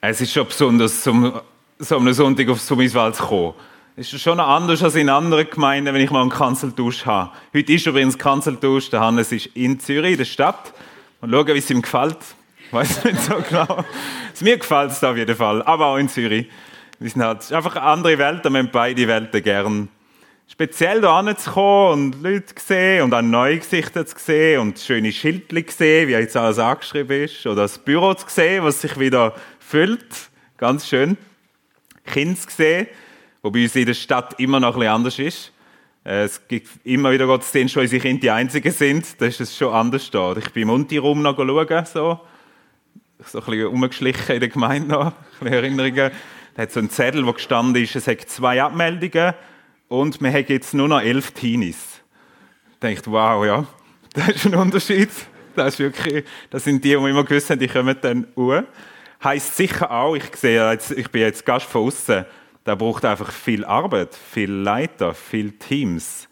Es 0.00 0.20
ist 0.20 0.32
schon 0.32 0.46
besonders, 0.46 1.02
zum, 1.02 1.40
so 1.80 1.96
am 1.96 2.12
Sonntag 2.12 2.48
auf 2.48 2.60
Summiswald 2.60 3.16
zu 3.16 3.24
kommen. 3.24 3.54
Es 3.96 4.12
ist 4.12 4.22
schon 4.22 4.38
anders 4.38 4.80
als 4.80 4.94
in 4.94 5.08
anderen 5.08 5.50
Gemeinden, 5.50 5.92
wenn 5.92 6.00
ich 6.00 6.12
mal 6.12 6.20
einen 6.20 6.30
Kanzeltausch 6.30 7.04
habe. 7.04 7.32
Heute 7.52 7.72
ist 7.72 7.84
übrigens 7.84 8.16
Kanzeltausch. 8.16 8.90
Der 8.90 9.00
Hannes 9.00 9.32
ist 9.32 9.46
in 9.56 9.80
Zürich, 9.80 10.12
in 10.12 10.18
der 10.18 10.24
Stadt. 10.24 10.72
Und 11.20 11.32
schauen, 11.32 11.48
wie 11.48 11.58
es 11.58 11.68
ihm 11.68 11.82
gefällt. 11.82 12.16
Ich 12.64 12.72
weiß 12.72 13.04
nicht 13.06 13.20
so 13.22 13.34
genau. 13.48 13.84
Mir 14.40 14.58
gefällt 14.58 14.92
es 14.92 15.02
auf 15.02 15.16
jeden 15.16 15.34
Fall. 15.34 15.64
Aber 15.64 15.86
auch 15.86 15.96
in 15.96 16.08
Zürich. 16.08 16.46
Wir 17.00 17.10
sind 17.10 17.22
halt 17.22 17.52
einfach 17.52 17.74
andere 17.74 18.18
Welt, 18.18 18.44
wir 18.44 18.56
haben 18.56 18.70
beide 18.70 19.08
Welten 19.08 19.42
gern. 19.42 19.88
Speziell 20.50 21.00
da 21.00 21.36
zu 21.36 21.60
und 21.60 22.22
Leute 22.22 22.54
sehen 22.56 23.02
und 23.02 23.14
auch 23.14 23.20
neue 23.20 23.58
Gesichter 23.58 24.06
zu 24.06 24.16
sehen 24.18 24.60
und 24.60 24.78
schöne 24.78 25.12
Schildchen 25.12 25.64
sehen, 25.68 26.08
wie 26.08 26.12
jetzt 26.12 26.36
alles 26.36 26.58
angeschrieben 26.58 27.24
ist. 27.24 27.44
Oder 27.46 27.62
das 27.62 27.78
Büro 27.78 28.14
zu 28.14 28.26
sehen, 28.28 28.64
was 28.64 28.80
sich 28.80 28.98
wieder 28.98 29.34
füllt. 29.68 30.30
Ganz 30.56 30.88
schön. 30.88 31.16
Kinder 32.04 32.40
zu 32.40 32.50
sehen 32.50 32.86
wo 33.42 33.50
bei 33.50 33.62
uns 33.62 33.76
in 33.76 33.86
der 33.86 33.94
Stadt 33.94 34.38
immer 34.38 34.60
noch 34.60 34.76
ein 34.76 34.88
anders 34.88 35.18
ist. 35.18 35.52
Äh, 36.04 36.24
es 36.24 36.46
gibt 36.48 36.68
immer 36.84 37.12
wieder 37.12 37.26
Gottesdienste, 37.26 37.76
wo 37.78 37.82
unsere 37.82 38.02
Kinder 38.02 38.20
die 38.20 38.30
Einzigen 38.30 38.72
sind. 38.72 39.20
Da 39.20 39.26
ist 39.26 39.40
es 39.40 39.56
schon 39.56 39.72
anders 39.72 40.10
da. 40.10 40.36
Ich 40.36 40.50
bin 40.52 40.64
im 40.64 40.70
Unti-Raum 40.70 41.22
noch 41.22 41.36
schauen, 41.36 41.86
so. 41.86 42.20
So 43.24 43.42
ein 43.42 43.80
bisschen 43.80 44.06
in 44.34 44.40
der 44.40 44.48
Gemeinde 44.48 44.88
noch. 44.88 45.12
Ein 45.40 45.46
Erinnerungen. 45.46 46.10
Da 46.54 46.62
hat 46.62 46.72
so 46.72 46.80
ein 46.80 46.90
Zettel, 46.90 47.26
wo 47.26 47.32
gestanden 47.32 47.82
ist, 47.82 47.94
es 47.96 48.06
hat 48.06 48.20
zwei 48.22 48.62
Abmeldungen 48.62 49.34
und 49.86 50.20
wir 50.20 50.30
haben 50.30 50.44
jetzt 50.48 50.74
nur 50.74 50.88
noch 50.88 51.00
elf 51.00 51.30
Teenies. 51.30 52.00
Ich 52.72 52.96
dachte, 52.96 53.10
wow, 53.10 53.44
ja, 53.46 53.66
das 54.12 54.28
ist 54.30 54.46
ein 54.46 54.54
Unterschied. 54.54 55.10
Das, 55.54 55.74
ist 55.74 55.78
wirklich, 55.78 56.24
das 56.50 56.64
sind 56.64 56.84
die, 56.84 56.90
die 56.90 56.94
immer 56.94 57.24
gewusst 57.24 57.50
haben, 57.50 57.60
die 57.60 57.68
kommen 57.68 57.96
dann 58.00 58.26
uhr. 58.34 58.66
Heißt 59.22 59.56
sicher 59.56 59.90
auch, 59.90 60.14
ich 60.14 60.34
sehe, 60.36 60.70
jetzt, 60.70 60.92
ich 60.92 61.10
bin 61.10 61.22
jetzt 61.22 61.44
Gast 61.44 61.66
von 61.66 61.86
außen, 61.86 62.24
da 62.64 62.74
braucht 62.74 63.04
einfach 63.04 63.32
viel 63.32 63.64
Arbeit, 63.64 64.14
viel 64.14 64.50
Leiter, 64.50 65.14
viel 65.14 65.52
Teams, 65.52 66.28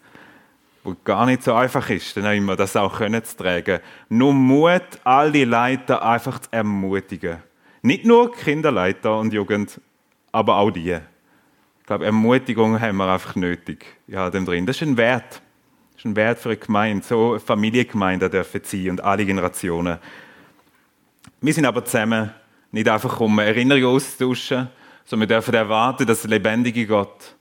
wo 0.83 0.95
gar 1.03 1.25
nicht 1.25 1.43
so 1.43 1.53
einfach 1.53 1.89
ist, 1.89 2.15
dann 2.15 2.25
immer 2.33 2.55
das 2.55 2.77
auch 2.77 2.99
können 2.99 3.23
zu 3.23 3.35
tragen. 3.35 3.79
Nur 4.07 4.33
Mut, 4.33 4.83
all 5.03 5.31
die 5.31 5.43
Leiter 5.43 6.01
einfach 6.01 6.39
zu 6.39 6.47
ermutigen. 6.51 7.39
Nicht 7.81 8.05
nur 8.05 8.33
Kinderleiter 8.33 9.19
und 9.19 9.33
Jugend, 9.33 9.81
aber 10.31 10.57
auch 10.57 10.71
die. 10.71 10.91
Ich 11.79 11.85
glaube, 11.85 12.05
Ermutigung 12.05 12.79
haben 12.79 12.97
wir 12.97 13.11
einfach 13.11 13.35
nötig. 13.35 13.85
Ja, 14.07 14.29
dem 14.29 14.45
drin. 14.45 14.65
Das 14.65 14.77
ist 14.77 14.87
ein 14.87 14.97
Wert. 14.97 15.41
Das 15.91 15.99
ist 15.99 16.05
ein 16.05 16.15
Wert 16.15 16.39
für 16.39 16.49
eine 16.49 16.57
Gemeinde. 16.57 17.05
So 17.05 17.31
eine 17.31 17.39
Familiengemeinde 17.39 18.29
dürfen 18.29 18.61
sie 18.63 18.89
und 18.89 19.03
alle 19.03 19.25
Generationen. 19.25 19.97
Wir 21.41 21.53
sind 21.53 21.65
aber 21.65 21.83
zusammen, 21.83 22.31
nicht 22.71 22.89
einfach 22.89 23.19
um 23.19 23.39
Erinnerungen 23.39 23.87
auszutauschen, 23.87 24.69
sondern 25.05 25.29
wir 25.29 25.35
dürfen 25.35 25.53
erwarten, 25.53 26.05
dass 26.05 26.21
der 26.21 26.31
lebendige 26.31 26.85
Gott 26.85 27.35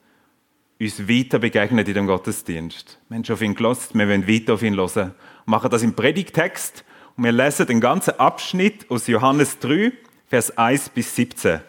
uns 0.79 1.09
weiter 1.09 1.39
begegnet 1.39 1.89
in 1.89 1.95
dem 1.95 2.07
Gottesdienst. 2.07 2.99
Wir 3.09 3.17
haben 3.17 3.25
schon 3.25 3.35
auf 3.35 3.43
ihn 3.43 3.55
gelost, 3.55 3.95
wir 3.95 4.09
wollen 4.09 4.29
weiter 4.29 4.55
auf 4.55 4.63
ihn 4.63 4.77
hören. 4.77 4.95
Wir 4.95 5.15
machen 5.47 5.71
das 5.71 5.83
im 5.83 5.95
Predigtext 5.95 6.85
und 7.17 7.25
wir 7.25 7.33
lesen 7.33 7.67
den 7.67 7.81
ganzen 7.81 8.19
Abschnitt 8.21 8.91
aus 8.91 9.07
Johannes 9.07 9.59
3, 9.59 9.93
Vers 10.29 10.57
1 10.57 10.91
bis 10.91 11.15
17. 11.17 11.61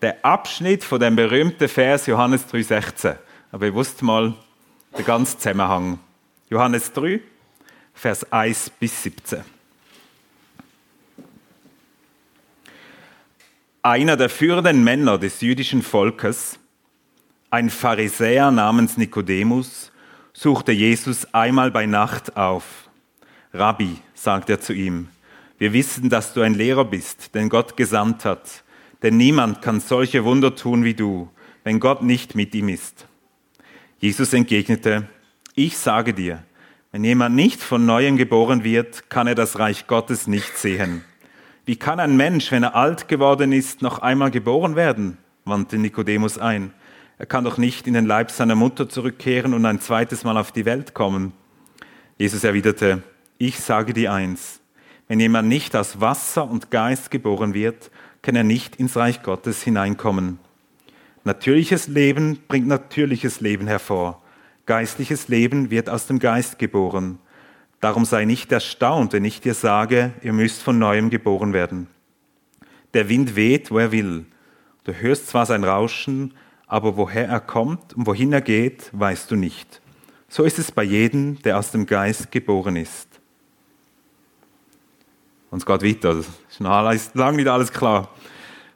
Der 0.00 0.24
Abschnitt 0.24 0.82
von 0.82 0.98
dem 0.98 1.16
berühmten 1.16 1.68
Vers 1.68 2.06
Johannes 2.06 2.46
3, 2.46 2.62
16. 2.62 3.14
Aber 3.52 3.66
ihr 3.66 3.74
wusst 3.74 4.00
mal 4.02 4.34
den 4.96 5.04
ganzen 5.04 5.38
Zusammenhang. 5.38 5.98
Johannes 6.48 6.92
3, 6.92 7.20
Vers 7.92 8.32
1 8.32 8.70
bis 8.70 9.02
17. 9.02 9.44
Einer 13.82 14.18
der 14.18 14.28
führenden 14.28 14.84
Männer 14.84 15.16
des 15.16 15.40
jüdischen 15.40 15.80
Volkes, 15.80 16.58
ein 17.48 17.70
Pharisäer 17.70 18.50
namens 18.50 18.98
Nikodemus, 18.98 19.90
suchte 20.34 20.70
Jesus 20.70 21.32
einmal 21.32 21.70
bei 21.70 21.86
Nacht 21.86 22.36
auf. 22.36 22.90
Rabbi, 23.54 23.96
sagt 24.12 24.50
er 24.50 24.60
zu 24.60 24.74
ihm, 24.74 25.08
wir 25.56 25.72
wissen, 25.72 26.10
dass 26.10 26.34
du 26.34 26.42
ein 26.42 26.52
Lehrer 26.52 26.84
bist, 26.84 27.34
den 27.34 27.48
Gott 27.48 27.78
gesandt 27.78 28.26
hat, 28.26 28.64
denn 29.02 29.16
niemand 29.16 29.62
kann 29.62 29.80
solche 29.80 30.24
Wunder 30.24 30.54
tun 30.54 30.84
wie 30.84 30.94
du, 30.94 31.30
wenn 31.64 31.80
Gott 31.80 32.02
nicht 32.02 32.34
mit 32.34 32.54
ihm 32.54 32.68
ist. 32.68 33.06
Jesus 33.98 34.34
entgegnete, 34.34 35.08
ich 35.54 35.78
sage 35.78 36.12
dir, 36.12 36.44
wenn 36.92 37.02
jemand 37.02 37.34
nicht 37.34 37.62
von 37.62 37.86
neuem 37.86 38.18
geboren 38.18 38.62
wird, 38.62 39.08
kann 39.08 39.26
er 39.26 39.34
das 39.34 39.58
Reich 39.58 39.86
Gottes 39.86 40.26
nicht 40.26 40.58
sehen. 40.58 41.02
Wie 41.70 41.76
kann 41.76 42.00
ein 42.00 42.16
Mensch, 42.16 42.50
wenn 42.50 42.64
er 42.64 42.74
alt 42.74 43.06
geworden 43.06 43.52
ist, 43.52 43.80
noch 43.80 44.00
einmal 44.00 44.32
geboren 44.32 44.74
werden? 44.74 45.18
wandte 45.44 45.78
Nikodemus 45.78 46.36
ein. 46.36 46.72
Er 47.16 47.26
kann 47.26 47.44
doch 47.44 47.58
nicht 47.58 47.86
in 47.86 47.94
den 47.94 48.06
Leib 48.06 48.32
seiner 48.32 48.56
Mutter 48.56 48.88
zurückkehren 48.88 49.54
und 49.54 49.64
ein 49.64 49.80
zweites 49.80 50.24
Mal 50.24 50.36
auf 50.36 50.50
die 50.50 50.64
Welt 50.64 50.94
kommen. 50.94 51.32
Jesus 52.18 52.42
erwiderte, 52.42 53.04
ich 53.38 53.60
sage 53.60 53.94
dir 53.94 54.12
eins, 54.12 54.60
wenn 55.06 55.20
jemand 55.20 55.46
nicht 55.46 55.76
aus 55.76 56.00
Wasser 56.00 56.50
und 56.50 56.72
Geist 56.72 57.12
geboren 57.12 57.54
wird, 57.54 57.92
kann 58.20 58.34
er 58.34 58.42
nicht 58.42 58.74
ins 58.74 58.96
Reich 58.96 59.22
Gottes 59.22 59.62
hineinkommen. 59.62 60.40
Natürliches 61.22 61.86
Leben 61.86 62.40
bringt 62.48 62.66
natürliches 62.66 63.40
Leben 63.40 63.68
hervor. 63.68 64.20
Geistliches 64.66 65.28
Leben 65.28 65.70
wird 65.70 65.88
aus 65.88 66.08
dem 66.08 66.18
Geist 66.18 66.58
geboren. 66.58 67.20
Darum 67.80 68.04
sei 68.04 68.26
nicht 68.26 68.52
erstaunt, 68.52 69.12
wenn 69.14 69.24
ich 69.24 69.40
dir 69.40 69.54
sage, 69.54 70.12
ihr 70.22 70.32
müsst 70.32 70.62
von 70.62 70.78
neuem 70.78 71.08
geboren 71.08 71.52
werden. 71.52 71.86
Der 72.92 73.08
Wind 73.08 73.36
weht, 73.36 73.70
wo 73.70 73.78
er 73.78 73.92
will. 73.92 74.26
Du 74.84 74.92
hörst 74.92 75.28
zwar 75.28 75.46
sein 75.46 75.64
Rauschen, 75.64 76.34
aber 76.66 76.96
woher 76.96 77.28
er 77.28 77.40
kommt 77.40 77.94
und 77.94 78.06
wohin 78.06 78.32
er 78.32 78.42
geht, 78.42 78.90
weißt 78.92 79.30
du 79.30 79.36
nicht. 79.36 79.80
So 80.28 80.44
ist 80.44 80.58
es 80.58 80.70
bei 80.70 80.84
jedem, 80.84 81.40
der 81.42 81.58
aus 81.58 81.72
dem 81.72 81.86
Geist 81.86 82.30
geboren 82.30 82.76
ist. 82.76 83.08
Und 85.50 85.58
es 85.58 85.66
geht 85.66 85.82
weiter. 85.82 86.14
Das 86.14 86.26
ist 86.48 87.14
lange 87.14 87.36
nicht 87.36 87.48
alles 87.48 87.72
klar 87.72 88.10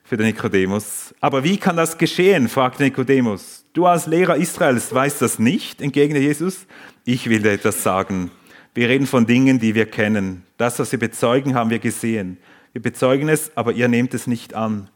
für 0.03 0.17
den 0.17 0.27
Nikodemus. 0.27 1.15
Aber 1.21 1.45
wie 1.45 1.57
kann 1.57 1.77
das 1.77 1.97
geschehen? 1.97 2.49
fragt 2.49 2.81
Nikodemus. 2.81 3.65
Du 3.73 3.87
als 3.87 4.07
Lehrer 4.07 4.37
Israels 4.37 4.93
weißt 4.93 5.23
das 5.23 5.39
nicht, 5.39 5.81
entgegnet 5.81 6.23
Jesus. 6.23 6.67
Ich 7.05 7.29
will 7.29 7.43
dir 7.43 7.53
etwas 7.53 7.83
sagen. 7.83 8.31
Wir 8.75 8.89
reden 8.89 9.07
von 9.07 9.25
Dingen, 9.25 9.61
die 9.61 9.77
wir 9.77 9.87
kennen. 9.87 10.43
Das, 10.57 10.81
was 10.81 10.91
wir 10.91 10.99
bezeugen, 10.99 11.55
haben 11.55 11.71
wir 11.71 11.79
gesehen. 11.79 12.39
Wir 12.73 12.83
bezeugen 12.83 13.29
es, 13.29 13.57
aber 13.57 13.73
ihr 13.73 13.87
nehmt 13.87 14.15
es 14.15 14.27
nicht 14.27 14.55
an. 14.55 14.91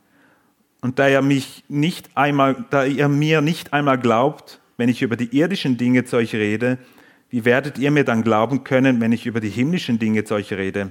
Und 0.81 0.99
da 0.99 1.09
ihr, 1.09 1.22
mich 1.22 1.65
nicht 1.69 2.11
einmal, 2.17 2.65
da 2.71 2.84
ihr 2.84 3.09
mir 3.09 3.41
nicht 3.41 3.72
einmal 3.72 3.99
glaubt, 3.99 4.61
wenn 4.77 4.88
ich 4.88 5.03
über 5.03 5.17
die 5.17 5.37
irdischen 5.37 5.77
Dinge 5.77 6.05
zu 6.05 6.17
euch 6.17 6.34
rede, 6.34 6.78
wie 7.31 7.44
werdet 7.44 7.78
ihr 7.78 7.91
mir 7.91 8.05
dann 8.05 8.22
glauben 8.22 8.65
können, 8.65 9.00
wenn 9.00 9.12
ich 9.12 9.27
über 9.27 9.41
die 9.41 9.49
himmlischen 9.49 9.99
Dinge 9.99 10.25
zu 10.25 10.34
euch 10.34 10.53
rede? 10.53 10.91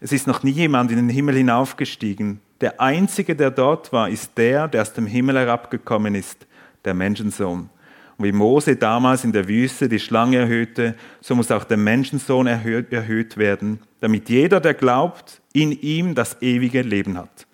Es 0.00 0.12
ist 0.12 0.26
noch 0.26 0.42
nie 0.42 0.50
jemand 0.50 0.90
in 0.90 0.96
den 0.96 1.08
Himmel 1.08 1.36
hinaufgestiegen. 1.36 2.40
Der 2.60 2.80
Einzige, 2.80 3.36
der 3.36 3.50
dort 3.50 3.92
war, 3.92 4.08
ist 4.08 4.36
der, 4.36 4.68
der 4.68 4.82
aus 4.82 4.92
dem 4.92 5.06
Himmel 5.06 5.36
herabgekommen 5.36 6.14
ist, 6.14 6.46
der 6.84 6.94
Menschensohn. 6.94 7.68
Und 8.16 8.24
wie 8.26 8.32
Mose 8.32 8.76
damals 8.76 9.24
in 9.24 9.32
der 9.32 9.48
Wüste 9.48 9.88
die 9.88 9.98
Schlange 9.98 10.38
erhöhte, 10.38 10.94
so 11.20 11.34
muss 11.34 11.50
auch 11.50 11.64
der 11.64 11.76
Menschensohn 11.76 12.46
erhöht, 12.46 12.92
erhöht 12.92 13.36
werden, 13.36 13.80
damit 14.00 14.28
jeder, 14.28 14.60
der 14.60 14.74
glaubt, 14.74 15.40
in 15.52 15.72
ihm 15.72 16.14
das 16.14 16.40
ewige 16.40 16.82
Leben 16.82 17.18
hat. 17.18 17.46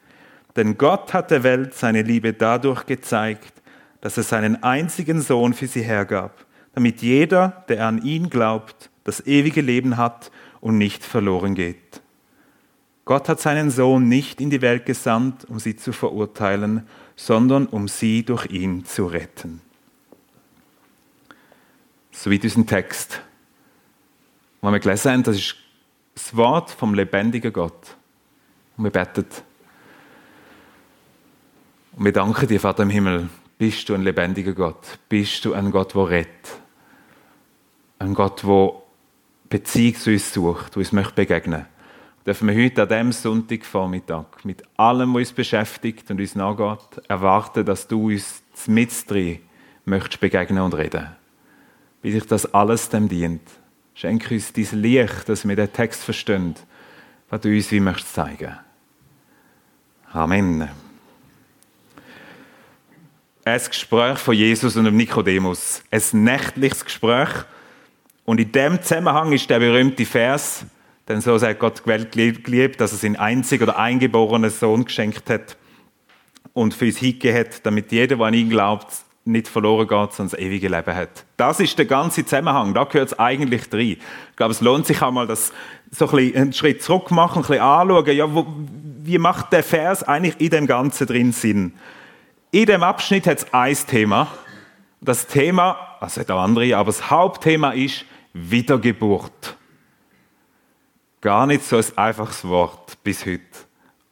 Denn 0.56 0.76
Gott 0.76 1.15
hat 1.15 1.31
der 1.31 1.44
Welt 1.44 1.75
seine 1.75 2.03
Liebe 2.03 2.32
dadurch 2.32 2.84
gezeigt, 2.84 3.62
dass 4.03 4.16
er 4.16 4.22
seinen 4.22 4.62
einzigen 4.62 5.22
Sohn 5.22 5.54
für 5.54 5.66
sie 5.66 5.82
hergab, 5.82 6.44
damit 6.75 7.00
jeder, 7.00 7.65
der 7.69 7.87
an 7.87 8.03
ihn 8.03 8.28
glaubt, 8.28 8.91
das 9.04 9.27
ewige 9.27 9.62
Leben 9.62 9.97
hat 9.97 10.31
und 10.60 10.77
nicht 10.77 11.04
verloren 11.04 11.54
geht. 11.54 12.03
Gott 13.06 13.28
hat 13.28 13.41
seinen 13.41 13.71
Sohn 13.71 14.09
nicht 14.09 14.41
in 14.41 14.50
die 14.50 14.60
Welt 14.60 14.84
gesandt, 14.84 15.47
um 15.48 15.59
sie 15.59 15.75
zu 15.75 15.92
verurteilen, 15.92 16.86
sondern 17.16 17.66
um 17.66 17.89
sie 17.89 18.24
durch 18.24 18.47
ihn 18.51 18.84
zu 18.84 19.06
retten 19.06 19.63
so 22.10 22.30
wie 22.30 22.39
diesen 22.39 22.66
Text. 22.66 23.21
Was 24.60 24.72
wir 24.72 24.80
gelesen 24.80 25.12
haben, 25.12 25.22
das 25.22 25.36
ist 25.36 25.57
das 26.15 26.36
Wort 26.36 26.71
vom 26.71 26.95
lebendigen 26.95 27.53
Gott. 27.53 27.97
Und 28.77 28.84
wir 28.84 28.91
beten. 28.91 29.27
Und 31.92 32.04
wir 32.04 32.12
danken 32.12 32.47
dir, 32.47 32.60
Vater 32.60 32.83
im 32.83 32.91
Himmel, 32.91 33.28
bist 33.59 33.89
du 33.89 33.95
ein 33.95 34.03
lebendiger 34.03 34.53
Gott. 34.53 34.98
Bist 35.09 35.45
du 35.45 35.54
ein 35.54 35.71
Gott, 35.71 35.95
der 35.95 36.09
rettet. 36.09 36.59
Ein 37.98 38.15
Gott, 38.15 38.42
der 38.42 38.72
Beziehung 39.48 39.95
zu 39.97 40.10
uns 40.10 40.33
sucht, 40.33 40.74
der 40.74 40.78
uns 40.78 40.92
möchte 40.92 41.15
begegnen 41.15 41.66
dürfen 42.27 42.48
wir 42.48 42.65
heute 42.65 42.83
an 42.83 42.89
diesem 42.89 43.13
Sonntagvormittag 43.13 44.45
mit 44.45 44.63
allem, 44.77 45.15
was 45.15 45.21
uns 45.21 45.33
beschäftigt 45.33 46.10
und 46.10 46.21
uns 46.21 46.34
nachgeht, 46.34 47.03
erwarten, 47.09 47.65
dass 47.65 47.89
du 47.89 48.09
uns 48.09 48.42
mit 48.66 48.92
möchtest 49.84 50.21
begegnen 50.21 50.63
und 50.63 50.74
reden 50.74 51.09
wie 52.02 52.12
sich 52.12 52.26
das 52.26 52.52
alles 52.54 52.88
dem 52.88 53.08
dient. 53.08 53.42
Schenke 53.94 54.34
uns 54.34 54.52
dein 54.52 54.80
Licht, 54.80 55.28
dass 55.28 55.47
wir 55.47 55.56
den 55.56 55.72
Text 55.72 56.02
verstehen, 56.02 56.54
was 57.28 57.41
du 57.41 57.48
uns 57.48 57.70
wie 57.70 57.80
möchtest 57.80 58.14
zeigen. 58.14 58.56
Amen. 60.12 60.68
Ein 63.44 63.60
Gespräch 63.66 64.18
von 64.18 64.34
Jesus 64.34 64.76
und 64.76 64.84
dem 64.84 64.97
Nikodemus. 64.97 65.82
Ein 65.91 66.24
nächtliches 66.24 66.84
Gespräch. 66.84 67.30
Und 68.24 68.41
in 68.41 68.53
dem 68.53 68.82
Zusammenhang 68.82 69.32
ist 69.32 69.48
der 69.50 69.58
berühmte 69.58 70.04
Vers, 70.04 70.64
denn 71.08 71.20
so 71.20 71.41
hat 71.41 71.58
Gott 71.58 71.86
Welt 71.86 72.12
geliebt, 72.12 72.80
dass 72.80 72.92
er 72.92 72.98
seinen 72.98 73.16
einzigen 73.16 73.64
oder 73.64 73.78
eingeborenen 73.78 74.50
Sohn 74.50 74.84
geschenkt 74.84 75.28
hat 75.28 75.56
und 76.53 76.74
für 76.74 76.86
uns 76.86 76.98
hingegeben 76.98 77.38
hat, 77.38 77.66
damit 77.66 77.91
jeder, 77.92 78.16
der 78.16 78.26
an 78.26 78.34
ihn 78.34 78.50
glaubt, 78.50 78.88
nicht 79.30 79.48
verloren 79.48 79.86
geht, 79.86 80.12
sondern 80.12 80.30
das 80.30 80.38
ewige 80.38 80.68
Leben 80.68 80.94
hat. 80.94 81.24
Das 81.36 81.60
ist 81.60 81.78
der 81.78 81.86
ganze 81.86 82.24
Zusammenhang. 82.24 82.74
Da 82.74 82.84
gehört 82.84 83.12
es 83.12 83.18
eigentlich 83.18 83.68
drin. 83.68 83.98
Ich 84.30 84.36
glaube, 84.36 84.53
es 84.53 84.60
lohnt 84.60 84.86
sich 84.86 85.00
auch 85.03 85.10
mal, 85.10 85.27
das 85.27 85.53
so 85.91 86.09
ein 86.09 86.16
bisschen 86.16 86.36
einen 86.36 86.53
Schritt 86.53 86.82
zurück 86.82 87.10
machen, 87.10 87.38
ein 87.38 87.42
bisschen 87.42 87.62
anschauen. 87.62 88.16
Ja, 88.16 88.34
wo, 88.34 88.47
wie 89.03 89.18
macht 89.18 89.53
der 89.53 89.62
Vers 89.62 90.03
eigentlich 90.03 90.41
in 90.41 90.50
dem 90.50 90.66
Ganzen 90.66 91.06
drin 91.06 91.32
Sinn? 91.32 91.74
In 92.50 92.66
dem 92.66 92.82
Abschnitt 92.82 93.27
hat 93.27 93.38
es 93.38 93.54
ein 93.54 93.77
Thema. 93.86 94.28
Das 95.00 95.27
Thema, 95.27 95.97
also 96.00 96.21
hat 96.21 96.30
auch 96.30 96.42
andere, 96.42 96.77
aber 96.77 96.88
das 96.88 97.10
Hauptthema 97.10 97.71
ist 97.71 98.04
Wiedergeburt. 98.32 99.56
Gar 101.21 101.47
nicht 101.47 101.65
so 101.65 101.77
ein 101.77 101.84
einfaches 101.97 102.47
Wort 102.47 103.03
bis 103.03 103.24
heute. 103.27 103.41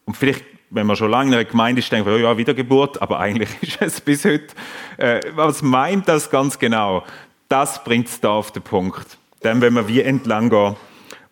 Und 0.05 0.17
vielleicht 0.17 0.45
wenn 0.71 0.87
man 0.87 0.97
schon 0.97 1.11
lange 1.11 1.29
in 1.29 1.35
einer 1.35 1.45
Gemeinde 1.45 1.81
ist, 1.81 1.91
denkt 1.91 2.07
man, 2.07 2.17
oh 2.17 2.19
ja, 2.19 2.37
Wiedergeburt, 2.37 3.01
aber 3.01 3.19
eigentlich 3.21 3.51
ist 3.63 3.81
es 3.81 4.01
bis 4.01 4.25
heute. 4.25 4.49
Äh, 4.97 5.21
was 5.35 5.63
meint 5.63 6.09
das 6.09 6.31
ganz 6.31 6.59
genau? 6.59 7.05
Das 7.49 7.83
bringt 7.83 8.09
es 8.09 8.21
da 8.21 8.31
auf 8.31 8.53
den 8.53 8.63
Punkt. 8.63 9.19
Dann, 9.41 9.61
wenn 9.61 9.75
wir 9.75 9.89
wie 9.89 10.03
entlang 10.03 10.51
gehen 10.51 10.77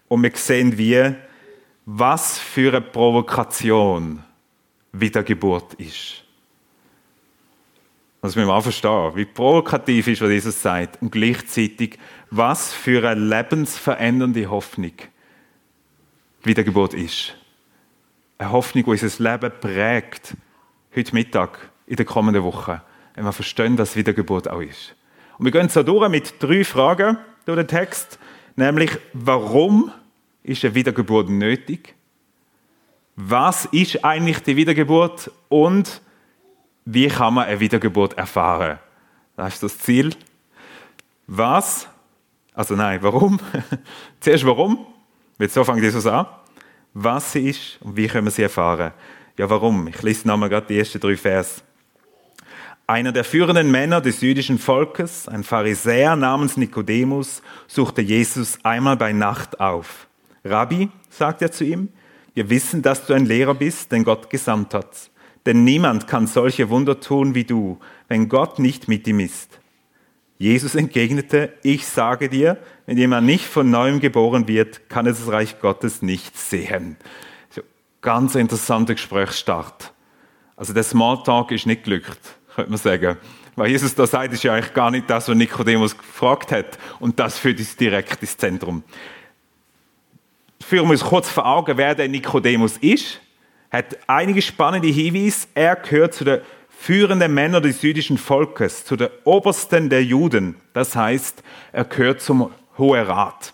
und 0.09 0.23
wir 0.23 0.31
sehen, 0.35 0.79
wie, 0.79 1.15
was 1.85 2.39
für 2.39 2.69
eine 2.71 2.81
Provokation 2.81 4.23
Wiedergeburt 4.93 5.75
ist. 5.75 6.23
Das 8.23 8.35
müssen 8.35 8.49
wir 8.49 8.55
auch 8.55 8.63
verstehen, 8.63 9.13
wie 9.15 9.27
provokativ 9.27 10.09
ist, 10.09 10.23
was 10.23 10.31
Jesus 10.31 10.63
sagt, 10.63 11.01
und 11.03 11.13
gleichzeitig, 11.13 11.99
was 12.31 12.73
für 12.73 13.07
eine 13.09 13.21
lebensverändernde 13.21 14.49
Hoffnung 14.51 14.93
Wiedergeburt 16.43 16.95
ist 16.95 17.37
eine 18.39 18.53
Hoffnung, 18.53 18.85
die 18.85 18.91
unser 18.91 19.23
Leben 19.23 19.53
prägt, 19.61 20.37
heute 20.95 21.15
Mittag, 21.15 21.71
in 21.87 21.97
der 21.97 22.05
kommenden 22.05 22.43
Woche, 22.43 22.83
wenn 23.15 23.25
wir 23.25 23.33
verstehen, 23.33 23.77
dass 23.77 23.97
Wiedergeburt 23.97 24.49
auch 24.49 24.61
ist. 24.61 24.95
Und 25.39 25.45
wir 25.45 25.53
gehen 25.53 25.69
so 25.69 25.83
durch 25.83 26.09
mit 26.09 26.43
drei 26.43 26.65
Fragen 26.65 27.19
durch 27.45 27.59
den 27.59 27.69
Text, 27.69 28.19
nämlich, 28.57 28.91
warum 29.13 29.93
ist 30.43 30.65
eine 30.65 30.75
Wiedergeburt 30.75 31.29
nötig? 31.29 31.95
Was 33.15 33.65
ist 33.67 34.05
eigentlich 34.05 34.41
die 34.41 34.57
Wiedergeburt? 34.57 35.31
Und 35.49 36.03
wie 36.85 37.09
kann 37.09 37.35
man 37.35 37.47
eine 37.47 37.61
Wiedergeburt 37.61 38.15
erfahren? 38.19 38.79
Das 39.37 39.55
ist 39.55 39.63
das 39.63 39.79
Ziel. 39.79 40.15
Was? 41.27 41.89
Also 42.53 42.75
nein, 42.75 43.03
warum? 43.03 43.39
Zuerst 44.21 44.45
warum? 44.45 44.87
Jetzt 45.39 45.55
so 45.55 45.65
fängt 45.65 45.83
Jesus 45.83 46.07
an 46.07 46.27
was 46.99 47.33
sie 47.33 47.51
ist 47.51 47.79
und 47.83 47.95
wie 47.97 48.07
können 48.07 48.27
wir 48.27 48.31
sie 48.31 48.43
erfahren. 48.43 48.93
Ja, 49.37 49.51
warum? 49.51 49.87
Ich 49.89 50.03
lese 50.03 50.27
nochmal 50.27 50.49
gerade 50.49 50.67
die 50.67 50.79
ersten 50.79 50.99
drei 50.99 51.17
Vers. 51.17 51.63
Einer 52.87 53.13
der 53.13 53.25
führenden 53.25 53.71
Männer 53.71 54.01
des 54.01 54.23
jüdischen 54.23 54.59
Volkes, 54.59 55.29
ein 55.29 55.45
Pharisäer 55.45 56.17
namens 56.17 56.57
Nikodemus, 56.57 57.43
suchte 57.67 58.01
Jesus 58.01 58.59
einmal 58.63 58.97
bei 58.97 59.13
Nacht 59.13 59.61
auf. 59.61 60.07
Rabbi, 60.43 60.89
sagt 61.11 61.43
er 61.43 61.53
zu 61.53 61.65
ihm, 61.65 61.91
wir 62.33 62.49
wissen, 62.49 62.81
dass 62.81 63.05
du 63.05 63.13
ein 63.13 63.27
Lehrer 63.27 63.55
bist, 63.55 63.93
den 63.93 64.05
Gott 64.05 64.31
gesandt 64.31 64.73
hat. 64.73 65.11
Denn 65.45 65.65
niemand 65.65 66.07
kann 66.07 66.27
solche 66.27 66.71
Wunder 66.71 66.99
tun 66.99 67.35
wie 67.35 67.45
du, 67.45 67.79
wenn 68.09 68.31
Gott 68.31 68.59
nicht 68.59 68.89
mit 68.89 69.07
ihm 69.07 69.21
ist. 69.21 69.61
Jesus 70.39 70.75
entgegnete, 70.75 71.55
ich 71.63 71.87
sage 71.87 72.29
dir, 72.29 72.59
wenn 72.85 72.99
jemand 72.99 73.27
nicht 73.27 73.47
von 73.47 73.71
neuem 73.71 74.01
geboren 74.01 74.49
wird, 74.49 74.89
kann 74.91 75.07
er 75.07 75.13
das 75.13 75.31
Reich 75.31 75.61
Gottes 75.61 76.03
nicht 76.03 76.39
sehen. 76.39 76.97
So, 77.51 77.63
ganz 78.03 78.35
interessanter 78.35 78.95
Gesprächsstart. 78.95 79.93
Also 80.57 80.73
der 80.73 80.83
Smalltalk 80.83 81.53
ist 81.53 81.67
nicht 81.67 81.85
glückt, 81.85 82.21
könnte 82.55 82.71
man 82.71 82.79
sagen. 82.79 83.17
Weil 83.57 83.71
Jesus 83.71 83.95
da 83.95 84.07
sagt, 84.07 84.35
ist 84.35 84.45
ja 84.45 84.53
eigentlich 84.53 84.75
gar 84.75 84.91
nicht 84.91 85.09
das, 85.09 85.29
was 85.29 85.37
Nikodemus 85.37 85.97
gefragt 85.97 86.53
hat. 86.53 86.79
Und 87.01 87.19
das 87.19 87.39
führt 87.39 87.59
uns 87.59 87.75
direkt 87.77 88.21
ins 88.21 88.37
Zentrum. 88.37 88.83
Führen 90.61 90.87
wir 90.87 90.93
uns 90.93 91.05
kurz 91.05 91.31
vor 91.31 91.47
Augen, 91.47 91.77
wer 91.79 91.95
der 91.95 92.09
Nikodemus 92.09 92.77
ist. 92.79 93.21
Hat 93.71 93.97
einige 94.07 94.43
spannende 94.43 94.89
Hinweise. 94.89 95.49
Er 95.55 95.77
gehört 95.77 96.13
zu 96.13 96.25
den 96.25 96.41
führende 96.79 97.27
Männer 97.29 97.61
des 97.61 97.83
jüdischen 97.83 98.19
Volkes, 98.19 98.85
zu 98.85 98.97
den 98.97 99.09
Obersten 99.25 99.89
der 99.89 100.05
Juden. 100.05 100.57
Das 100.73 100.95
heißt, 100.95 101.43
er 101.73 101.85
gehört 101.85 102.21
zum 102.21 102.53
Hohen 102.79 103.05
Rat. 103.05 103.53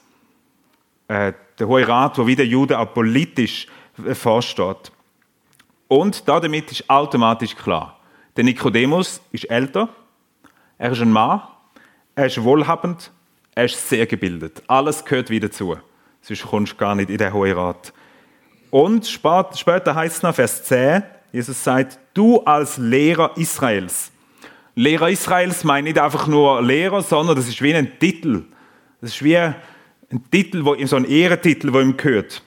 Äh, 1.09 1.33
der 1.59 1.69
Hohe 1.69 1.87
Rat, 1.87 2.19
wo 2.19 2.27
wie 2.27 2.37
der 2.37 2.47
Jude 2.47 2.79
auch 2.79 2.93
politisch 2.93 3.69
äh, 4.05 4.15
vorsteht. 4.15 4.93
Und 5.89 6.29
damit 6.29 6.73
ist 6.73 6.91
automatisch 6.91 7.55
klar, 7.55 7.99
der 8.37 8.45
Nikodemus 8.45 9.21
ist 9.31 9.45
älter, 9.51 9.89
er 10.79 10.93
ist 10.93 11.01
ein 11.01 11.13
Mann, 11.13 11.43
er 12.15 12.27
ist 12.27 12.43
wohlhabend, 12.43 13.13
er 13.55 13.67
ist 13.67 13.89
sehr 13.89 14.07
gebildet. 14.07 14.63
Alles 14.67 15.05
gehört 15.05 15.31
wieder 15.31 15.51
zu. 15.51 15.77
Sonst 16.23 16.43
kommst 16.43 16.73
du 16.73 16.77
gar 16.77 16.95
nicht 16.95 17.09
in 17.09 17.19
den 17.19 17.33
Hohen 17.33 17.53
Rat. 17.53 17.93
Und 18.71 19.07
später 19.07 19.95
heißt 19.95 20.17
es 20.17 20.23
noch, 20.23 20.35
Vers 20.35 20.65
10, 20.65 21.03
Jesus 21.33 21.65
sagt, 21.65 21.99
du 22.13 22.41
als 22.41 22.77
Lehrer 22.77 23.33
Israels. 23.37 24.13
Lehrer 24.75 25.09
Israels 25.09 25.65
meint 25.65 25.85
nicht 25.85 25.99
einfach 25.99 26.27
nur 26.27 26.63
Lehrer, 26.63 27.03
sondern 27.03 27.37
das 27.37 27.49
ist 27.49 27.63
wie 27.63 27.75
ein 27.75 27.99
Titel. 27.99 28.45
Das 29.01 29.11
ist 29.11 29.23
wie 29.23 29.37
ein 29.37 29.55
Titel, 30.31 30.65
wo, 30.65 30.77
so 30.85 30.97
ein 30.97 31.07
Ehrentitel, 31.07 31.73
der 31.73 31.81
ihm 31.81 31.97
gehört. 31.97 32.43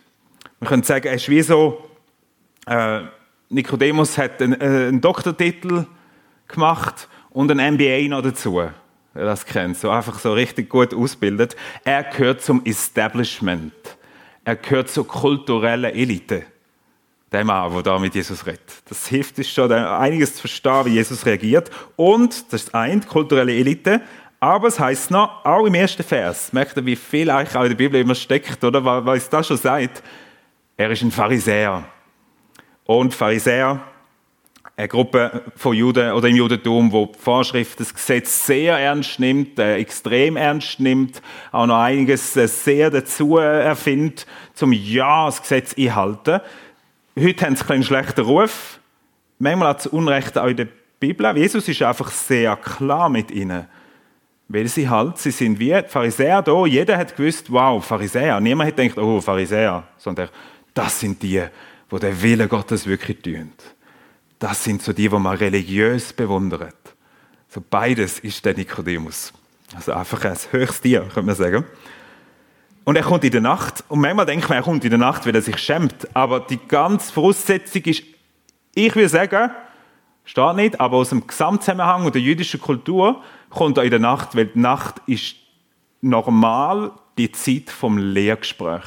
Man 0.59 0.69
könnte 0.69 0.87
sagen, 0.87 1.07
er 1.07 1.15
ist 1.15 1.29
wie 1.29 1.41
so, 1.41 1.89
äh, 2.67 3.01
Nikodemus 3.49 4.17
hat 4.17 4.41
einen, 4.41 4.59
äh, 4.59 4.87
einen, 4.87 5.01
Doktortitel 5.01 5.85
gemacht 6.47 7.07
und 7.31 7.51
ein 7.51 7.73
MBA 7.73 8.07
noch 8.07 8.21
dazu. 8.21 8.61
Wer 9.13 9.25
das 9.25 9.45
kennt, 9.45 9.77
so 9.77 9.89
einfach 9.89 10.19
so 10.19 10.33
richtig 10.33 10.69
gut 10.69 10.93
ausbildet. 10.93 11.55
Er 11.83 12.03
gehört 12.03 12.41
zum 12.41 12.63
Establishment. 12.65 13.73
Er 14.43 14.57
gehört 14.57 14.89
zur 14.89 15.07
kulturellen 15.07 15.93
Elite 15.93 16.45
der 17.35 17.43
Mann, 17.43 17.73
der 17.73 17.83
da 17.83 17.99
mit 17.99 18.15
Jesus 18.15 18.45
redet. 18.45 18.61
Das 18.87 19.07
hilft 19.07 19.37
uns 19.37 19.49
schon, 19.49 19.71
einiges 19.71 20.35
zu 20.35 20.41
verstehen, 20.41 20.85
wie 20.85 20.93
Jesus 20.93 21.25
reagiert. 21.25 21.69
Und, 21.97 22.51
das 22.51 22.63
ist 22.63 22.75
eine 22.75 23.01
kulturelle 23.01 23.53
Elite, 23.53 24.01
aber 24.39 24.69
es 24.69 24.79
heißt 24.79 25.11
noch, 25.11 25.43
auch 25.43 25.65
im 25.65 25.73
ersten 25.73 26.03
Vers, 26.03 26.53
merkt 26.53 26.77
ihr, 26.77 26.85
wie 26.85 26.95
viel 26.95 27.29
eigentlich 27.29 27.55
auch 27.55 27.63
in 27.63 27.69
der 27.69 27.75
Bibel 27.75 27.99
immer 27.99 28.15
steckt, 28.15 28.63
oder? 28.63 28.83
Weil 28.83 29.17
es 29.17 29.29
da 29.29 29.43
schon 29.43 29.57
sagt, 29.57 30.01
er 30.77 30.91
ist 30.91 31.01
ein 31.01 31.11
Pharisäer. 31.11 31.83
Und 32.85 33.13
Pharisäer, 33.13 33.81
eine 34.77 34.87
Gruppe 34.87 35.43
von 35.55 35.73
Juden 35.73 36.11
oder 36.11 36.27
im 36.27 36.35
Judentum, 36.35 36.91
wo 36.91 37.07
die 37.07 37.19
Vorschrift 37.19 37.79
das 37.79 37.93
Gesetz 37.93 38.45
sehr 38.45 38.77
ernst 38.77 39.19
nimmt, 39.19 39.57
äh, 39.57 39.75
extrem 39.75 40.35
ernst 40.37 40.79
nimmt, 40.79 41.21
auch 41.51 41.65
noch 41.65 41.79
einiges 41.79 42.35
äh, 42.35 42.47
sehr 42.47 42.91
dazu 42.91 43.37
erfindet, 43.37 44.25
zum 44.53 44.71
Ja 44.73 45.25
das 45.25 45.41
Gesetz 45.41 45.75
einhalten. 45.77 46.41
Heute 47.17 47.45
haben 47.45 47.55
sie 47.55 47.69
einen 47.69 47.83
schlechten 47.83 48.25
Ruf. 48.25 48.79
Manchmal 49.39 49.69
hat 49.69 49.79
es 49.79 49.87
Unrecht 49.87 50.37
auch 50.37 50.47
in 50.47 50.57
der 50.57 50.67
Bibel. 50.99 51.37
Jesus 51.37 51.65
ist 51.67 51.81
einfach 51.81 52.11
sehr 52.11 52.57
klar 52.57 53.07
mit 53.07 53.31
ihnen. 53.31 53.67
Weil 54.49 54.67
sie 54.67 54.89
halt, 54.89 55.17
sie 55.17 55.31
sind 55.31 55.57
wie 55.57 55.81
Pharisäer 55.87 56.41
da. 56.41 56.65
Jeder 56.65 56.97
hat 56.97 57.15
gewusst, 57.15 57.49
wow, 57.49 57.83
Pharisäer. 57.83 58.41
Niemand 58.41 58.71
hat 58.71 58.77
gedacht, 58.77 58.97
oh, 58.97 59.21
Pharisäer. 59.21 59.83
Sondern 59.97 60.27
das 60.73 60.99
sind 60.99 61.23
die, 61.23 61.41
wo 61.89 61.97
der 61.99 62.21
Wille 62.21 62.49
Gottes 62.49 62.85
wirklich 62.85 63.21
tun. 63.21 63.53
Das 64.37 64.61
sind 64.61 64.81
so 64.81 64.91
die, 64.91 65.09
wo 65.09 65.17
man 65.17 65.37
religiös 65.37 66.11
bewundert. 66.11 66.75
So 67.47 67.63
beides 67.67 68.19
ist 68.19 68.43
der 68.43 68.55
Nikodemus. 68.55 69.31
Also 69.73 69.93
einfach 69.93 70.25
ein 70.25 70.37
höchstes 70.51 70.81
Tier, 70.81 70.99
könnte 71.01 71.23
man 71.23 71.35
sagen. 71.35 71.63
Und 72.85 72.95
er 72.95 73.03
kommt 73.03 73.23
in 73.23 73.31
der 73.31 73.41
Nacht. 73.41 73.83
Und 73.89 73.99
manchmal 73.99 74.25
denkt 74.25 74.47
man, 74.47 74.59
er 74.59 74.63
kommt 74.63 74.83
in 74.83 74.91
der 74.91 74.99
Nacht, 74.99 75.25
weil 75.25 75.35
er 75.35 75.41
sich 75.41 75.57
schämt. 75.57 76.07
Aber 76.15 76.39
die 76.39 76.59
ganze 76.67 77.11
Voraussetzung 77.11 77.81
ist, 77.83 78.03
ich 78.75 78.95
würde 78.95 79.09
sagen, 79.09 79.51
steht 80.23 80.55
nicht, 80.55 80.79
aber 80.79 80.97
aus 80.97 81.09
dem 81.09 81.25
Gesamtzusammenhang 81.25 82.05
und 82.05 82.15
der 82.15 82.21
jüdischen 82.21 82.61
Kultur 82.61 83.21
kommt 83.49 83.77
er 83.77 83.83
in 83.83 83.89
der 83.89 83.99
Nacht, 83.99 84.35
weil 84.35 84.45
die 84.45 84.59
Nacht 84.59 85.01
ist 85.07 85.35
normal 86.01 86.91
die 87.17 87.31
Zeit 87.31 87.69
vom 87.69 87.97
Lehrgespräch. 87.97 88.83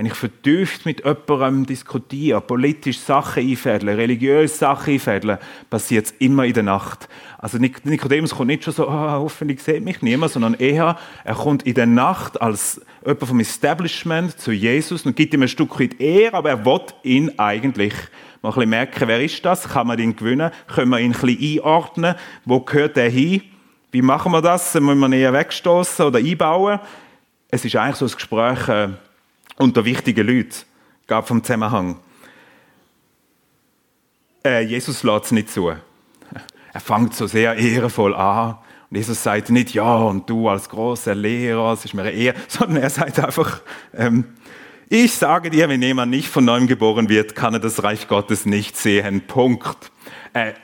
Wenn 0.00 0.06
ich 0.06 0.14
vertieft 0.14 0.86
mit 0.86 1.04
jemandem 1.04 1.66
diskutiere, 1.66 2.40
politisch 2.40 2.98
Sachen 3.00 3.46
einfädle, 3.46 3.98
religiöse 3.98 4.56
Sachen 4.56 4.94
einfädle, 4.94 5.38
passiert 5.68 6.06
es 6.06 6.12
immer 6.12 6.46
in 6.46 6.54
der 6.54 6.62
Nacht. 6.62 7.06
Also 7.36 7.58
Nikodemus 7.58 8.34
kommt 8.34 8.46
nicht 8.46 8.64
schon 8.64 8.72
so, 8.72 8.88
oh, 8.88 8.92
hoffentlich 8.94 9.62
sieht 9.62 9.84
mich 9.84 10.00
niemand, 10.00 10.32
sondern 10.32 10.54
eher, 10.54 10.96
er 11.22 11.34
kommt 11.34 11.64
in 11.64 11.74
der 11.74 11.84
Nacht 11.84 12.40
als 12.40 12.80
jemand 13.04 13.26
vom 13.26 13.40
Establishment 13.40 14.40
zu 14.40 14.52
Jesus 14.52 15.04
und 15.04 15.16
gibt 15.16 15.34
ihm 15.34 15.42
ein 15.42 15.48
Stück 15.48 15.78
weit 15.78 16.00
Ehre, 16.00 16.32
aber 16.32 16.48
er 16.48 16.64
will 16.64 16.80
ihn 17.02 17.38
eigentlich 17.38 17.92
Mal 18.40 18.48
ein 18.48 18.54
bisschen 18.54 18.70
merken, 18.70 19.06
wer 19.06 19.22
ist 19.22 19.44
das? 19.44 19.68
Kann 19.68 19.86
man 19.86 19.98
ihn 19.98 20.16
gewinnen? 20.16 20.50
Können 20.66 20.92
wir 20.92 20.98
ihn 20.98 21.12
ein 21.12 21.20
bisschen 21.20 21.58
einordnen? 21.58 22.14
Wo 22.46 22.60
gehört 22.60 22.96
er 22.96 23.10
hin? 23.10 23.42
Wie 23.92 24.00
machen 24.00 24.32
wir 24.32 24.40
das? 24.40 24.72
Müssen 24.72 24.98
wir 24.98 25.08
ihn 25.08 25.12
eher 25.12 25.34
wegstoßen 25.34 26.06
oder 26.06 26.20
einbauen? 26.20 26.80
Es 27.50 27.66
ist 27.66 27.76
eigentlich 27.76 27.96
so 27.96 28.06
ein 28.06 28.12
Gespräch 28.12 28.66
äh, 28.68 28.88
unter 29.60 29.84
wichtigen 29.84 30.26
Leuten. 30.26 30.64
Gab 31.06 31.28
vom 31.28 31.44
Zusammenhang. 31.44 31.96
Äh, 34.44 34.62
Jesus 34.62 35.02
lässt 35.02 35.26
es 35.26 35.32
nicht 35.32 35.50
zu. 35.50 35.68
Er 35.68 36.80
fängt 36.80 37.14
so 37.14 37.26
sehr 37.26 37.54
ehrenvoll 37.56 38.14
an. 38.14 38.58
Und 38.90 38.96
Jesus 38.96 39.22
sagt 39.22 39.50
nicht, 39.50 39.74
ja, 39.74 39.96
und 39.96 40.28
du 40.30 40.48
als 40.48 40.68
großer 40.68 41.14
Lehrer, 41.14 41.72
es 41.74 41.84
ist 41.84 41.94
mir 41.94 42.10
eher, 42.10 42.34
sondern 42.48 42.82
er 42.82 42.90
sagt 42.90 43.18
einfach, 43.18 43.60
ähm, 43.94 44.24
ich 44.88 45.14
sage 45.14 45.50
dir, 45.50 45.68
wenn 45.68 45.82
jemand 45.82 46.10
nicht 46.10 46.28
von 46.28 46.44
neuem 46.44 46.66
geboren 46.66 47.08
wird, 47.08 47.36
kann 47.36 47.54
er 47.54 47.60
das 47.60 47.82
Reich 47.82 48.08
Gottes 48.08 48.46
nicht 48.46 48.76
sehen. 48.76 49.20
Punkt. 49.26 49.92
Äh, 50.32 50.54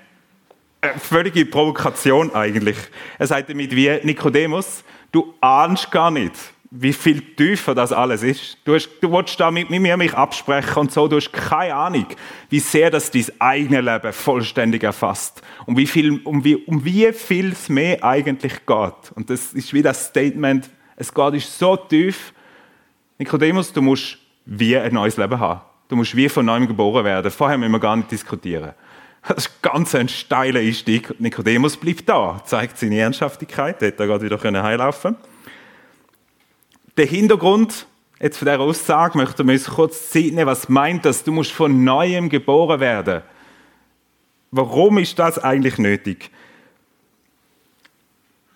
äh, 0.80 0.98
völlige 0.98 1.44
Provokation 1.46 2.34
eigentlich. 2.34 2.76
Er 3.18 3.26
sagt 3.26 3.50
damit 3.50 3.76
wie 3.76 4.00
Nikodemus, 4.02 4.82
du 5.12 5.34
ahnst 5.40 5.90
gar 5.90 6.10
nicht, 6.10 6.34
wie 6.70 6.92
viel 6.92 7.20
tiefer 7.34 7.74
das 7.74 7.92
alles 7.92 8.22
ist. 8.22 8.58
Du, 8.64 8.74
hast, 8.74 8.88
du 9.00 9.10
willst 9.12 9.38
da 9.38 9.50
mit, 9.50 9.70
mir 9.70 9.96
mich 9.96 10.14
absprechen 10.14 10.76
und 10.76 10.92
so, 10.92 11.06
du 11.08 11.16
hast 11.16 11.32
keine 11.32 11.74
Ahnung, 11.74 12.06
wie 12.48 12.60
sehr 12.60 12.90
das 12.90 13.10
dein 13.10 13.26
eigene 13.38 13.80
Leben 13.80 14.12
vollständig 14.12 14.82
erfasst. 14.82 15.42
Und 15.66 15.76
wie 15.76 15.86
viel, 15.86 16.20
um 16.24 16.44
wie, 16.44 16.56
um 16.56 16.84
wie 16.84 17.12
viel 17.12 17.52
es 17.52 17.68
mehr 17.68 18.02
eigentlich 18.02 18.66
geht. 18.66 19.12
Und 19.14 19.30
das 19.30 19.52
ist 19.52 19.72
wie 19.72 19.82
das 19.82 20.06
Statement, 20.06 20.68
es 20.96 21.12
geht 21.12 21.34
ist 21.34 21.58
so 21.58 21.76
tief. 21.76 22.32
Nikodemus, 23.18 23.72
du 23.72 23.82
musst 23.82 24.18
wie 24.44 24.76
ein 24.76 24.94
neues 24.94 25.16
Leben 25.16 25.38
haben. 25.38 25.60
Du 25.88 25.96
musst 25.96 26.16
wie 26.16 26.28
von 26.28 26.46
neuem 26.46 26.66
geboren 26.66 27.04
werden. 27.04 27.30
Vorher 27.30 27.58
müssen 27.58 27.72
wir 27.72 27.80
gar 27.80 27.96
nicht 27.96 28.10
diskutieren. 28.10 28.72
Das 29.28 29.46
ist 29.46 29.62
ganz 29.62 29.94
ein 29.94 30.08
steiler 30.08 30.60
Einstieg. 30.60 31.18
Nikodemus 31.20 31.76
bleibt 31.76 32.08
da, 32.08 32.40
zeigt 32.44 32.78
seine 32.78 32.98
Ernsthaftigkeit, 32.98 33.80
hätte 33.80 34.02
er 34.04 34.06
gerade 34.06 34.24
wieder 34.24 34.62
heilaufen 34.62 35.16
können 35.16 35.35
der 36.96 37.06
Hintergrund 37.06 37.86
jetzt 38.20 38.38
von 38.38 38.46
dieser 38.46 38.60
Aussage 38.60 39.18
möchten 39.18 39.46
wir 39.46 39.52
uns 39.52 39.66
kurz 39.66 40.10
Zeit 40.10 40.32
nehmen. 40.32 40.46
Was 40.46 40.68
meint 40.68 41.04
das? 41.04 41.24
Du 41.24 41.32
musst 41.32 41.52
von 41.52 41.84
Neuem 41.84 42.28
geboren 42.28 42.80
werden. 42.80 43.22
Warum 44.50 44.98
ist 44.98 45.18
das 45.18 45.38
eigentlich 45.38 45.78
nötig? 45.78 46.30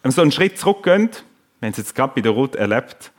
Wenn 0.03 0.11
wir 0.11 0.15
so 0.15 0.23
einen 0.23 0.33
Schritt 0.33 0.59
zurückgehen, 0.59 1.11
wir 1.61 1.67
haben 1.67 1.73
es 1.73 1.77
jetzt 1.77 1.95
gerade 1.95 2.15
bei 2.15 2.23
der 2.23 2.33
Ruth 2.33 2.55
erlebt, 2.55 3.13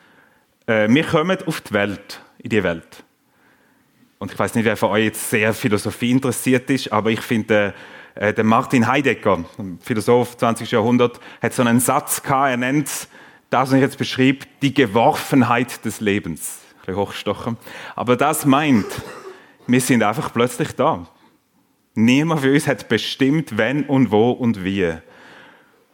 äh, 0.65 0.87
wir 0.89 1.03
kommen 1.03 1.37
auf 1.45 1.61
die 1.61 1.73
Welt, 1.73 2.21
in 2.39 2.49
die 2.49 2.63
Welt. 2.63 3.03
Und 4.17 4.31
ich 4.31 4.39
weiß 4.39 4.55
nicht, 4.55 4.65
wer 4.65 4.77
von 4.77 4.89
euch 4.91 5.05
jetzt 5.05 5.29
sehr 5.29 5.53
Philosophie 5.53 6.11
interessiert 6.11 6.69
ist, 6.71 6.91
aber 6.91 7.11
ich 7.11 7.21
finde, 7.21 7.75
äh, 8.15 8.33
der 8.33 8.43
Martin 8.43 8.87
Heidegger, 8.87 9.45
Philosoph 9.81 10.37
20. 10.37 10.71
Jahrhundert, 10.71 11.19
hat 11.41 11.53
so 11.53 11.61
einen 11.61 11.79
Satz 11.79 12.23
gehabt, 12.23 12.51
er 12.51 12.57
nennt 12.57 12.87
es 12.87 13.07
das, 13.51 13.69
was 13.69 13.75
ich 13.75 13.81
jetzt 13.81 13.97
beschrieb, 13.97 14.47
die 14.61 14.73
Geworfenheit 14.73 15.85
des 15.85 15.99
Lebens. 15.99 16.59
Ein 16.71 16.85
bisschen 16.85 16.95
hochstochen. 16.95 17.57
Aber 17.95 18.15
das 18.15 18.45
meint, 18.45 18.87
wir 19.67 19.81
sind 19.81 20.01
einfach 20.01 20.33
plötzlich 20.33 20.71
da. 20.71 21.05
Niemand 21.93 22.41
für 22.41 22.53
uns 22.53 22.65
hat 22.65 22.87
bestimmt, 22.87 23.57
wenn 23.57 23.83
und 23.83 24.09
wo 24.09 24.31
und 24.31 24.63
wie. 24.63 24.93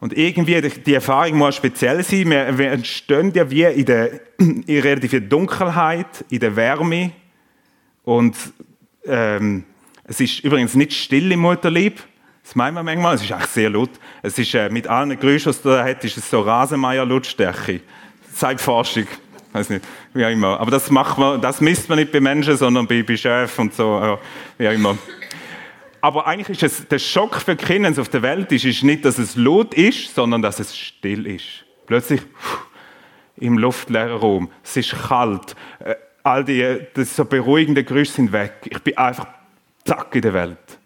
Und 0.00 0.16
irgendwie, 0.16 0.60
die 0.60 0.94
Erfahrung 0.94 1.38
muss 1.38 1.56
speziell 1.56 2.04
sein. 2.04 2.30
Wir, 2.30 2.56
wir 2.56 2.70
entstehen 2.70 3.32
ja 3.34 3.50
wie 3.50 3.64
in 3.64 3.84
der, 3.84 4.20
in 4.38 4.64
relativen 4.68 5.28
Dunkelheit, 5.28 6.24
in 6.30 6.38
der 6.38 6.54
Wärme. 6.54 7.10
Und 8.04 8.36
ähm, 9.04 9.64
es 10.04 10.20
ist 10.20 10.44
übrigens 10.44 10.76
nicht 10.76 10.92
still 10.92 11.32
im 11.32 11.40
Mutterlieb. 11.40 12.00
Das 12.48 12.54
meinen 12.54 12.76
wir 12.76 12.82
manchmal, 12.82 13.14
es 13.14 13.22
ist 13.22 13.30
eigentlich 13.30 13.50
sehr 13.50 13.68
laut. 13.68 13.90
Es 14.22 14.38
ist 14.38 14.54
äh, 14.54 14.70
mit 14.70 14.86
allen 14.86 15.20
Geräuschen, 15.20 15.52
die 15.52 15.68
da 15.68 15.84
hat, 15.84 16.02
ist 16.02 16.16
es 16.16 16.30
so 16.30 16.40
Rasenmeier-Lautstärke. 16.40 17.82
Zeigt 18.32 18.62
Forschung. 18.62 19.06
Weiß 19.52 19.68
nicht, 19.68 19.84
wie 20.14 20.24
auch 20.24 20.30
immer. 20.30 20.58
Aber 20.58 20.70
das 20.70 20.90
macht 20.90 21.18
man, 21.18 21.42
das 21.42 21.60
misst 21.60 21.90
man 21.90 21.98
nicht 21.98 22.10
bei 22.10 22.20
Menschen, 22.20 22.56
sondern 22.56 22.86
bei, 22.86 23.02
bei 23.02 23.18
Chefs 23.18 23.58
und 23.58 23.74
so, 23.74 24.00
äh, 24.00 24.16
wie 24.56 24.66
auch 24.66 24.72
immer. 24.72 24.96
Aber 26.00 26.26
eigentlich 26.26 26.62
ist 26.62 26.80
es, 26.80 26.88
der 26.88 26.98
Schock 26.98 27.36
für 27.36 27.54
Kinder 27.54 27.92
auf 28.00 28.08
der 28.08 28.22
Welt 28.22 28.50
ist, 28.50 28.64
ist 28.64 28.82
nicht, 28.82 29.04
dass 29.04 29.18
es 29.18 29.36
laut 29.36 29.74
ist, 29.74 30.14
sondern 30.14 30.40
dass 30.40 30.58
es 30.58 30.74
still 30.74 31.26
ist. 31.26 31.66
Plötzlich 31.86 32.22
pff, 32.22 32.60
im 33.36 33.58
luftleeren 33.58 34.16
Raum. 34.16 34.50
Es 34.64 34.74
ist 34.74 34.96
kalt. 35.06 35.54
Äh, 35.80 35.96
all 36.22 36.46
die 36.46 36.78
das 36.94 37.14
so 37.14 37.26
beruhigende 37.26 37.84
Geräusche 37.84 38.12
sind 38.12 38.32
weg. 38.32 38.54
Ich 38.64 38.78
bin 38.78 38.96
einfach 38.96 39.26
zack 39.84 40.14
in 40.14 40.22
der 40.22 40.32
Welt. 40.32 40.77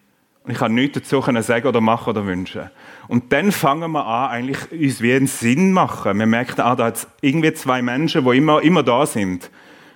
Und 0.45 0.51
ich 0.51 0.59
kann 0.59 0.75
nichts 0.75 0.99
dazu 0.99 1.23
sagen 1.41 1.67
oder 1.67 1.81
machen 1.81 2.11
oder 2.11 2.27
wünschen. 2.27 2.71
Und 3.07 3.33
dann 3.33 3.53
fangen 3.53 3.93
wir 3.93 4.05
an, 4.05 4.31
eigentlich 4.31 4.73
uns 4.73 5.01
wie 5.01 5.13
einen 5.13 5.29
Sinn 5.29 5.73
machen. 5.73 6.19
Wir 6.19 6.27
merken, 6.27 6.61
ah, 6.61 6.75
da 6.75 6.87
hat 6.87 7.07
irgendwie 7.21 7.53
zwei 7.53 7.81
Menschen, 7.81 8.25
die 8.25 8.37
immer, 8.37 8.61
immer 8.63 8.83
da 8.83 9.07
sind. 9.07 9.51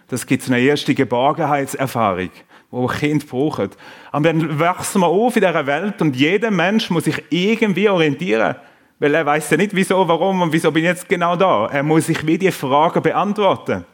Das 0.09 0.25
gibt 0.25 0.47
eine 0.47 0.61
erste 0.61 0.95
Geborgenheitserfahrung, 0.95 2.31
die 2.71 2.87
Kind 2.99 3.29
brauchen. 3.29 3.71
Aber 4.13 4.33
dann 4.33 4.61
wachsen 4.61 5.01
wir 5.01 5.09
auf 5.09 5.35
in 5.35 5.43
dieser 5.43 5.67
Welt 5.67 6.01
und 6.01 6.15
jeder 6.15 6.53
Mensch 6.53 6.91
muss 6.91 7.05
sich 7.05 7.25
irgendwie 7.31 7.89
orientieren. 7.89 8.55
Weil 9.01 9.15
er 9.15 9.27
weiß 9.27 9.51
ja 9.51 9.57
nicht, 9.57 9.75
wieso, 9.75 10.07
warum 10.07 10.43
und 10.43 10.53
wieso 10.53 10.71
bin 10.71 10.85
ich 10.85 10.91
jetzt 10.91 11.09
genau 11.09 11.35
da. 11.37 11.67
Er 11.67 11.83
muss 11.83 12.07
sich 12.07 12.25
wie 12.25 12.39
die 12.39 12.53
Fragen 12.53 13.03
beantworten. 13.03 13.85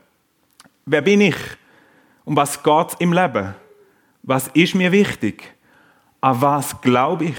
Wer 0.84 1.00
bin 1.00 1.22
ich? 1.22 1.36
Um 2.24 2.36
was 2.36 2.62
geht 2.62 2.88
es 2.88 2.94
im 3.00 3.12
Leben? 3.12 3.54
Was 4.22 4.48
ist 4.48 4.74
mir 4.74 4.92
wichtig? 4.92 5.54
An 6.22 6.40
was 6.40 6.80
glaube 6.80 7.26
ich? 7.26 7.36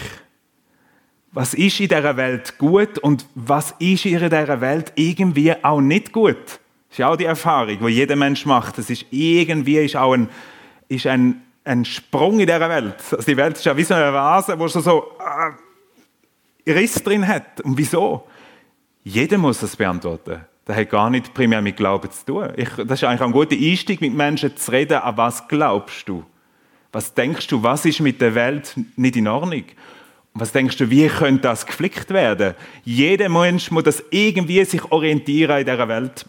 Was 1.31 1.55
ist 1.55 1.79
in 1.79 1.87
dieser 1.87 2.15
Welt 2.15 2.59
gut 2.59 2.99
und 2.99 3.25
was 3.33 3.73
ist 3.79 4.05
in 4.05 4.19
dieser 4.19 4.61
Welt 4.61 4.93
irgendwie 4.95 5.51
auch 5.63 5.81
nicht 5.81 6.13
gut? 6.13 6.59
Das 6.89 6.99
ist 6.99 7.05
auch 7.05 7.15
die 7.15 7.25
Erfahrung, 7.25 7.79
die 7.79 7.91
jeder 7.91 8.15
Mensch 8.15 8.45
macht. 8.45 8.77
Das 8.77 8.91
ist 8.91 9.07
irgendwie 9.09 9.77
ist 9.77 9.95
auch 9.95 10.13
ein, 10.13 10.29
ist 10.89 11.07
ein, 11.07 11.41
ein 11.63 11.85
Sprung 11.85 12.39
in 12.39 12.45
dieser 12.45 12.69
Welt. 12.69 12.97
Also 13.11 13.25
die 13.25 13.37
Welt 13.37 13.57
ist 13.57 13.65
ja 13.65 13.75
wie 13.75 13.83
so 13.83 13.95
eine 13.95 14.13
Vase, 14.13 14.59
wo 14.59 14.67
schon 14.67 14.83
so 14.83 15.13
äh, 16.67 16.71
Riss 16.71 16.95
drin 16.95 17.27
hat. 17.27 17.61
Und 17.61 17.75
wieso? 17.79 18.27
Jeder 19.03 19.39
muss 19.39 19.61
das 19.61 19.75
beantworten. 19.75 20.41
Das 20.65 20.77
hat 20.77 20.89
gar 20.91 21.09
nicht 21.09 21.33
primär 21.33 21.61
mit 21.61 21.77
Glauben 21.77 22.11
zu 22.11 22.25
tun. 22.25 22.53
Ich, 22.55 22.69
das 22.69 23.01
ist 23.01 23.03
eigentlich 23.05 23.21
ein 23.21 23.31
guter 23.31 23.55
Einstieg, 23.55 23.99
mit 24.01 24.13
Menschen 24.13 24.55
zu 24.55 24.71
reden. 24.71 24.99
An 24.99 25.17
was 25.17 25.47
glaubst 25.47 26.07
du? 26.07 26.23
Was 26.93 27.13
denkst 27.15 27.47
du, 27.47 27.63
was 27.63 27.85
ist 27.85 27.99
mit 27.99 28.21
der 28.21 28.35
Welt 28.35 28.75
nicht 28.95 29.15
in 29.15 29.27
Ordnung? 29.27 29.65
Was 30.35 30.51
denkst 30.51 30.77
du, 30.77 30.89
wie 30.89 31.07
könnte 31.07 31.41
das 31.41 31.65
geflickt 31.65 32.11
werden? 32.11 32.53
Jeder 32.83 33.29
Mensch 33.29 33.71
muss 33.71 33.83
das 33.83 34.03
irgendwie 34.11 34.63
sich 34.63 34.91
orientieren 34.91 35.59
in 35.59 35.65
dieser 35.65 35.87
Welt. 35.87 36.25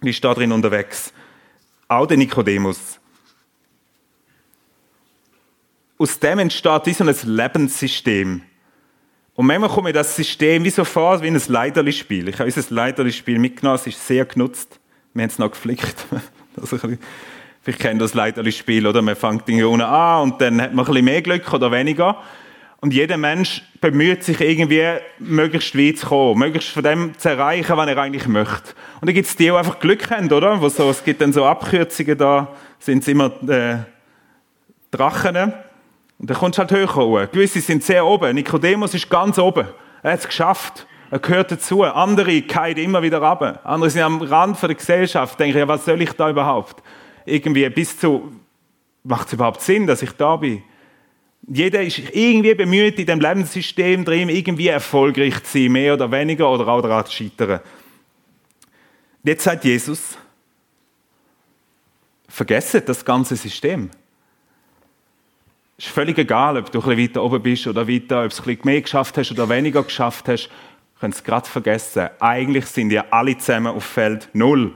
Und 0.00 0.08
ist 0.08 0.22
da 0.24 0.32
drin 0.32 0.52
unterwegs. 0.52 1.12
Auch 1.88 2.06
der 2.06 2.16
Nikodemus. 2.16 3.00
Aus 5.98 6.18
dem 6.20 6.38
entsteht 6.38 6.86
wie 6.86 6.92
so 6.92 7.04
ein 7.04 7.14
Lebenssystem. 7.24 8.42
Und 9.34 9.46
manchmal 9.46 9.70
kommt 9.70 9.84
mir 9.84 9.92
das 9.92 10.14
System 10.14 10.62
wie 10.64 10.70
so 10.70 10.84
vor, 10.84 11.20
wie 11.20 11.28
ein 11.28 11.40
Leiterli-Spiel. 11.46 12.28
Ich 12.28 12.38
habe 12.38 12.44
unser 12.44 12.74
Leiterli-Spiel 12.74 13.38
mitgenommen, 13.38 13.76
es 13.76 13.86
ist 13.86 14.06
sehr 14.06 14.24
genutzt. 14.24 14.78
Wir 15.14 15.22
haben 15.22 15.30
es 15.30 15.38
noch 15.38 15.50
geflickt. 15.50 15.96
Ich 17.68 17.78
kenne 17.78 17.98
das 17.98 18.14
Leiterli-Spiel, 18.14 18.86
oder? 18.86 19.02
Man 19.02 19.16
fängt 19.16 19.48
Dinge 19.48 19.66
unten 19.68 19.82
an 19.82 20.22
und 20.22 20.40
dann 20.40 20.62
hat 20.62 20.72
man 20.72 20.84
ein 20.84 20.88
bisschen 20.88 21.04
mehr 21.04 21.20
Glück 21.20 21.52
oder 21.52 21.72
weniger. 21.72 22.16
Und 22.80 22.94
jeder 22.94 23.16
Mensch 23.16 23.62
bemüht 23.80 24.22
sich 24.22 24.40
irgendwie, 24.40 24.84
möglichst 25.18 25.76
weit 25.76 25.98
zu 25.98 26.06
kommen, 26.06 26.38
möglichst 26.38 26.70
von 26.70 26.84
dem 26.84 27.18
zu 27.18 27.30
erreichen, 27.30 27.76
was 27.76 27.88
er 27.88 27.98
eigentlich 27.98 28.28
möchte. 28.28 28.74
Und 29.00 29.06
dann 29.08 29.14
gibt 29.14 29.26
es 29.26 29.34
die, 29.34 29.44
die 29.44 29.50
einfach 29.50 29.80
Glück 29.80 30.08
haben, 30.10 30.30
oder? 30.30 30.60
Wo 30.60 30.68
so, 30.68 30.88
es 30.90 31.02
gibt 31.02 31.20
dann 31.20 31.32
so 31.32 31.44
Abkürzungen, 31.44 32.16
da 32.16 32.48
sind 32.78 33.02
es 33.02 33.08
immer 33.08 33.32
äh, 33.48 33.78
Drachen. 34.92 35.52
Und 36.18 36.30
dann 36.30 36.36
kommst 36.36 36.58
du 36.58 36.60
halt 36.60 36.70
höher 36.70 36.94
hoch. 36.94 37.32
Gewisse 37.32 37.60
sind 37.60 37.82
sehr 37.82 38.06
oben. 38.06 38.34
Nikodemus 38.36 38.94
ist 38.94 39.10
ganz 39.10 39.40
oben. 39.40 39.66
Er 40.04 40.12
hat 40.12 40.20
es 40.20 40.26
geschafft. 40.26 40.86
Er 41.10 41.18
gehört 41.18 41.50
dazu. 41.50 41.82
Andere 41.82 42.42
fallen 42.42 42.76
immer 42.76 43.02
wieder 43.02 43.20
ab. 43.22 43.60
Andere 43.64 43.90
sind 43.90 44.02
am 44.02 44.22
Rand 44.22 44.62
der 44.62 44.74
Gesellschaft. 44.74 45.40
Denken, 45.40 45.58
ja, 45.58 45.66
was 45.66 45.84
soll 45.84 46.00
ich 46.00 46.12
da 46.12 46.30
überhaupt? 46.30 46.82
Irgendwie 47.26 47.68
bis 47.68 47.98
zu, 47.98 48.32
macht 49.04 49.26
es 49.26 49.34
überhaupt 49.34 49.60
Sinn, 49.60 49.86
dass 49.86 50.02
ich 50.02 50.12
da 50.12 50.36
bin? 50.36 50.62
Jeder 51.48 51.82
ist 51.82 51.98
irgendwie 52.12 52.54
bemüht, 52.54 52.98
in 52.98 53.06
dem 53.06 53.20
Lebenssystem 53.20 54.04
drin 54.04 54.28
irgendwie 54.28 54.68
erfolgreich 54.68 55.42
zu 55.44 55.58
sein, 55.58 55.72
mehr 55.72 55.94
oder 55.94 56.10
weniger, 56.10 56.50
oder 56.50 56.66
auch 56.66 56.80
daran 56.80 57.06
zu 57.06 57.12
scheitern. 57.12 57.60
Jetzt 59.22 59.44
sagt 59.44 59.64
Jesus, 59.64 60.16
vergessen 62.28 62.82
das 62.86 63.04
ganze 63.04 63.36
System. 63.36 63.90
Es 65.78 65.86
ist 65.86 65.92
völlig 65.92 66.16
egal, 66.18 66.56
ob 66.56 66.72
du 66.72 66.80
ein 66.80 66.84
bisschen 66.84 67.10
weiter 67.10 67.22
oben 67.22 67.42
bist 67.42 67.66
oder 67.66 67.86
weiter, 67.86 68.24
ob 68.24 68.30
du 68.30 68.36
ein 68.36 68.44
bisschen 68.44 68.60
mehr 68.64 68.80
geschafft 68.80 69.18
hast 69.18 69.30
oder 69.30 69.48
weniger 69.48 69.82
geschafft 69.82 70.28
hast. 70.28 70.48
Du 70.48 71.00
könnt 71.00 71.14
es 71.14 71.22
gerade 71.22 71.48
vergessen. 71.48 72.08
Eigentlich 72.18 72.66
sind 72.66 72.90
ihr 72.90 73.12
alle 73.12 73.36
zusammen 73.36 73.74
auf 73.74 73.84
Feld 73.84 74.30
Null. 74.32 74.72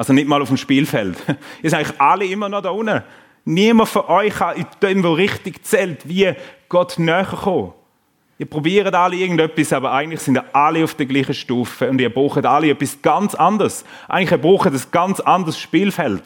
Also 0.00 0.14
nicht 0.14 0.28
mal 0.28 0.40
auf 0.40 0.48
dem 0.48 0.56
Spielfeld. 0.56 1.18
Ihr 1.62 1.68
seid 1.68 1.84
eigentlich 1.84 2.00
alle 2.00 2.24
immer 2.24 2.48
noch 2.48 2.62
da 2.62 2.70
unten. 2.70 3.02
Niemand 3.44 3.90
von 3.90 4.06
euch 4.06 4.32
kann 4.32 4.56
in 4.56 4.64
dem, 4.80 5.04
wo 5.04 5.12
richtig 5.12 5.62
zählt, 5.62 6.08
wie 6.08 6.32
Gott 6.70 6.98
näher 6.98 7.26
kommen. 7.26 7.74
Ihr 8.38 8.46
probiert 8.46 8.94
alle 8.94 9.16
irgendetwas, 9.16 9.74
aber 9.74 9.92
eigentlich 9.92 10.20
sind 10.20 10.38
ihr 10.38 10.54
alle 10.54 10.84
auf 10.84 10.94
der 10.94 11.04
gleichen 11.04 11.34
Stufe 11.34 11.90
und 11.90 12.00
ihr 12.00 12.08
braucht 12.08 12.46
alle 12.46 12.70
etwas 12.70 13.02
ganz 13.02 13.34
anderes. 13.34 13.84
Eigentlich 14.08 14.30
ihr 14.30 14.38
braucht 14.38 14.68
ein 14.68 14.82
ganz 14.90 15.20
anderes 15.20 15.58
Spielfeld. 15.58 16.22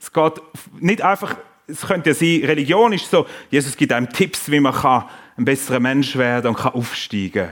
Es 0.00 0.12
geht 0.12 0.40
nicht 0.78 1.02
einfach, 1.02 1.34
es 1.66 1.88
könnte 1.88 2.10
ja 2.10 2.14
sein, 2.14 2.42
Religion 2.44 2.92
ist 2.92 3.10
so, 3.10 3.26
Jesus 3.50 3.76
gibt 3.76 3.92
einem 3.92 4.10
Tipps, 4.10 4.48
wie 4.48 4.60
man 4.60 4.72
kann 4.72 5.06
ein 5.36 5.44
besserer 5.44 5.80
Mensch 5.80 6.14
werden 6.14 6.46
und 6.46 6.56
kann 6.56 6.74
aufsteigen. 6.74 7.48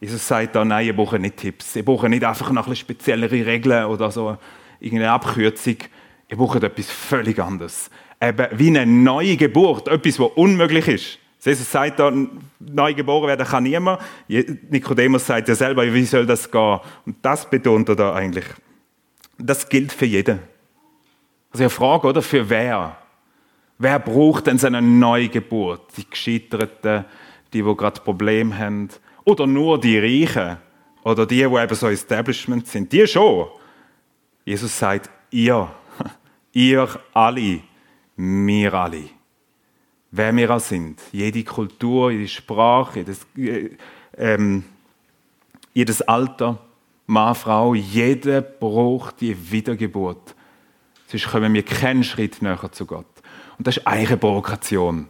Jesus 0.00 0.26
sagt 0.26 0.54
da, 0.54 0.64
nein, 0.64 0.86
ihr 0.86 0.94
braucht 0.94 1.18
nicht 1.18 1.36
Tipps. 1.36 1.76
Ihr 1.76 1.84
braucht 1.84 2.08
nicht 2.08 2.24
einfach 2.24 2.50
noch 2.50 2.68
ein 2.68 2.76
speziellere 2.76 3.46
Regeln 3.46 3.86
oder 3.86 4.10
so 4.10 4.36
irgendeine 4.80 5.12
Abkürzung. 5.12 5.76
Ihr 6.28 6.36
braucht 6.36 6.62
etwas 6.62 6.90
völlig 6.90 7.38
anderes. 7.38 7.90
Eben 8.20 8.46
wie 8.52 8.68
eine 8.68 8.86
neue 8.86 9.36
Geburt, 9.36 9.88
etwas, 9.88 10.18
was 10.18 10.30
unmöglich 10.34 10.88
ist. 10.88 11.18
Jesus 11.44 11.70
sagt 11.70 12.00
da, 12.00 12.12
neu 12.58 12.92
geboren 12.94 13.28
werden 13.28 13.46
kann 13.46 13.62
niemand. 13.62 14.00
Nikodemus 14.26 15.26
sagt 15.26 15.48
ja 15.48 15.54
selber, 15.54 15.84
wie 15.92 16.04
soll 16.04 16.26
das 16.26 16.50
gehen? 16.50 16.80
Und 17.04 17.16
das 17.22 17.48
betont 17.48 17.88
er 17.88 17.94
da 17.94 18.14
eigentlich. 18.14 18.46
Das 19.38 19.68
gilt 19.68 19.92
für 19.92 20.06
jeden. 20.06 20.40
Also 21.52 21.62
eine 21.62 21.70
Frage, 21.70 22.08
oder? 22.08 22.20
Für 22.20 22.50
wer? 22.50 22.96
Wer 23.78 23.98
braucht 24.00 24.48
denn 24.48 24.58
seine 24.58 24.82
Neugeburt? 24.82 25.96
Die 25.96 26.08
Gescheiterten, 26.08 27.04
die, 27.52 27.62
die 27.62 27.76
gerade 27.76 28.00
Probleme 28.00 28.58
haben? 28.58 28.88
Oder 29.26 29.46
nur 29.46 29.78
die 29.78 29.98
Reichen? 29.98 30.56
Oder 31.04 31.26
die, 31.26 31.36
die 31.36 31.42
eben 31.42 31.74
so 31.74 31.88
Establishment 31.88 32.66
sind? 32.66 32.90
Die 32.90 33.06
schon. 33.06 33.48
Jesus 34.46 34.78
sagt, 34.78 35.10
ihr, 35.30 35.70
ihr 36.52 36.88
alle, 37.12 37.60
wir 38.16 38.72
alle 38.74 39.16
wer 40.16 40.34
wir 40.34 40.50
auch 40.50 40.60
sind. 40.60 41.00
Jede 41.12 41.44
Kultur, 41.44 42.10
jede 42.10 42.28
Sprache, 42.28 43.00
jedes, 43.00 43.26
ähm, 44.16 44.64
jedes 45.72 46.02
Alter, 46.02 46.58
Mann, 47.06 47.34
Frau, 47.34 47.74
jeder 47.74 48.40
braucht 48.40 49.20
die 49.20 49.50
Wiedergeburt. 49.50 50.34
Sonst 51.06 51.28
kommen 51.28 51.54
wir 51.54 51.62
keinen 51.62 52.02
Schritt 52.02 52.42
näher 52.42 52.72
zu 52.72 52.84
Gott. 52.84 53.06
Und 53.58 53.66
das 53.66 53.76
ist 53.76 53.86
eine 53.86 54.16
Provokation. 54.16 55.08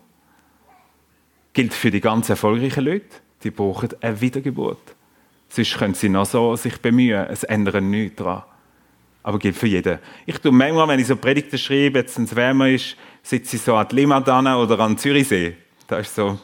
Gilt 1.52 1.72
für 1.72 1.90
die 1.90 2.00
ganz 2.00 2.28
erfolgreichen 2.28 2.84
Leute. 2.84 3.06
Die 3.42 3.50
brauchen 3.50 3.90
eine 4.00 4.20
Wiedergeburt. 4.20 4.94
Sonst 5.48 5.76
können 5.76 5.94
sie 5.94 6.08
noch 6.08 6.26
so 6.26 6.56
sich 6.56 6.80
bemühen. 6.80 7.26
Es 7.28 7.44
ändert 7.44 7.82
nichts 7.82 8.16
daran 8.16 8.42
aber 9.26 9.40
gilt 9.40 9.56
für 9.56 9.66
jeden. 9.66 9.98
Ich 10.24 10.38
tue 10.38 10.52
manchmal, 10.52 10.86
wenn 10.86 11.00
ich 11.00 11.08
so 11.08 11.16
Predigten 11.16 11.58
schreibe, 11.58 11.98
jetzt 11.98 12.16
wenn 12.16 12.26
es 12.26 12.36
wärmer 12.36 12.68
ist, 12.68 12.96
sitze 13.24 13.56
ich 13.56 13.62
so 13.62 13.74
an 13.74 13.88
die 13.90 13.96
Limmatane 13.96 14.56
oder 14.56 14.78
an 14.78 14.96
Zürichsee. 14.96 15.56
Da 15.88 15.98
ist 15.98 16.14
so, 16.14 16.38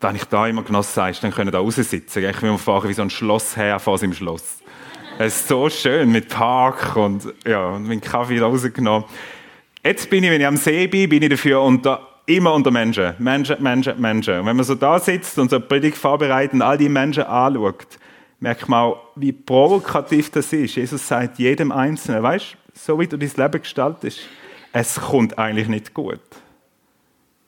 wenn 0.00 0.14
ich 0.14 0.22
da 0.26 0.46
immer 0.46 0.62
genossen 0.62 1.02
habe, 1.02 1.16
dann 1.20 1.32
können 1.32 1.50
da 1.50 1.58
raussitzen. 1.58 2.00
Ich 2.24 2.42
will 2.42 2.58
fahren 2.58 2.88
wie 2.88 2.92
so 2.92 3.02
ein 3.02 3.10
Schlossherr 3.10 3.80
vor 3.80 3.98
seinem 3.98 4.12
Schloss. 4.12 4.60
Es 5.18 5.34
ist 5.34 5.48
so 5.48 5.68
schön 5.68 6.12
mit 6.12 6.28
Park 6.28 6.94
und, 6.94 7.26
ja, 7.44 7.70
und 7.70 7.88
mit 7.88 8.02
Kaffee 8.02 8.38
rausgenommen. 8.38 9.08
Jetzt 9.82 10.08
bin 10.08 10.22
ich, 10.22 10.30
wenn 10.30 10.40
ich 10.40 10.46
am 10.46 10.56
See 10.56 10.86
bin, 10.86 11.08
bin 11.08 11.24
ich 11.24 11.30
dafür 11.30 11.60
unter, 11.60 12.06
immer 12.26 12.54
unter 12.54 12.70
Menschen. 12.70 13.14
Menschen, 13.18 13.62
Menschen, 13.62 14.00
Menschen. 14.00 14.40
Und 14.40 14.46
wenn 14.46 14.56
man 14.56 14.64
so 14.64 14.74
da 14.74 14.98
sitzt 14.98 15.38
und 15.38 15.50
so 15.50 15.60
Predigt 15.60 15.96
vorbereitet 15.96 16.54
und 16.54 16.62
all 16.62 16.78
die 16.78 16.88
Menschen 16.88 17.24
anschaut, 17.24 17.98
merkt 18.40 18.68
man 18.68 18.80
auch, 18.80 18.98
wie 19.16 19.32
provokativ 19.32 20.30
das 20.30 20.52
ist. 20.52 20.76
Jesus 20.76 21.06
sagt 21.06 21.38
jedem 21.38 21.72
Einzelnen, 21.72 22.22
weißt 22.22 22.56
so 22.74 22.98
wie 22.98 23.06
du 23.06 23.16
dein 23.16 23.30
Leben 23.36 23.62
gestaltest, 23.62 24.20
es 24.72 24.96
kommt 24.96 25.38
eigentlich 25.38 25.68
nicht 25.68 25.94
gut. 25.94 26.20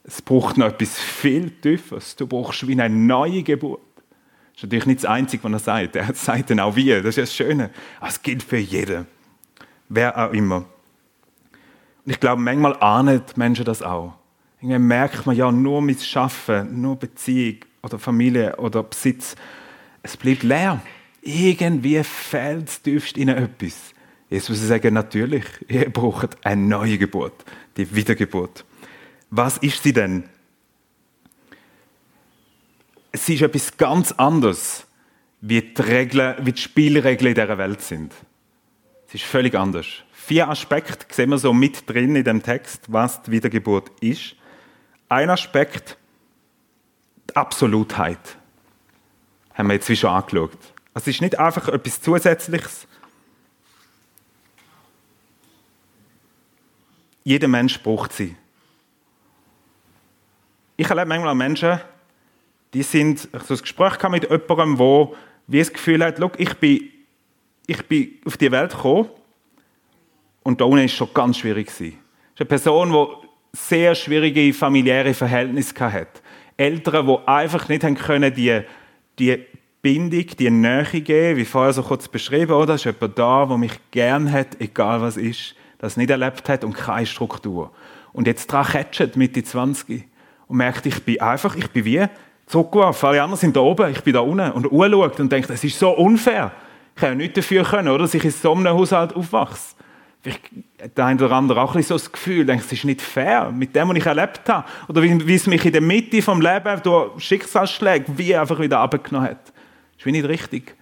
Es 0.04 0.22
braucht 0.22 0.56
noch 0.56 0.68
etwas 0.68 0.98
viel 0.98 1.50
Tieferes. 1.50 2.14
Du 2.14 2.26
brauchst 2.26 2.66
wie 2.66 2.80
eine 2.80 2.94
neue 2.94 3.42
Geburt. 3.42 3.80
Das 4.54 4.58
ist 4.58 4.62
natürlich 4.62 4.86
nicht 4.86 5.02
das 5.02 5.10
Einzige, 5.10 5.42
was 5.42 5.52
er 5.52 5.58
sagt. 5.58 5.96
Er 5.96 6.14
sagt 6.14 6.50
dann 6.50 6.60
auch 6.60 6.76
wie. 6.76 6.90
Das 6.90 7.04
ist 7.04 7.18
das 7.18 7.34
Schöne. 7.34 7.70
Aber 7.98 8.08
es 8.08 8.22
gilt 8.22 8.44
für 8.44 8.56
jeden. 8.56 9.06
Wer 9.88 10.16
auch 10.16 10.32
immer. 10.32 10.58
Und 12.04 12.12
ich 12.12 12.20
glaube, 12.20 12.40
manchmal 12.40 12.76
ahnen 12.76 13.22
Menschen 13.34 13.64
das 13.64 13.82
auch. 13.82 14.14
Irgendwie 14.66 14.84
merkt 14.84 15.26
man 15.26 15.36
ja, 15.36 15.52
nur 15.52 15.80
mit 15.80 16.02
Schaffen, 16.02 16.80
nur 16.80 16.96
Beziehung 16.96 17.58
oder 17.84 18.00
Familie 18.00 18.56
oder 18.56 18.82
Besitz, 18.82 19.36
es 20.02 20.16
bleibt 20.16 20.42
leer. 20.42 20.82
Irgendwie 21.22 22.02
fehlt 22.02 22.68
es 22.68 22.82
tiefst 22.82 23.16
ihnen 23.16 23.36
etwas. 23.36 23.94
Jesus 24.28 24.60
sagt 24.66 24.90
natürlich, 24.90 25.44
ihr 25.68 25.88
braucht 25.88 26.44
eine 26.44 26.62
neue 26.62 26.98
Geburt, 26.98 27.44
die 27.76 27.94
Wiedergeburt. 27.94 28.64
Was 29.30 29.56
ist 29.58 29.84
sie 29.84 29.92
denn? 29.92 30.24
Es 33.12 33.28
ist 33.28 33.42
etwas 33.42 33.76
ganz 33.76 34.10
anderes, 34.10 34.84
wie 35.42 35.62
die, 35.62 35.80
Regeln, 35.80 36.44
wie 36.44 36.52
die 36.52 36.60
Spielregeln 36.60 37.28
in 37.28 37.34
dieser 37.40 37.56
Welt 37.56 37.82
sind. 37.82 38.12
Es 39.06 39.14
ist 39.14 39.24
völlig 39.24 39.54
anders. 39.54 39.86
Vier 40.12 40.48
Aspekte 40.48 41.06
sehen 41.14 41.30
wir 41.30 41.38
so 41.38 41.52
mit 41.52 41.88
drin 41.88 42.16
in 42.16 42.24
dem 42.24 42.42
Text, 42.42 42.82
was 42.88 43.22
die 43.22 43.30
Wiedergeburt 43.30 43.92
ist. 44.00 44.34
Ein 45.08 45.30
Aspekt, 45.30 45.96
die 47.30 47.36
Absolutheit 47.36 48.36
haben 49.54 49.68
wir 49.68 49.74
jetzt 49.74 49.88
wie 49.88 49.96
schon 49.96 50.10
angeschaut. 50.10 50.58
Es 50.94 51.06
ist 51.06 51.20
nicht 51.20 51.38
einfach 51.38 51.68
etwas 51.68 52.02
Zusätzliches. 52.02 52.88
Jeder 57.22 57.48
Mensch 57.48 57.80
braucht 57.82 58.12
sie. 58.12 58.36
Ich 60.76 60.88
erlebe 60.88 61.08
manchmal 61.08 61.34
Menschen, 61.34 61.80
die 62.74 62.82
sind, 62.82 63.28
ich 63.32 63.42
so 63.42 63.54
ein 63.54 63.60
Gespräch 63.60 64.02
mit 64.08 64.24
jemandem, 64.24 64.76
der 64.76 65.08
wie 65.46 65.58
das 65.60 65.72
Gefühl 65.72 66.04
hat, 66.04 66.20
ich 66.38 66.54
bin, 66.54 66.90
ich 67.66 67.86
bin 67.86 68.20
auf 68.24 68.36
die 68.36 68.50
Welt 68.50 68.72
gekommen 68.72 69.08
und 70.42 70.60
da 70.60 70.64
unten 70.64 70.84
ist 70.84 70.94
schon 70.94 71.12
ganz 71.14 71.38
schwierig 71.38 71.68
gewesen. 71.68 71.98
Es 72.34 72.34
ist 72.34 72.40
eine 72.40 72.46
Person, 72.46 72.92
sehr 73.56 73.94
schwierige 73.94 74.52
familiäre 74.52 75.14
Verhältnisse 75.14 75.74
hatte. 75.80 76.20
Eltern, 76.56 77.06
die 77.06 77.28
einfach 77.28 77.68
nicht 77.68 77.84
haben 77.84 77.96
können, 77.96 78.32
die 78.32 78.60
die 79.18 79.38
Bindung, 79.82 80.26
die 80.38 80.50
Nähe 80.50 80.84
geben, 80.84 81.38
wie 81.38 81.44
vorher 81.44 81.72
so 81.72 81.82
kurz 81.82 82.08
beschrieben, 82.08 82.52
oder? 82.52 82.74
Es 82.74 82.84
ist 82.84 82.92
jemand 82.92 83.18
da, 83.18 83.46
der 83.46 83.56
mich 83.56 83.72
gern 83.90 84.30
hat, 84.30 84.60
egal 84.60 85.00
was 85.00 85.16
ist, 85.16 85.54
das 85.78 85.96
nicht 85.96 86.10
erlebt 86.10 86.48
hat 86.48 86.64
und 86.64 86.72
keine 86.72 87.06
Struktur. 87.06 87.70
Und 88.12 88.26
jetzt 88.26 88.46
dran 88.48 88.64
catcht, 88.64 89.16
Mitte 89.16 89.42
20 89.42 90.04
und 90.48 90.56
merkt, 90.56 90.86
ich 90.86 91.02
bin 91.04 91.20
einfach, 91.20 91.54
ich 91.56 91.70
bin 91.70 91.84
wie 91.84 92.04
zurückgeworfen. 92.46 93.08
Alle 93.08 93.22
anderen 93.22 93.38
sind 93.38 93.56
da 93.56 93.60
oben, 93.60 93.90
ich 93.90 94.02
bin 94.02 94.14
da 94.14 94.20
unten 94.20 94.50
und 94.52 94.72
anschaut 94.72 95.20
und 95.20 95.30
denkt, 95.30 95.50
es 95.50 95.62
ist 95.64 95.78
so 95.78 95.90
unfair. 95.90 96.52
Ich 96.94 97.02
habe 97.02 97.12
ja 97.12 97.16
nichts 97.16 97.34
dafür 97.34 97.64
können, 97.64 97.88
oder? 97.88 98.04
Dass 98.04 98.14
ich 98.14 98.24
in 98.24 98.30
so 98.30 98.52
einem 98.52 98.68
Haushalt 98.68 99.14
aufwachse. 99.14 99.76
Der 100.96 101.04
eine 101.04 101.24
oder 101.24 101.34
andere 101.34 101.62
auch 101.62 101.74
ein 101.74 101.82
so 101.82 101.94
das 101.94 102.10
Gefühl, 102.10 102.44
denkt, 102.44 102.64
es 102.66 102.72
ist 102.72 102.84
nicht 102.84 103.00
fair 103.00 103.50
mit 103.52 103.74
dem, 103.76 103.88
was 103.88 103.96
ich 103.96 104.06
erlebt 104.06 104.48
habe. 104.48 104.66
Oder 104.88 105.02
wie, 105.02 105.26
wie 105.26 105.34
es 105.34 105.46
mich 105.46 105.64
in 105.64 105.72
der 105.72 105.80
Mitte 105.80 106.20
vom 106.20 106.40
Leben 106.40 106.82
durch 106.82 107.22
Schicksalsschläge 107.22 108.06
wie 108.16 108.34
einfach 108.34 108.58
wieder 108.58 108.80
abgenommen 108.80 109.30
hat. 109.30 109.46
Das 109.46 109.98
ist 109.98 110.06
wie 110.06 110.12
nicht 110.12 110.28
richtig. 110.28 110.74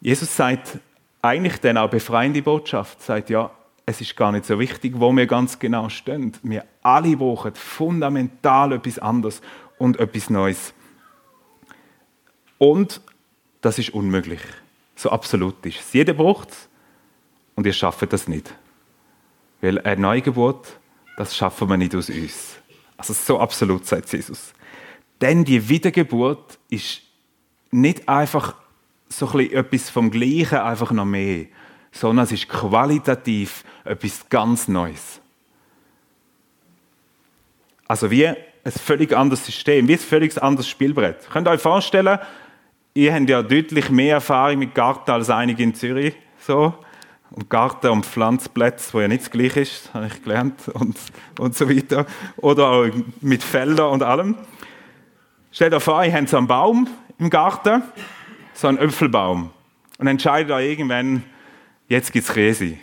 Jesus 0.00 0.34
sagt 0.36 0.78
eigentlich 1.20 1.58
dann 1.58 1.76
auch 1.76 1.90
befreiende 1.90 2.42
Botschaft, 2.42 3.02
sagt 3.02 3.30
ja, 3.30 3.50
es 3.86 4.00
ist 4.00 4.16
gar 4.16 4.32
nicht 4.32 4.44
so 4.44 4.58
wichtig, 4.58 4.94
wo 4.96 5.12
wir 5.12 5.26
ganz 5.26 5.58
genau 5.58 5.88
stehen. 5.88 6.32
Wir 6.42 6.64
alle 6.82 7.16
brauchen 7.16 7.54
fundamental 7.54 8.72
etwas 8.72 8.98
anderes 8.98 9.42
und 9.78 9.98
etwas 9.98 10.30
Neues. 10.30 10.72
Und 12.58 13.00
das 13.60 13.78
ist 13.78 13.90
unmöglich. 13.90 14.40
So 14.94 15.10
absolut 15.10 15.64
ist 15.66 15.80
es. 15.80 15.92
Jeder 15.92 16.12
braucht 16.12 16.50
es 16.50 16.68
und 17.54 17.66
ihr 17.66 17.72
schafft 17.72 18.12
das 18.12 18.28
nicht. 18.28 18.52
Weil 19.60 19.80
eine 19.80 20.00
Neugeburt, 20.00 20.78
das 21.16 21.36
schaffen 21.36 21.68
wir 21.68 21.76
nicht 21.76 21.94
aus 21.94 22.08
uns. 22.10 22.56
Also 22.96 23.12
so 23.12 23.38
absolut, 23.38 23.86
sagt 23.86 24.12
Jesus. 24.12 24.52
Denn 25.20 25.44
die 25.44 25.68
Wiedergeburt 25.68 26.58
ist 26.68 27.02
nicht 27.70 28.08
einfach 28.08 28.54
so 29.08 29.28
ein 29.30 29.52
etwas 29.52 29.90
vom 29.90 30.10
Gleichen, 30.10 30.58
einfach 30.58 30.90
noch 30.90 31.04
mehr, 31.04 31.46
sondern 31.92 32.24
es 32.24 32.32
ist 32.32 32.48
qualitativ 32.48 33.64
etwas 33.84 34.28
ganz 34.28 34.68
Neues. 34.68 35.20
Also 37.86 38.10
wie 38.10 38.26
ein 38.26 38.36
völlig 38.66 39.14
anderes 39.14 39.44
System, 39.44 39.86
wie 39.88 39.94
ein 39.94 39.98
völlig 39.98 40.42
anderes 40.42 40.68
Spielbrett. 40.68 41.28
Könnt 41.30 41.46
ihr 41.46 41.50
euch 41.50 41.60
vorstellen, 41.60 42.18
ihr 42.94 43.14
habt 43.14 43.28
ja 43.28 43.42
deutlich 43.42 43.90
mehr 43.90 44.14
Erfahrung 44.14 44.60
mit 44.60 44.74
Garten 44.74 45.10
als 45.10 45.28
einige 45.30 45.62
in 45.62 45.74
Zürich. 45.74 46.14
So. 46.38 46.74
Und 47.34 47.48
Garten 47.48 47.88
und 47.88 48.04
Pflanzplätze, 48.04 48.92
wo 48.92 49.00
ja 49.00 49.08
nicht 49.08 49.22
das 49.22 49.30
Gleiche 49.30 49.60
ist, 49.60 49.92
habe 49.94 50.06
ich 50.06 50.22
gelernt 50.22 50.68
und, 50.74 50.96
und 51.38 51.56
so 51.56 51.68
weiter. 51.68 52.06
Oder 52.36 52.68
auch 52.68 52.86
mit 53.20 53.42
Feldern 53.42 53.90
und 53.90 54.02
allem. 54.02 54.36
Stellt 55.50 55.72
euch 55.72 55.82
vor, 55.82 56.04
ihr 56.04 56.12
habt 56.12 56.28
so 56.28 56.36
einen 56.36 56.46
Baum 56.46 56.88
im 57.18 57.30
Garten, 57.30 57.82
so 58.52 58.68
einen 58.68 58.78
Äpfelbaum. 58.78 59.50
Und 59.98 60.06
entscheidet 60.06 60.50
euch 60.50 60.70
irgendwann, 60.70 61.24
jetzt 61.88 62.12
gibt 62.12 62.28
es 62.28 62.34
Käse. 62.34 62.76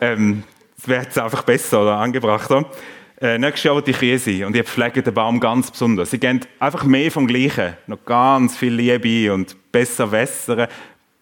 Ähm, 0.00 0.44
es 0.78 0.88
wäre 0.88 1.02
jetzt 1.02 1.18
einfach 1.18 1.42
besser 1.42 1.82
oder 1.82 1.98
angebrachter. 1.98 2.64
Äh, 3.20 3.38
nächstes 3.38 3.64
Jahr 3.64 3.76
wird 3.76 3.86
die 3.86 3.92
Krise 3.92 4.46
und 4.46 4.56
ihr 4.56 4.64
pflegt 4.64 5.06
den 5.06 5.14
Baum 5.14 5.38
ganz 5.38 5.70
besonders. 5.70 6.10
Sie 6.10 6.18
geben 6.18 6.40
einfach 6.58 6.84
mehr 6.84 7.10
vom 7.10 7.26
Gleichen. 7.26 7.74
Noch 7.86 8.04
ganz 8.04 8.56
viel 8.56 8.74
Liebe 8.74 9.32
und 9.32 9.56
besser 9.70 10.10
wässern. 10.10 10.66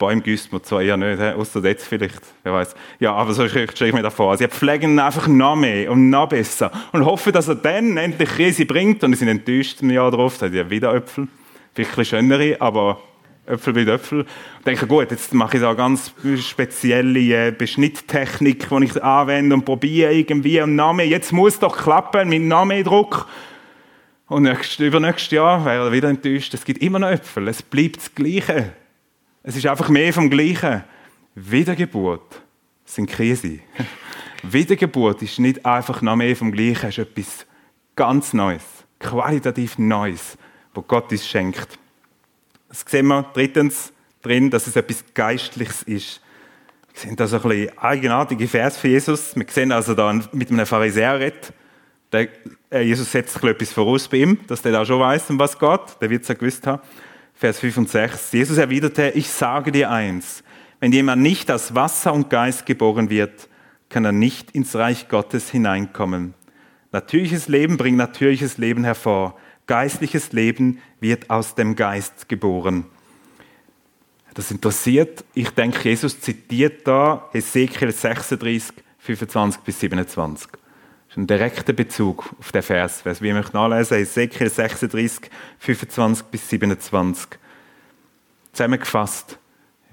Bäume 0.00 0.22
gießt 0.22 0.50
man 0.50 0.64
zwar 0.64 0.82
eher 0.82 0.96
nicht, 0.96 1.20
außer 1.20 1.62
jetzt 1.64 1.86
vielleicht, 1.86 2.20
wer 2.42 2.54
weiß. 2.54 2.74
Ja, 2.98 3.12
aber 3.12 3.34
so 3.34 3.46
stelle 3.46 3.66
ich 3.66 3.92
mir 3.92 4.02
das 4.02 4.14
vor. 4.14 4.36
Sie 4.36 4.48
pflegen 4.48 4.92
ihn 4.92 4.98
einfach 4.98 5.28
noch 5.28 5.54
mehr 5.54 5.92
und 5.92 6.08
noch 6.10 6.28
besser 6.28 6.72
und 6.92 7.04
hoffen, 7.04 7.32
dass 7.32 7.48
er 7.48 7.54
dann 7.54 7.96
endlich 7.98 8.30
Krise 8.30 8.64
bringt 8.64 9.04
und 9.04 9.12
sie 9.12 9.18
sind 9.20 9.28
enttäuscht 9.28 9.82
im 9.82 9.90
Jahr 9.90 10.10
darauf, 10.10 10.38
da 10.38 10.46
hat 10.46 10.54
ja 10.54 10.68
wieder 10.68 10.94
Äpfel. 10.94 11.28
Vielleicht 11.74 11.98
ein 11.98 12.04
schönere, 12.06 12.56
aber 12.60 12.98
Äpfel 13.46 13.74
mit 13.74 13.88
Äpfel. 13.88 14.20
Und 14.20 14.66
denke, 14.66 14.86
gut, 14.86 15.10
jetzt 15.10 15.34
mache 15.34 15.58
ich 15.58 15.62
da 15.62 15.74
ganz 15.74 16.12
spezielle 16.38 17.48
äh, 17.48 17.50
Beschnitttechnik, 17.52 18.68
die 18.68 18.84
ich 18.84 19.04
anwende 19.04 19.54
und 19.54 19.66
probiere 19.66 20.14
irgendwie 20.14 20.62
und 20.62 20.76
Name. 20.76 21.04
Jetzt 21.04 21.30
muss 21.30 21.58
doch 21.58 21.76
klappen 21.76 22.30
mit 22.30 22.42
Name-Druck. 22.42 23.28
Und 24.28 24.44
nächst, 24.44 24.80
übernächstes 24.80 25.32
Jahr 25.32 25.64
wäre 25.66 25.86
er 25.86 25.92
wieder 25.92 26.08
enttäuscht. 26.08 26.54
Es 26.54 26.64
gibt 26.64 26.80
immer 26.82 26.98
noch 26.98 27.10
Äpfel. 27.10 27.48
Es 27.48 27.62
bleibt 27.62 27.98
das 27.98 28.14
Gleiche. 28.14 28.72
Es 29.50 29.56
ist 29.56 29.66
einfach 29.66 29.88
mehr 29.88 30.12
vom 30.12 30.30
Gleichen. 30.30 30.84
Wiedergeburt 31.34 32.40
sind 32.84 33.10
Krise. 33.10 33.58
Wiedergeburt 34.44 35.22
ist 35.22 35.40
nicht 35.40 35.66
einfach 35.66 36.02
noch 36.02 36.14
mehr 36.14 36.36
vom 36.36 36.52
Gleichen, 36.52 36.88
es 36.88 36.96
ist 36.96 36.98
etwas 36.98 37.46
ganz 37.96 38.32
Neues, 38.32 38.62
qualitativ 39.00 39.76
Neues, 39.76 40.38
wo 40.72 40.82
Gott 40.82 41.10
uns 41.10 41.26
schenkt. 41.26 41.80
Das 42.68 42.84
sehen 42.86 43.08
wir 43.08 43.24
drittens 43.34 43.92
drin, 44.22 44.50
dass 44.50 44.68
es 44.68 44.76
etwas 44.76 45.02
Geistliches 45.14 45.82
ist. 45.82 46.20
Wir 46.92 47.00
sehen 47.00 47.16
da 47.16 47.26
so 47.26 47.38
ein 47.38 47.42
bisschen 47.42 47.76
eigenartige 47.78 48.46
Vers 48.46 48.78
für 48.78 48.86
Jesus. 48.86 49.34
Wir 49.34 49.46
sehen 49.48 49.72
also 49.72 49.94
da 49.94 50.12
mit 50.30 50.52
einem 50.52 50.64
Pharisäer 50.64 51.18
redet. 51.18 51.52
Der, 52.12 52.28
äh, 52.70 52.82
Jesus 52.82 53.10
setzt 53.10 53.42
etwas 53.42 53.72
voraus 53.72 54.06
bei 54.06 54.18
ihm, 54.18 54.38
dass 54.46 54.62
der 54.62 54.70
da 54.70 54.86
schon 54.86 55.00
weiß, 55.00 55.28
um 55.30 55.40
was 55.40 55.58
geht. 55.58 55.80
Der 56.00 56.08
wird 56.08 56.22
es 56.22 56.28
ja 56.28 56.34
gewusst 56.34 56.64
haben. 56.68 56.80
Vers 57.40 57.58
5 57.58 57.78
und 57.78 57.88
6. 57.88 58.32
Jesus 58.32 58.58
erwiderte, 58.58 59.12
ich 59.14 59.30
sage 59.30 59.72
dir 59.72 59.90
eins, 59.90 60.44
wenn 60.78 60.92
jemand 60.92 61.22
nicht 61.22 61.50
aus 61.50 61.74
Wasser 61.74 62.12
und 62.12 62.30
Geist 62.30 62.66
geboren 62.66 63.10
wird, 63.10 63.48
kann 63.88 64.04
er 64.04 64.12
nicht 64.12 64.50
ins 64.52 64.76
Reich 64.76 65.08
Gottes 65.08 65.50
hineinkommen. 65.50 66.34
Natürliches 66.92 67.48
Leben 67.48 67.78
bringt 67.78 67.96
natürliches 67.96 68.58
Leben 68.58 68.84
hervor 68.84 69.36
geistliches 69.70 70.32
Leben 70.32 70.80
wird 70.98 71.30
aus 71.30 71.54
dem 71.54 71.76
Geist 71.76 72.28
geboren. 72.28 72.86
Das 74.34 74.50
interessiert. 74.50 75.24
Ich 75.32 75.50
denke, 75.50 75.88
Jesus 75.88 76.20
zitiert 76.20 76.88
da 76.88 77.30
Ezekiel 77.32 77.92
36, 77.92 78.74
25 78.98 79.62
bis 79.62 79.78
27. 79.78 80.50
Das 81.10 81.16
ist 81.16 81.22
ein 81.24 81.26
direkter 81.26 81.72
Bezug 81.72 82.36
auf 82.38 82.52
den 82.52 82.62
Vers. 82.62 83.02
Wie 83.04 83.26
ich 83.26 83.34
möchte 83.34 83.56
nachlesen, 83.56 83.98
Ezekiel 83.98 84.48
36, 84.48 85.28
25 85.58 86.26
bis 86.26 86.48
27. 86.48 87.30
Zusammengefasst. 88.52 89.36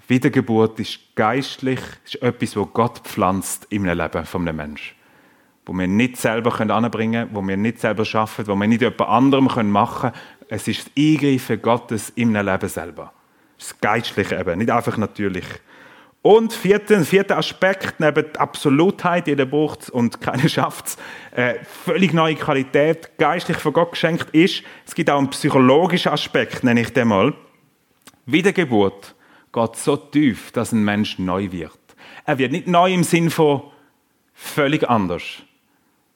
Wiedergeburt 0.07 0.79
ist 0.79 0.99
geistlich, 1.15 1.79
ist 2.05 2.21
etwas, 2.21 2.55
wo 2.55 2.67
Gott 2.67 2.99
pflanzt 2.99 3.65
im 3.71 3.85
Leben 3.85 3.99
eines 3.99 4.33
Menschen 4.33 4.95
wo 5.65 5.73
wir 5.73 5.87
nicht 5.87 6.15
selber 6.17 6.61
anbringen 6.61 7.25
können, 7.25 7.35
wo 7.35 7.41
wir 7.45 7.57
nicht 7.57 7.81
selber 7.81 8.05
schaffen, 8.05 8.47
wo 8.47 8.55
wir 8.55 8.67
nicht 8.67 8.81
jemand 8.81 9.01
anderem 9.01 9.69
machen 9.71 10.11
können. 10.11 10.13
Es 10.47 10.67
ist 10.67 10.85
das 10.85 10.91
Eingreifen 10.97 11.61
Gottes 11.61 12.09
im 12.11 12.33
Leben 12.33 12.69
selber. 12.69 13.11
Das 13.57 13.77
Geistliche 13.81 14.39
eben, 14.39 14.59
nicht 14.59 14.71
einfach 14.71 14.97
natürlich. 14.97 15.45
Und 16.27 16.51
vierter, 16.51 17.05
vierter 17.05 17.37
Aspekt, 17.37 18.01
neben 18.01 18.25
der 18.33 18.41
Absolutheit, 18.41 19.27
jeder 19.27 19.45
braucht 19.45 19.89
und 19.89 20.19
keiner 20.19 20.49
schafft 20.49 20.87
es, 20.87 20.97
äh, 21.31 21.53
völlig 21.63 22.11
neue 22.11 22.35
Qualität, 22.35 23.17
geistlich 23.17 23.55
von 23.55 23.71
Gott 23.71 23.91
geschenkt 23.91 24.31
ist, 24.31 24.61
es 24.85 24.93
gibt 24.93 25.09
auch 25.09 25.19
einen 25.19 25.29
psychologischen 25.29 26.11
Aspekt, 26.11 26.65
nenne 26.65 26.81
ich 26.81 26.91
den 26.91 27.07
mal. 27.07 27.33
Wiedergeburt 28.25 29.15
geht 29.53 29.75
so 29.77 29.95
tief, 29.95 30.51
dass 30.51 30.73
ein 30.73 30.83
Mensch 30.83 31.17
neu 31.17 31.49
wird. 31.49 31.79
Er 32.25 32.37
wird 32.37 32.51
nicht 32.51 32.67
neu 32.67 32.93
im 32.93 33.05
Sinn 33.05 33.29
von 33.29 33.61
völlig 34.33 34.89
anders, 34.89 35.23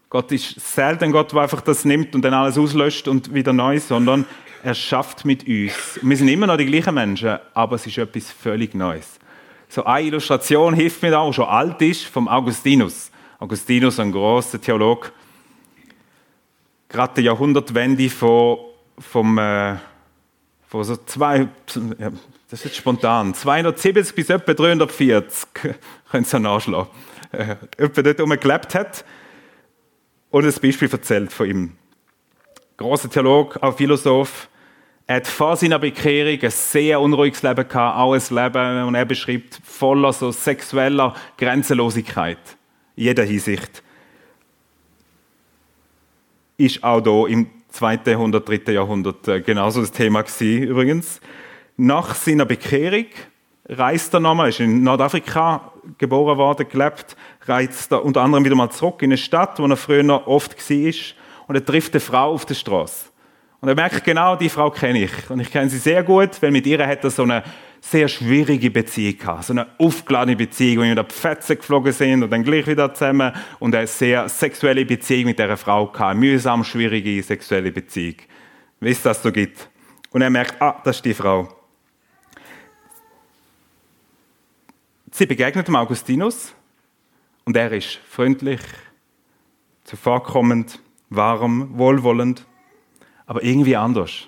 Gott 0.10 0.30
ist 0.34 0.60
selten 0.60 1.14
Gott, 1.14 1.32
der 1.32 1.40
einfach 1.40 1.62
das 1.62 1.86
nimmt 1.86 2.14
und 2.16 2.22
dann 2.24 2.34
alles 2.34 2.58
auslöscht 2.58 3.08
und 3.08 3.34
wieder 3.34 3.54
neu, 3.54 3.80
sondern 3.80 4.26
er 4.62 4.74
schafft 4.74 5.24
mit 5.24 5.48
uns. 5.48 6.02
Wir 6.02 6.18
sind 6.18 6.28
immer 6.28 6.48
noch 6.48 6.58
die 6.58 6.66
gleichen 6.66 6.96
Menschen, 6.96 7.40
aber 7.54 7.78
es 7.78 7.88
ist 7.88 7.98
etwas 7.98 8.30
völlig 8.30 8.76
Neues. 8.76 9.21
So 9.72 9.86
eine 9.86 10.06
Illustration 10.06 10.74
hilft 10.74 11.02
mir 11.02 11.12
da, 11.12 11.26
die 11.26 11.32
schon 11.32 11.46
alt 11.46 11.82
ist, 11.82 12.04
vom 12.04 12.28
Augustinus. 12.28 13.10
Augustinus, 13.40 14.02
ein 14.02 14.12
großer 14.12 14.60
Theologe, 14.60 15.14
gerade 16.90 17.14
die 17.16 17.22
Jahrhundertwende 17.22 18.10
von, 18.10 18.58
vom, 19.00 19.38
äh, 19.38 19.78
von 20.68 20.84
so 20.84 20.98
zwei, 20.98 21.48
ja, 21.98 22.12
das 22.50 22.60
ist 22.60 22.66
jetzt 22.66 22.76
spontan, 22.76 23.34
270 23.34 24.14
bis 24.14 24.30
etwa 24.30 24.54
340, 24.54 25.48
könnt 26.12 26.34
ihr 26.34 26.40
nachschlagen, 26.40 26.90
äh, 27.32 27.56
dort 27.78 28.42
gelebt 28.42 28.76
hat 28.76 29.06
und 30.32 30.44
ein 30.44 30.54
Beispiel 30.62 30.90
erzählt 30.92 31.32
von 31.32 31.50
ihm. 31.50 31.72
Großer 32.76 33.10
Theolog, 33.10 33.58
auch 33.64 33.78
Philosoph. 33.78 34.50
Er 35.12 35.18
hat 35.18 35.28
vor 35.28 35.58
seiner 35.58 35.78
Bekehrung 35.78 36.42
ein 36.42 36.52
sehr 36.52 37.02
unruhiges 37.02 37.44
Leben 37.44 37.68
gehabt, 37.68 37.98
auch 37.98 38.14
ein 38.14 38.22
Leben, 38.30 38.88
und 38.88 38.96
er 38.96 39.04
beschreibt, 39.04 39.60
voller 39.62 40.14
so 40.14 40.32
sexueller 40.32 41.14
Grenzenlosigkeit. 41.38 42.38
In 42.96 43.04
jeder 43.04 43.26
Hinsicht. 43.26 43.84
Ist 46.56 46.82
auch 46.82 47.02
da 47.02 47.28
im 47.28 47.48
2. 47.72 48.00
Jahrhundert, 48.06 48.48
3. 48.48 48.72
Jahrhundert 48.72 49.28
äh, 49.28 49.42
genauso 49.42 49.82
das 49.82 49.92
Thema 49.92 50.22
gewesen, 50.22 50.64
übrigens. 50.64 51.20
Nach 51.76 52.16
seiner 52.16 52.46
Bekehrung 52.46 53.08
reist 53.68 54.14
er 54.14 54.22
nochmal, 54.22 54.48
ist 54.48 54.62
in 54.62 54.82
Nordafrika 54.82 55.74
geboren 55.98 56.38
worden, 56.38 56.70
gelebt, 56.70 57.18
reist 57.48 57.92
er 57.92 58.06
unter 58.06 58.22
anderem 58.22 58.46
wieder 58.46 58.56
mal 58.56 58.70
zurück 58.70 59.02
in 59.02 59.10
eine 59.10 59.18
Stadt, 59.18 59.60
wo 59.60 59.66
er 59.66 59.76
früher 59.76 60.26
oft 60.26 60.58
war, 60.58 60.94
und 61.48 61.56
er 61.56 61.66
trifft 61.66 61.92
eine 61.96 62.00
Frau 62.00 62.32
auf 62.32 62.46
der 62.46 62.56
Straße. 62.56 63.11
Und 63.62 63.70
er 63.70 63.76
merkt 63.76 64.04
genau, 64.04 64.36
die 64.36 64.50
Frau 64.50 64.72
kenne 64.72 65.04
ich. 65.04 65.30
Und 65.30 65.40
ich 65.40 65.52
kenne 65.52 65.70
sie 65.70 65.78
sehr 65.78 66.02
gut, 66.02 66.42
weil 66.42 66.50
mit 66.50 66.66
ihr 66.66 66.86
hat 66.86 67.04
er 67.04 67.12
so 67.12 67.22
eine 67.22 67.44
sehr 67.80 68.08
schwierige 68.08 68.72
Beziehung 68.72 69.20
gehabt. 69.20 69.46
So 69.46 69.54
eine 69.54 69.68
aufgeladene 69.78 70.36
Beziehung, 70.36 70.84
wo 70.84 70.88
wir 70.88 70.96
da 70.96 71.04
Pfätze 71.04 71.56
geflogen 71.56 71.94
sind 71.94 72.24
und 72.24 72.32
dann 72.32 72.44
gleich 72.44 72.66
wieder 72.66 72.92
zusammen. 72.92 73.32
Und 73.60 73.76
eine 73.76 73.86
sehr 73.86 74.28
sexuelle 74.30 74.84
Beziehung 74.84 75.26
mit 75.26 75.38
dieser 75.38 75.58
Frau 75.58 75.86
gehabt. 75.86 76.12
Eine 76.12 76.20
mühsam 76.20 76.64
schwierige 76.64 77.22
sexuelle 77.22 77.72
Beziehung. 77.72 78.16
Wie 78.80 78.90
es 78.90 79.04
das 79.04 79.22
so 79.22 79.32
gibt. 79.32 79.70
Und 80.10 80.24
er 80.24 80.32
merkt, 80.32 80.60
ah, 80.60 80.82
das 80.84 80.96
ist 80.98 81.06
die 81.06 81.14
Frau. 81.14 81.48
Sie 85.12 85.28
begegnet 85.28 85.68
dem 85.68 85.76
Augustinus 85.76 86.56
und 87.44 87.56
er 87.58 87.72
ist 87.74 88.00
freundlich, 88.10 88.62
zuvorkommend, 89.84 90.80
warm, 91.10 91.78
wohlwollend, 91.78 92.46
aber 93.32 93.44
irgendwie 93.44 93.78
anders. 93.78 94.28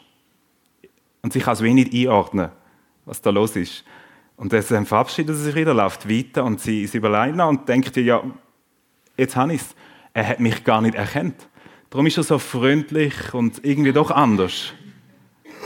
Und 1.23 1.33
sie 1.33 1.41
kann 1.41 1.55
es 1.55 1.61
wenig 1.61 1.93
einordnen, 1.93 2.51
was 3.03 3.19
da 3.19 3.31
los 3.31 3.53
ist. 3.57 3.83
Und 4.37 4.53
dann 4.53 4.85
verabschiedet 4.85 5.35
sie 5.35 5.43
sich 5.43 5.55
wieder, 5.55 5.73
läuft 5.73 6.09
weiter 6.09 6.45
und 6.45 6.61
sie 6.61 6.83
ist 6.83 6.95
überlegen 6.95 7.41
und 7.41 7.67
denkt 7.67 7.97
ja, 7.97 8.23
jetzt 9.17 9.35
habe 9.35 9.55
ich 9.55 9.61
es. 9.61 9.75
Er 10.13 10.25
hat 10.25 10.39
mich 10.39 10.63
gar 10.63 10.81
nicht 10.81 10.95
erkannt. 10.95 11.49
Darum 11.89 12.07
ist 12.07 12.15
er 12.15 12.23
so 12.23 12.39
freundlich 12.39 13.33
und 13.33 13.65
irgendwie 13.65 13.91
doch 13.91 14.09
anders. 14.09 14.71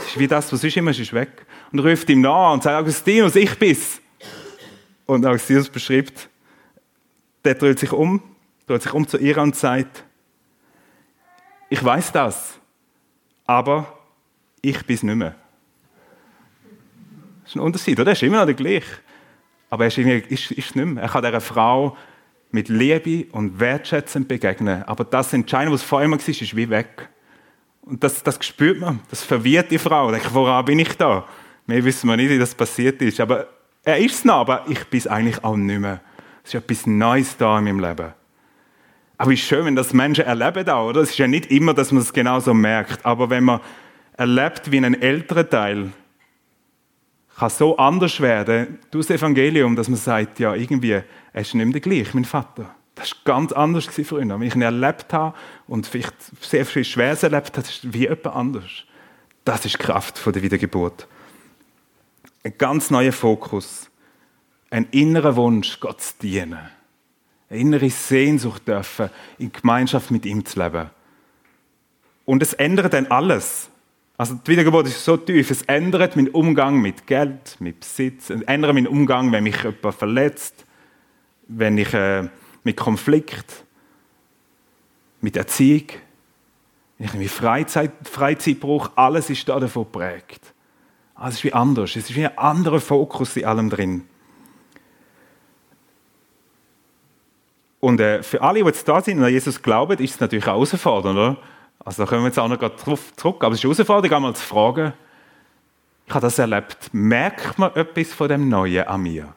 Es 0.00 0.06
ist 0.08 0.18
wie 0.18 0.26
das, 0.26 0.52
was 0.52 0.64
ist 0.64 0.76
immer, 0.76 0.90
ist 0.90 1.12
weg. 1.12 1.46
Und 1.70 1.78
ruft 1.78 2.10
ihm 2.10 2.22
nach 2.22 2.54
und 2.54 2.64
sagt, 2.64 2.74
Augustinus, 2.76 3.36
ich 3.36 3.56
bin's. 3.56 4.00
Und 5.06 5.24
Augustinus 5.24 5.68
beschreibt, 5.68 6.28
der 7.44 7.54
dreht 7.54 7.78
sich 7.78 7.92
um, 7.92 8.20
dreht 8.66 8.82
sich 8.82 8.92
um 8.92 9.06
zu 9.06 9.16
ihr 9.16 9.38
und 9.38 9.54
sagt, 9.54 10.02
ich 11.68 11.84
weiß 11.84 12.10
das, 12.10 12.57
aber 13.48 13.98
ich 14.60 14.84
bin 14.84 14.94
es 14.94 15.02
nicht 15.02 15.16
mehr. 15.16 15.34
Das 17.42 17.52
ist 17.52 17.56
ein 17.56 17.60
Unterschied, 17.60 17.98
oder? 17.98 18.10
Er 18.10 18.12
ist 18.12 18.22
immer 18.22 18.36
noch 18.36 18.44
der 18.44 18.54
gleiche. 18.54 18.98
Aber 19.70 19.84
er 19.84 19.88
ist, 19.88 19.98
ist, 19.98 20.50
ist 20.50 20.76
nicht 20.76 20.84
mehr. 20.84 21.02
Er 21.02 21.08
kann 21.08 21.24
dieser 21.24 21.40
Frau 21.40 21.96
mit 22.50 22.68
Liebe 22.68 23.26
und 23.32 23.58
Wertschätzung 23.58 24.26
begegnen. 24.26 24.82
Aber 24.84 25.04
das 25.04 25.32
Entscheidende, 25.32 25.72
was 25.72 25.82
vor 25.82 26.02
ihm 26.02 26.12
war, 26.12 26.18
ist 26.18 26.56
wie 26.56 26.68
weg. 26.68 27.08
Und 27.82 28.04
das, 28.04 28.22
das 28.22 28.38
spürt 28.44 28.80
man. 28.80 29.00
Das 29.08 29.22
verwirrt 29.22 29.70
die 29.70 29.78
Frau. 29.78 30.10
Denke, 30.10 30.28
woran 30.34 30.66
bin 30.66 30.78
ich 30.78 30.94
da? 30.98 31.26
Mehr 31.66 31.82
wissen 31.84 32.08
wir 32.08 32.18
nicht, 32.18 32.28
wie 32.28 32.38
das 32.38 32.54
passiert 32.54 33.00
ist. 33.00 33.18
Aber 33.18 33.46
er 33.82 33.96
ist 33.96 34.14
es 34.14 34.24
noch, 34.26 34.40
aber 34.40 34.66
ich 34.68 34.84
bin 34.88 34.98
es 34.98 35.06
eigentlich 35.06 35.42
auch 35.42 35.56
nicht 35.56 35.80
mehr. 35.80 36.02
Es 36.44 36.52
ist 36.52 36.62
etwas 36.62 36.86
Neues 36.86 37.34
da 37.38 37.58
in 37.58 37.64
meinem 37.64 37.80
Leben. 37.80 38.12
Aber 39.18 39.32
es 39.32 39.40
ist 39.40 39.46
schön, 39.46 39.66
wenn 39.66 39.76
das 39.76 39.92
Menschen 39.92 40.24
erleben 40.24 40.64
da, 40.64 40.80
oder? 40.82 41.00
Es 41.00 41.10
ist 41.10 41.18
ja 41.18 41.26
nicht 41.26 41.50
immer, 41.50 41.74
dass 41.74 41.90
man 41.90 42.02
es 42.02 42.12
genau 42.12 42.38
so 42.38 42.54
merkt. 42.54 43.04
Aber 43.04 43.28
wenn 43.30 43.44
man 43.44 43.60
erlebt, 44.16 44.70
wie 44.70 44.78
ein 44.78 45.00
älterer 45.00 45.48
Teil 45.48 45.92
kann 47.36 47.50
so 47.50 47.76
anders 47.76 48.20
werden 48.20 48.78
durch 48.90 49.06
das 49.06 49.16
Evangelium, 49.16 49.76
dass 49.76 49.88
man 49.88 49.98
sagt, 49.98 50.40
ja, 50.40 50.54
irgendwie, 50.54 50.92
er 50.92 51.04
ist 51.34 51.54
nicht 51.54 51.66
mehr 51.66 51.80
gleich, 51.80 52.14
mein 52.14 52.24
Vater. 52.24 52.74
Das 52.96 53.12
war 53.12 53.18
ganz 53.24 53.52
anders 53.52 53.86
ihn. 54.18 54.28
Wenn 54.28 54.42
ich 54.42 54.56
ihn 54.56 54.62
erlebt 54.62 55.12
habe 55.12 55.36
und 55.68 55.86
vielleicht 55.86 56.16
sehr 56.40 56.66
viel 56.66 56.84
Schweres 56.84 57.22
erlebt 57.22 57.56
habe, 57.56 57.66
ist 57.66 57.92
wie 57.92 58.08
jemand 58.08 58.26
anders. 58.26 58.84
Das 59.44 59.64
ist 59.64 59.74
die 59.74 59.78
Kraft 59.78 60.24
der 60.26 60.42
Wiedergeburt. 60.42 61.06
Ein 62.42 62.54
ganz 62.58 62.90
neuer 62.90 63.12
Fokus. 63.12 63.88
Ein 64.70 64.86
innerer 64.90 65.36
Wunsch, 65.36 65.78
Gott 65.80 66.02
zu 66.02 66.14
dienen. 66.20 66.58
Eine 67.50 67.60
innere 67.60 67.90
Sehnsucht 67.90 68.68
dürfen, 68.68 69.10
in 69.38 69.52
Gemeinschaft 69.52 70.10
mit 70.10 70.26
ihm 70.26 70.44
zu 70.44 70.60
leben. 70.62 70.90
Und 72.24 72.42
es 72.42 72.52
ändert 72.52 72.92
dann 72.92 73.06
alles. 73.06 73.70
Also 74.18 74.34
die 74.34 74.50
Wiedergeburt 74.50 74.88
ist 74.88 75.04
so 75.04 75.16
tief, 75.16 75.50
es 75.50 75.62
ändert 75.62 76.16
meinen 76.16 76.28
Umgang 76.28 76.80
mit 76.80 77.06
Geld, 77.06 77.56
mit 77.60 77.80
Besitz, 77.80 78.30
es 78.30 78.42
ändert 78.42 78.74
meinen 78.74 78.88
Umgang, 78.88 79.32
wenn 79.32 79.44
mich 79.44 79.62
jemand 79.62 79.94
verletzt, 79.94 80.66
wenn 81.46 81.78
ich 81.78 81.94
äh, 81.94 82.28
mit 82.64 82.76
Konflikt, 82.76 83.64
mit 85.20 85.36
Erziehung, 85.36 85.86
wenn 86.98 87.20
ich 87.20 87.30
Freizeit, 87.30 87.92
Freizeit 88.02 88.60
brauche, 88.60 88.90
alles 88.96 89.30
ist 89.30 89.48
da 89.48 89.60
davon 89.60 89.84
geprägt. 89.84 90.52
Alles 91.14 91.36
ist 91.36 91.44
wie 91.44 91.52
anders, 91.52 91.90
es 91.90 92.10
ist 92.10 92.16
wie 92.16 92.26
ein 92.26 92.36
anderer 92.36 92.80
Fokus 92.80 93.36
in 93.36 93.44
allem 93.44 93.70
drin. 93.70 94.04
Und 97.80 98.00
äh, 98.00 98.22
für 98.22 98.42
alle, 98.42 98.60
die 98.60 98.66
jetzt 98.66 98.88
da 98.88 99.00
sind 99.00 99.18
und 99.18 99.24
an 99.24 99.30
Jesus 99.30 99.62
glauben, 99.62 99.98
ist 99.98 100.14
es 100.14 100.20
natürlich 100.20 100.46
auch 100.46 100.54
herausfordernd, 100.54 101.16
oder? 101.16 101.36
Also 101.84 102.02
da 102.02 102.08
kommen 102.08 102.22
wir 102.22 102.28
jetzt 102.28 102.38
auch 102.38 102.48
noch 102.48 102.58
drauf 102.58 103.14
zurück. 103.16 103.44
Aber 103.44 103.54
es 103.54 103.60
ist 103.60 103.64
herausfordernd, 103.64 104.12
einmal 104.12 104.34
zu 104.34 104.44
fragen, 104.44 104.92
ich 106.06 106.14
habe 106.14 106.22
das 106.22 106.38
erlebt, 106.38 106.90
merkt 106.92 107.58
man 107.58 107.74
etwas 107.74 108.12
von 108.12 108.28
dem 108.28 108.48
Neuen 108.48 108.86
an 108.86 109.02
mir? 109.02 109.34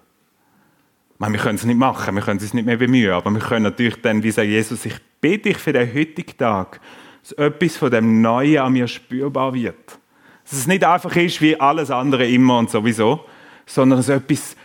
meine, 1.21 1.33
wir 1.33 1.39
können 1.39 1.55
es 1.55 1.65
nicht 1.65 1.77
machen, 1.77 2.15
wir 2.15 2.23
können 2.23 2.39
es 2.39 2.53
nicht 2.53 2.65
mehr 2.65 2.77
bemühen, 2.77 3.11
aber 3.11 3.29
wir 3.29 3.41
können 3.41 3.63
natürlich 3.63 4.01
dann, 4.01 4.23
wie 4.23 4.31
sagt 4.31 4.47
Jesus, 4.47 4.85
ich 4.85 4.95
bitte 5.21 5.49
dich 5.49 5.57
für 5.57 5.71
den 5.71 5.87
heutigen 5.93 6.35
Tag, 6.35 6.81
dass 7.21 7.33
etwas 7.33 7.77
von 7.77 7.91
dem 7.91 8.21
Neuen 8.21 8.57
an 8.57 8.73
mir 8.73 8.87
spürbar 8.87 9.53
wird. 9.53 9.99
Dass 10.43 10.53
es 10.53 10.65
nicht 10.65 10.83
einfach 10.83 11.15
ist 11.15 11.39
wie 11.39 11.59
alles 11.59 11.91
andere 11.91 12.27
immer 12.27 12.57
und 12.57 12.71
sowieso, 12.71 13.23
sondern 13.67 13.99
dass 13.99 14.09
etwas 14.09 14.55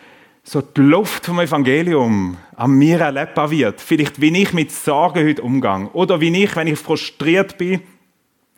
so 0.49 0.61
die 0.61 0.81
Luft 0.81 1.27
vom 1.27 1.41
Evangelium 1.41 2.37
an 2.55 2.71
mir 2.71 3.01
erlebbar 3.01 3.51
wird. 3.51 3.81
Vielleicht, 3.81 4.21
wie 4.21 4.43
ich 4.43 4.53
mit 4.53 4.71
Sorgen 4.71 5.27
heute 5.27 5.43
umgehe. 5.43 5.91
Oder 5.93 6.21
wie 6.21 6.45
ich, 6.45 6.55
wenn 6.55 6.69
ich 6.69 6.79
frustriert 6.79 7.59
bin 7.59 7.83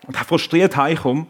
und 0.07 0.15
frustriert 0.15 0.77
heimkomme, 0.77 1.27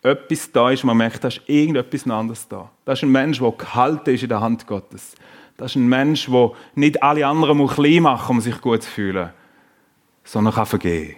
etwas 0.00 0.52
da 0.52 0.70
ist, 0.70 0.84
man 0.84 0.96
merkt, 0.96 1.24
da 1.24 1.28
ist 1.28 1.40
irgendetwas 1.46 2.08
anderes 2.08 2.46
da. 2.46 2.70
Das 2.84 3.00
ist 3.00 3.02
ein 3.02 3.10
Mensch, 3.10 3.40
der 3.40 3.50
gehalten 3.50 4.14
ist 4.14 4.22
in 4.22 4.28
der 4.28 4.40
Hand 4.40 4.64
Gottes. 4.66 5.16
Das 5.56 5.72
ist 5.72 5.76
ein 5.76 5.88
Mensch, 5.88 6.26
der 6.26 6.52
nicht 6.76 7.02
alle 7.02 7.26
anderen 7.26 7.58
muss 7.58 7.74
klein 7.74 8.02
machen, 8.02 8.36
um 8.36 8.40
sich 8.40 8.60
gut 8.60 8.84
zu 8.84 8.90
fühlen, 8.90 9.30
sondern 10.22 10.54
kann 10.54 10.66
vergehen. 10.66 11.16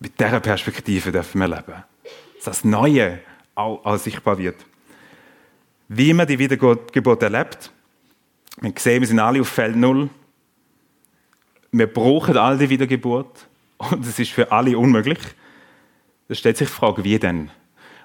Mit 0.00 0.18
dieser 0.18 0.40
Perspektive 0.40 1.12
dürfen 1.12 1.40
wir 1.40 1.48
leben. 1.48 1.84
Dass 2.36 2.44
das 2.44 2.64
Neue 2.64 3.20
auch 3.54 3.96
sichtbar 3.98 4.38
wird 4.38 4.56
wie 5.94 6.12
man 6.12 6.26
die 6.26 6.38
Wiedergeburt 6.38 7.22
erlebt. 7.22 7.70
Wir 8.60 8.72
sehen, 8.76 9.00
wir 9.00 9.08
sind 9.08 9.18
alle 9.18 9.40
auf 9.40 9.48
Feld 9.48 9.76
Null. 9.76 10.08
Wir 11.70 11.86
brauchen 11.86 12.36
all 12.36 12.58
die 12.58 12.68
Wiedergeburt. 12.68 13.46
Und 13.78 14.06
es 14.06 14.18
ist 14.18 14.30
für 14.30 14.50
alle 14.50 14.76
unmöglich. 14.78 15.18
Da 16.28 16.34
stellt 16.34 16.56
sich 16.56 16.68
die 16.68 16.74
Frage, 16.74 17.04
wie 17.04 17.18
denn? 17.18 17.50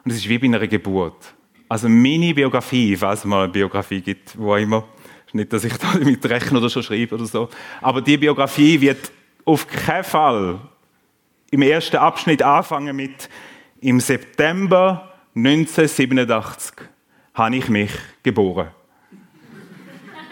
Und 0.04 0.12
es 0.12 0.18
ist 0.18 0.28
wie 0.28 0.38
bei 0.38 0.48
einer 0.48 0.66
Geburt. 0.68 1.34
Also 1.70 1.88
meine 1.88 2.34
Biografie, 2.34 2.96
falls 2.96 3.20
es 3.20 3.26
mal 3.26 3.44
eine 3.44 3.54
Biografie 3.54 4.02
gibt, 4.02 4.38
wo 4.38 4.56
immer, 4.56 4.86
nicht, 5.34 5.52
dass 5.54 5.64
ich 5.64 5.74
da 5.78 5.94
damit 5.94 6.26
rechne 6.26 6.58
oder 6.58 6.70
schon 6.70 6.84
schreibe 6.84 7.16
oder 7.16 7.26
so, 7.26 7.50
aber 7.82 8.02
die 8.02 8.18
Biografie 8.18 8.80
wird 8.80 9.12
auf 9.46 9.68
keinen 9.68 10.04
Fall 10.04 10.60
im 11.52 11.62
ersten 11.62 11.98
Abschnitt 11.98 12.42
anfangen 12.42 12.96
mit 12.96 13.30
im 13.80 14.00
September 14.00 15.14
1987 15.36 16.74
habe 17.38 17.56
ich 17.56 17.70
mich 17.70 17.92
geboren. 18.24 18.70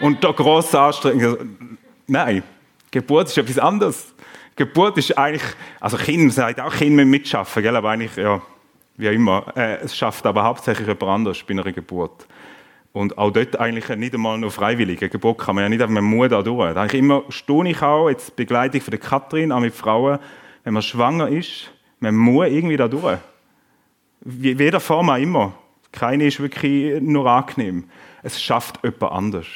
Und 0.00 0.22
da 0.22 0.32
gross 0.32 0.74
anstrengen. 0.74 1.78
Nein, 2.06 2.42
Geburt 2.90 3.28
ist 3.28 3.38
etwas 3.38 3.58
anderes. 3.58 4.14
Geburt 4.56 4.98
ist 4.98 5.16
eigentlich, 5.16 5.42
also 5.80 5.96
Kind 5.96 6.32
sagt 6.32 6.60
auch, 6.60 6.74
Kind 6.74 6.96
müssen 6.96 7.10
mitschaffen, 7.10 7.62
gell? 7.62 7.76
aber 7.76 7.90
eigentlich, 7.90 8.16
ja, 8.16 8.42
wie 8.96 9.06
immer. 9.06 9.52
Äh, 9.56 9.76
es 9.84 9.96
schafft 9.96 10.26
aber 10.26 10.42
hauptsächlich 10.42 10.86
jemand 10.86 11.02
anderes 11.02 11.42
bei 11.42 11.52
einer 11.52 11.72
Geburt. 11.72 12.26
Und 12.92 13.16
auch 13.18 13.30
dort 13.30 13.58
eigentlich 13.60 13.88
nicht 13.96 14.14
einmal 14.14 14.38
nur 14.38 14.50
freiwillig. 14.50 15.00
Eine 15.00 15.10
Geburt 15.10 15.38
kann 15.38 15.54
man 15.54 15.64
ja 15.64 15.68
nicht 15.68 15.82
einfach, 15.82 15.94
man 15.94 16.04
muss 16.04 16.30
da 16.30 16.42
durch. 16.42 16.76
Eigentlich 16.76 17.00
immer 17.00 17.22
staune 17.28 17.70
ich 17.70 17.82
auch, 17.82 18.08
jetzt 18.08 18.34
Begleitung 18.34 18.80
von 18.80 18.90
der 18.90 19.00
Katrin, 19.00 19.52
auch 19.52 19.60
mit 19.60 19.74
Frauen, 19.74 20.18
wenn 20.64 20.72
man 20.72 20.82
schwanger 20.82 21.28
ist, 21.28 21.70
man 22.00 22.16
muss 22.16 22.48
irgendwie 22.48 22.76
da 22.76 22.88
durch. 22.88 23.18
Jeder 24.24 24.80
Form 24.80 25.10
auch 25.10 25.16
immer. 25.16 25.52
Keine 25.92 26.26
ist 26.26 26.40
wirklich 26.40 27.00
nur 27.00 27.26
angenehm. 27.26 27.84
Es 28.22 28.42
schafft 28.42 28.82
jemand 28.82 29.12
anders. 29.12 29.46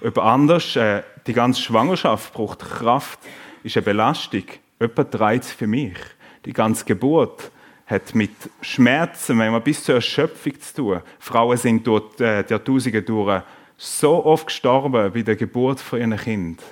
Jemand 0.00 0.18
anders, 0.18 0.76
äh, 0.76 1.02
die 1.26 1.32
ganze 1.32 1.60
Schwangerschaft 1.60 2.32
braucht 2.32 2.60
Kraft, 2.60 3.18
ist 3.62 3.76
eine 3.76 3.84
Belastung. 3.84 4.44
Jemand 4.80 5.12
trägt 5.12 5.44
es 5.44 5.52
für 5.52 5.66
mich. 5.66 5.96
Die 6.44 6.52
ganze 6.52 6.84
Geburt 6.84 7.50
hat 7.86 8.14
mit 8.14 8.30
Schmerzen, 8.62 9.38
wenn 9.38 9.52
man 9.52 9.62
bis 9.62 9.84
zur 9.84 9.96
Erschöpfung 9.96 10.58
zu 10.60 10.74
tun. 10.74 11.02
Frauen 11.18 11.56
sind 11.56 11.86
dort 11.86 12.20
äh, 12.20 12.44
die 12.44 12.52
Jahrtausende 12.52 13.02
durch 13.02 13.42
so 13.76 14.24
oft 14.24 14.46
gestorben 14.46 15.12
bei 15.12 15.22
der 15.22 15.36
Geburt 15.36 15.80
von 15.80 15.98
ihrem 15.98 16.16
Kind. 16.16 16.62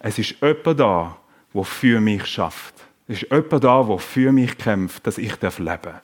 Es 0.00 0.18
ist 0.18 0.36
jemand 0.40 0.78
da, 0.78 1.16
der 1.54 1.64
für 1.64 2.00
mich 2.00 2.26
schafft. 2.26 2.74
Es 3.08 3.22
ist 3.22 3.32
jemand 3.32 3.64
da, 3.64 3.82
der 3.82 3.98
für 3.98 4.32
mich 4.32 4.56
kämpft, 4.58 5.06
dass 5.06 5.18
ich 5.18 5.40
leben 5.40 5.64
darf. 5.64 6.02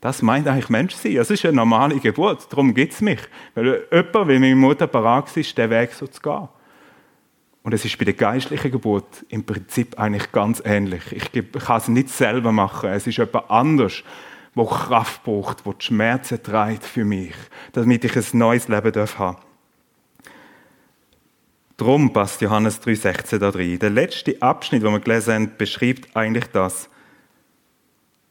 Das 0.00 0.22
meint 0.22 0.46
eigentlich 0.46 0.68
Menschsein. 0.68 1.16
Es 1.16 1.30
ist 1.30 1.44
eine 1.44 1.56
normale 1.56 1.98
Geburt. 1.98 2.46
Darum 2.50 2.72
gibt 2.72 2.92
es 2.92 3.00
mich. 3.00 3.20
Weil 3.54 3.86
jemand, 3.90 4.28
wie 4.28 4.38
meine 4.38 4.56
Mutter 4.56 4.86
parat 4.86 5.36
ist, 5.36 5.58
den 5.58 5.70
Weg 5.70 5.92
so 5.92 6.06
zu 6.06 6.20
gehen. 6.20 6.48
Und 7.64 7.74
es 7.74 7.84
ist 7.84 7.98
bei 7.98 8.04
der 8.04 8.14
geistlichen 8.14 8.70
Geburt 8.70 9.26
im 9.28 9.44
Prinzip 9.44 9.98
eigentlich 9.98 10.30
ganz 10.32 10.62
ähnlich. 10.64 11.02
Ich 11.10 11.32
kann 11.32 11.78
es 11.78 11.88
nicht 11.88 12.08
selber 12.08 12.52
machen. 12.52 12.90
Es 12.90 13.06
ist 13.06 13.18
jemand 13.18 13.50
anders, 13.50 14.04
der 14.56 14.64
Kraft 14.64 15.24
braucht, 15.24 15.66
die 15.66 15.72
Schmerzen 15.84 16.42
trägt 16.42 16.84
für 16.84 17.04
mich, 17.04 17.34
damit 17.72 18.04
ich 18.04 18.16
ein 18.16 18.38
neues 18.38 18.68
Leben 18.68 18.86
haben 18.86 18.92
darf 18.92 19.36
Darum 21.76 22.12
passt 22.12 22.40
Johannes 22.40 22.82
3,16 22.82 23.38
da 23.38 23.52
drin. 23.52 23.78
Der 23.78 23.90
letzte 23.90 24.40
Abschnitt, 24.42 24.82
den 24.82 24.90
wir 24.90 24.98
gelesen 24.98 25.34
haben, 25.34 25.52
beschreibt 25.56 26.16
eigentlich 26.16 26.46
das. 26.46 26.88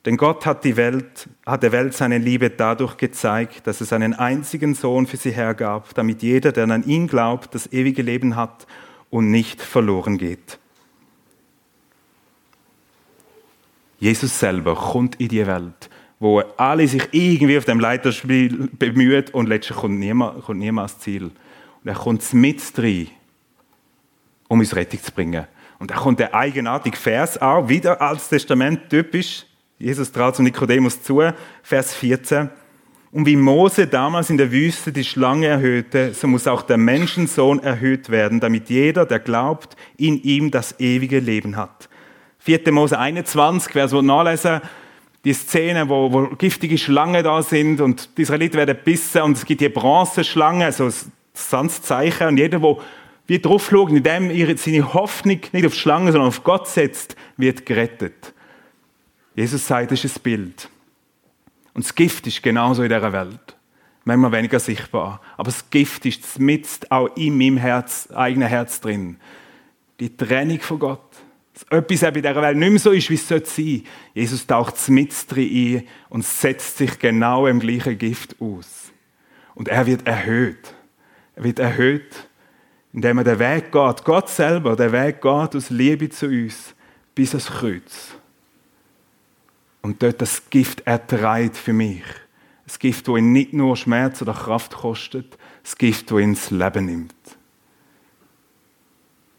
Denn 0.08 0.16
Gott 0.16 0.46
hat, 0.46 0.64
die 0.64 0.78
Welt, 0.78 1.28
hat 1.46 1.64
der 1.64 1.74
Welt 1.74 1.94
seine 1.94 2.18
Liebe 2.18 2.50
dadurch 2.50 2.96
gezeigt, 2.96 3.68
dass 3.68 3.82
es 3.82 3.92
einen 3.92 4.14
einzigen 4.14 4.74
Sohn 4.74 5.06
für 5.06 5.18
sie 5.18 5.32
hergab, 5.32 5.94
damit 5.96 6.24
jeder, 6.24 6.54
der 6.54 6.64
an 6.70 6.86
ihn 6.86 7.08
glaubt, 7.08 7.54
das 7.54 7.74
ewige 7.74 8.04
Leben 8.04 8.38
hat 8.38 8.68
und 9.10 9.32
nicht 9.32 9.62
verloren 9.62 10.18
geht. 10.18 10.60
Jesus 14.00 14.40
selber 14.40 14.76
kommt 14.76 15.20
in 15.20 15.28
die 15.28 15.46
Welt, 15.46 15.90
wo 16.22 16.40
alle 16.56 16.88
sich 16.88 17.06
irgendwie 17.12 17.58
auf 17.58 17.66
dem 17.66 17.82
Leiterspiel 17.82 18.70
bemühen 18.80 19.26
und 19.34 19.50
letztlich 19.50 19.78
kommt 19.78 20.00
niemand, 20.00 20.42
kommt 20.42 20.60
niemand 20.60 20.90
ans 20.90 21.02
Ziel. 21.02 21.24
Und 21.24 21.34
er 21.84 21.96
kommt 21.96 22.34
mit 22.34 22.62
rein, 22.78 23.10
um 24.48 24.60
uns 24.60 24.74
Rettung 24.74 25.04
zu 25.04 25.12
bringen. 25.12 25.48
Und 25.80 25.92
da 25.92 25.96
kommt 25.96 26.20
der 26.20 26.34
eigenartige 26.34 26.96
Vers 26.96 27.42
auch, 27.42 27.68
wieder 27.68 28.02
als 28.02 28.30
Testament 28.30 28.90
typisch, 28.90 29.46
Jesus 29.80 30.12
traut 30.12 30.36
zu 30.36 30.42
Nikodemus 30.42 31.04
zu, 31.04 31.22
Vers 31.62 31.94
14. 31.94 32.50
Und 33.12 33.26
wie 33.26 33.36
Mose 33.36 33.88
damals 33.88 34.30
in 34.30 34.38
der 34.38 34.52
Wüste 34.52 34.92
die 34.92 35.04
Schlange 35.04 35.48
erhöhte, 35.48 36.14
so 36.14 36.28
muss 36.28 36.48
auch 36.48 36.64
der 36.64 36.78
Menschensohn 36.78 37.60
erhöht 37.60 38.10
werden, 38.10 38.40
damit 38.40 38.70
jeder, 38.70 39.06
der 39.06 39.20
glaubt, 39.20 39.76
in 39.96 40.22
ihm 40.22 40.52
das 40.52 40.80
ewige 40.80 41.20
Leben 41.20 41.56
hat. 41.56 41.90
4. 42.40 42.72
Mose 42.72 42.98
21, 42.98 43.76
wer 43.76 43.88
so 43.88 44.02
nachlesen, 44.02 44.62
die 45.26 45.34
Szene, 45.34 45.90
wo, 45.90 46.12
wo 46.12 46.28
giftige 46.36 46.78
Schlangen 46.78 47.24
da 47.24 47.42
sind 47.42 47.82
und 47.82 48.18
die 48.18 48.24
Israeliten 48.24 48.58
werden 48.58 48.78
bissen 48.84 49.22
und 49.22 49.38
es 49.38 49.46
gibt 49.46 49.62
die 49.62 49.70
Bronzeschlange, 49.70 50.72
so 50.72 50.86
das 50.86 51.08
Sandzeichen 51.34 52.28
und 52.28 52.38
jeder, 52.38 52.60
der 52.60 52.78
wie 53.28 53.40
drauf 53.40 53.72
in 53.72 54.04
dem 54.04 54.58
seine 54.58 54.94
Hoffnung 54.94 55.40
nicht 55.52 55.66
auf 55.66 55.74
Schlangen, 55.74 56.12
sondern 56.12 56.30
auf 56.30 56.44
Gott 56.44 56.68
setzt, 56.68 57.16
wird 57.36 57.66
gerettet. 57.66 58.34
Jesus 59.38 59.66
sagt, 59.66 59.92
das 59.92 60.04
ist 60.04 60.18
ein 60.18 60.24
Bild. 60.24 60.70
Und 61.74 61.86
das 61.86 61.96
Gift 61.96 62.26
ist 62.28 62.44
genauso 62.44 62.84
in 62.84 62.90
dieser 62.90 63.14
Welt. 63.14 63.56
Manchmal 64.04 64.32
weniger 64.32 64.60
sichtbar. 64.60 65.22
Aber 65.38 65.52
das 65.52 65.70
Gift 65.70 66.06
ist 66.06 66.40
mit 66.40 66.68
auch 66.90 67.16
in 67.16 67.38
meinem 67.38 67.58
Herz, 67.58 68.10
eigenen 68.14 68.48
Herz 68.48 68.82
drin. 68.82 69.18
Die 70.00 70.16
Trennung 70.16 70.60
von 70.60 70.80
Gott. 70.80 71.02
Dass 71.54 71.64
etwas 71.80 72.04
in 72.04 72.14
dieser 72.14 72.42
Welt 72.42 72.58
nicht 72.58 72.70
mehr 72.70 72.80
so 72.80 72.92
ist, 72.92 73.10
wie 73.10 73.16
es 73.16 73.28
sein 73.28 73.44
sollte. 73.46 73.84
Jesus 74.14 74.48
taucht 74.48 74.90
mit 74.90 75.14
drin 75.30 75.78
ein 75.78 75.88
und 76.10 76.26
setzt 76.26 76.78
sich 76.78 76.98
genau 77.00 77.48
im 77.48 77.60
gleichen 77.60 77.98
Gift 77.98 78.36
aus. 78.42 78.92
Und 79.56 79.68
er 79.68 79.86
wird 79.86 80.08
erhöht. 80.08 80.74
Er 81.36 81.44
wird 81.44 81.60
erhöht 81.60 82.28
indem 82.98 83.20
er 83.20 83.24
den 83.24 83.38
Weg 83.38 83.72
geht, 83.72 84.04
Gott 84.04 84.28
selber, 84.28 84.76
der 84.76 84.92
Weg 84.92 85.22
geht 85.22 85.56
aus 85.56 85.70
Liebe 85.70 86.10
zu 86.10 86.26
uns 86.26 86.74
bis 87.14 87.30
ans 87.36 87.46
Kreuz. 87.46 88.17
Und 89.88 90.04
dort 90.04 90.22
das 90.22 90.50
Gift 90.50 90.82
erträgt 90.82 91.56
für 91.56 91.72
mich. 91.72 92.04
Das 92.66 92.78
Gift, 92.78 93.08
das 93.08 93.16
ihn 93.16 93.32
nicht 93.32 93.54
nur 93.54 93.78
Schmerz 93.78 94.22
oder 94.22 94.34
Kraft 94.34 94.74
kostet, 94.74 95.38
das 95.64 95.78
Gift, 95.78 96.12
das 96.12 96.20
ihn 96.20 96.34
das 96.34 96.52
Leben 96.52 96.86
nimmt. 96.88 97.16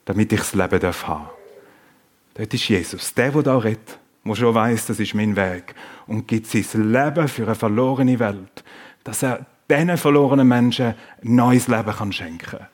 Damit 0.07 0.33
ich 0.33 0.39
das 0.39 0.55
Leben 0.55 0.71
haben 0.73 0.81
darf. 0.81 1.07
Dort 2.33 2.55
ist 2.55 2.67
Jesus, 2.67 3.13
der, 3.13 3.31
der 3.31 3.43
da 3.43 3.59
redet, 3.59 3.99
der 4.25 4.35
schon 4.35 4.55
weiß, 4.55 4.87
das 4.87 4.99
ist 4.99 5.13
mein 5.13 5.37
Weg 5.37 5.75
und 6.07 6.27
gibt 6.27 6.47
sein 6.47 6.93
Leben 6.93 7.29
für 7.29 7.43
eine 7.43 7.55
verlorene 7.55 8.19
Welt, 8.19 8.65
dass 9.05 9.23
er 9.23 9.45
diesen 9.69 9.99
verlorenen 9.99 10.49
Menschen 10.49 10.95
ein 11.23 11.35
neues 11.35 11.69
Leben 11.69 11.93
kann 11.93 12.11
schenken 12.11 12.59
kann. 12.59 12.69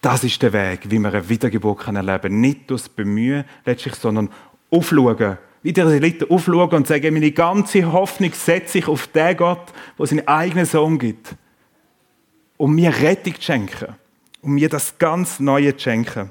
Das 0.00 0.24
ist 0.24 0.40
der 0.40 0.54
Weg, 0.54 0.90
wie 0.90 0.98
wir 0.98 1.12
eine 1.12 1.28
Wiedergeburt 1.28 1.86
erleben 1.86 2.22
können. 2.22 2.40
Nicht 2.40 2.70
durchs 2.70 2.88
Bemühen 2.88 3.44
letztlich, 3.66 3.96
sondern 3.96 4.30
aufschauen. 4.70 5.36
Wie 5.66 5.72
die 5.72 5.80
Israeliten 5.80 6.30
aufschauen 6.30 6.70
und 6.70 6.86
sagen, 6.86 7.12
meine 7.12 7.32
ganze 7.32 7.90
Hoffnung 7.90 8.32
setze 8.32 8.78
ich 8.78 8.86
auf 8.86 9.08
den 9.08 9.36
Gott, 9.36 9.72
der 9.98 10.06
seinen 10.06 10.28
eigenen 10.28 10.64
Sohn 10.64 10.96
gibt. 10.96 11.34
Um 12.56 12.76
mir 12.76 12.96
Rettung 12.96 13.34
zu 13.34 13.42
schenken. 13.42 13.96
Um 14.42 14.54
mir 14.54 14.68
das 14.68 14.96
ganz 14.96 15.40
Neue 15.40 15.76
zu 15.76 15.82
schenken. 15.82 16.30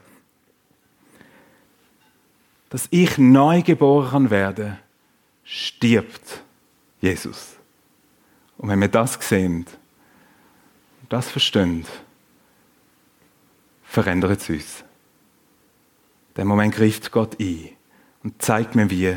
Dass 2.69 2.87
ich 2.91 3.17
neu 3.17 3.61
geboren 3.61 4.29
werde, 4.29 4.79
stirbt 5.43 6.41
Jesus. 7.01 7.57
Und 8.57 8.69
wenn 8.69 8.79
wir 8.79 8.87
das 8.87 9.17
sehen, 9.19 9.65
das 11.09 11.29
verstehen, 11.29 11.85
verändert 13.83 14.39
es 14.39 14.49
uns. 14.49 14.79
In 16.29 16.43
dem 16.43 16.47
Moment 16.47 16.73
greift 16.73 17.11
Gott 17.11 17.37
ein 17.37 17.74
und 18.25 18.41
zeigt 18.41 18.73
mir, 18.73 18.89
wie 18.89 19.15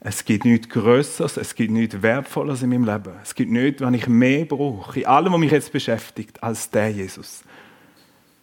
es 0.00 0.24
gibt 0.24 0.46
nichts 0.46 0.70
Größeres, 0.70 1.36
es 1.36 1.54
gibt 1.54 1.72
nichts 1.72 2.00
Wertvolleres 2.00 2.62
in 2.62 2.70
meinem 2.70 2.84
Leben. 2.84 3.12
Es 3.22 3.34
gibt 3.34 3.50
nichts, 3.50 3.82
was 3.82 3.94
ich 3.94 4.08
mehr 4.08 4.46
brauche, 4.46 5.00
in 5.00 5.06
allem, 5.06 5.32
was 5.32 5.40
mich 5.40 5.52
jetzt 5.52 5.72
beschäftigt, 5.72 6.42
als 6.42 6.70
der 6.70 6.90
Jesus. 6.90 7.42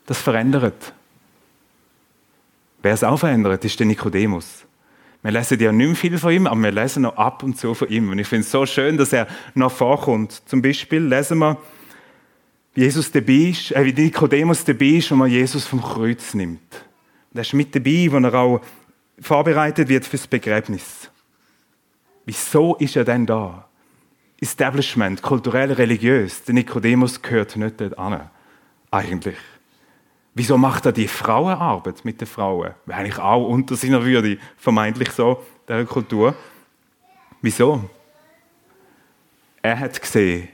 Das 0.05 0.19
verändert. 0.19 0.93
Wer 2.83 2.93
es 2.93 3.03
auch 3.03 3.17
verändert, 3.17 3.65
ist 3.65 3.79
der 3.79 3.87
Nikodemus. 3.87 4.65
Wir 5.23 5.31
lesen 5.31 5.59
ja 5.59 5.71
nicht 5.71 5.87
mehr 5.87 5.95
viel 5.95 6.17
von 6.19 6.33
ihm, 6.33 6.47
aber 6.47 6.61
wir 6.61 6.71
lesen 6.71 7.03
noch 7.03 7.17
ab 7.17 7.41
und 7.41 7.57
zu 7.57 7.73
von 7.73 7.87
ihm. 7.87 8.09
Und 8.09 8.19
ich 8.19 8.27
finde 8.27 8.43
es 8.43 8.51
so 8.51 8.65
schön, 8.65 8.97
dass 8.97 9.13
er 9.13 9.27
noch 9.55 9.71
vorkommt. 9.71 10.43
Zum 10.45 10.61
Beispiel 10.61 11.01
lesen 11.01 11.39
wir, 11.39 11.57
wie 12.75 12.81
Jesus 12.81 13.11
dabei 13.11 13.33
ist, 13.33 13.71
äh, 13.71 13.85
wie 13.85 13.93
Nikodemus 13.93 14.63
dabei 14.63 14.85
ist 14.85 15.11
und 15.11 15.19
man 15.19 15.31
Jesus 15.31 15.65
vom 15.65 15.81
Kreuz 15.81 16.33
nimmt. 16.35 16.85
Und 17.31 17.37
er 17.37 17.41
ist 17.41 17.53
mit 17.53 17.73
dabei, 17.73 18.07
wo 18.11 18.17
er 18.17 18.33
auch 18.35 18.61
vorbereitet 19.23 19.89
wird 19.89 20.05
fürs 20.05 20.27
Begräbnis. 20.27 21.09
Wieso 22.25 22.75
ist 22.75 22.95
er 22.95 23.03
denn 23.03 23.25
da? 23.25 23.67
Establishment, 24.39 25.21
kulturell, 25.21 25.71
religiös. 25.71 26.43
Der 26.43 26.53
Nikodemus 26.53 27.21
gehört 27.21 27.55
nicht 27.55 27.79
dort 27.79 27.97
an. 27.97 28.29
Eigentlich. 28.91 29.37
Wieso 30.35 30.57
macht 30.57 30.85
er 30.85 30.91
die 30.91 31.07
Frauenarbeit 31.07 32.03
mit 32.05 32.19
den 32.19 32.27
Frauen? 32.27 32.73
Wäre 32.85 32.99
eigentlich 32.99 33.19
auch 33.19 33.47
unter 33.47 33.75
seiner 33.75 34.03
Würde, 34.03 34.37
vermeintlich 34.57 35.11
so, 35.11 35.43
der 35.67 35.85
Kultur. 35.85 36.35
Wieso? 37.41 37.89
Er 39.61 39.79
hat 39.79 40.01
gesehen, 40.01 40.49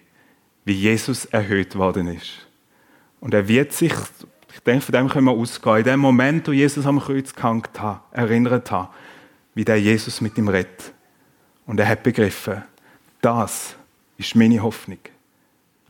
wie 0.66 0.74
Jesus 0.74 1.26
erhöht 1.26 1.76
worden 1.76 2.08
ist. 2.10 2.48
Und 3.22 3.34
er 3.34 3.48
wird 3.48 3.74
sich, 3.74 3.94
ich 4.54 4.60
denke, 4.62 4.86
von 4.86 4.94
dem 4.94 5.10
können 5.10 5.26
wir 5.26 5.34
ausgehen, 5.34 5.78
in 5.78 5.84
dem 5.84 6.00
Moment, 6.00 6.48
wo 6.48 6.52
Jesus 6.52 6.86
am 6.86 7.00
Kreuz 7.00 7.34
gehängt 7.34 7.80
hat, 7.80 8.02
erinnert 8.12 8.72
hat, 8.72 8.90
wie 9.54 9.66
der 9.66 9.80
Jesus 9.80 10.22
mit 10.22 10.38
ihm 10.38 10.48
redet. 10.48 10.94
Und 11.66 11.80
er 11.80 11.88
hat 11.88 12.04
begriffen, 12.04 12.64
das 13.22 13.76
ist 14.18 14.36
meine 14.36 14.62
Hoffnung. 14.62 15.00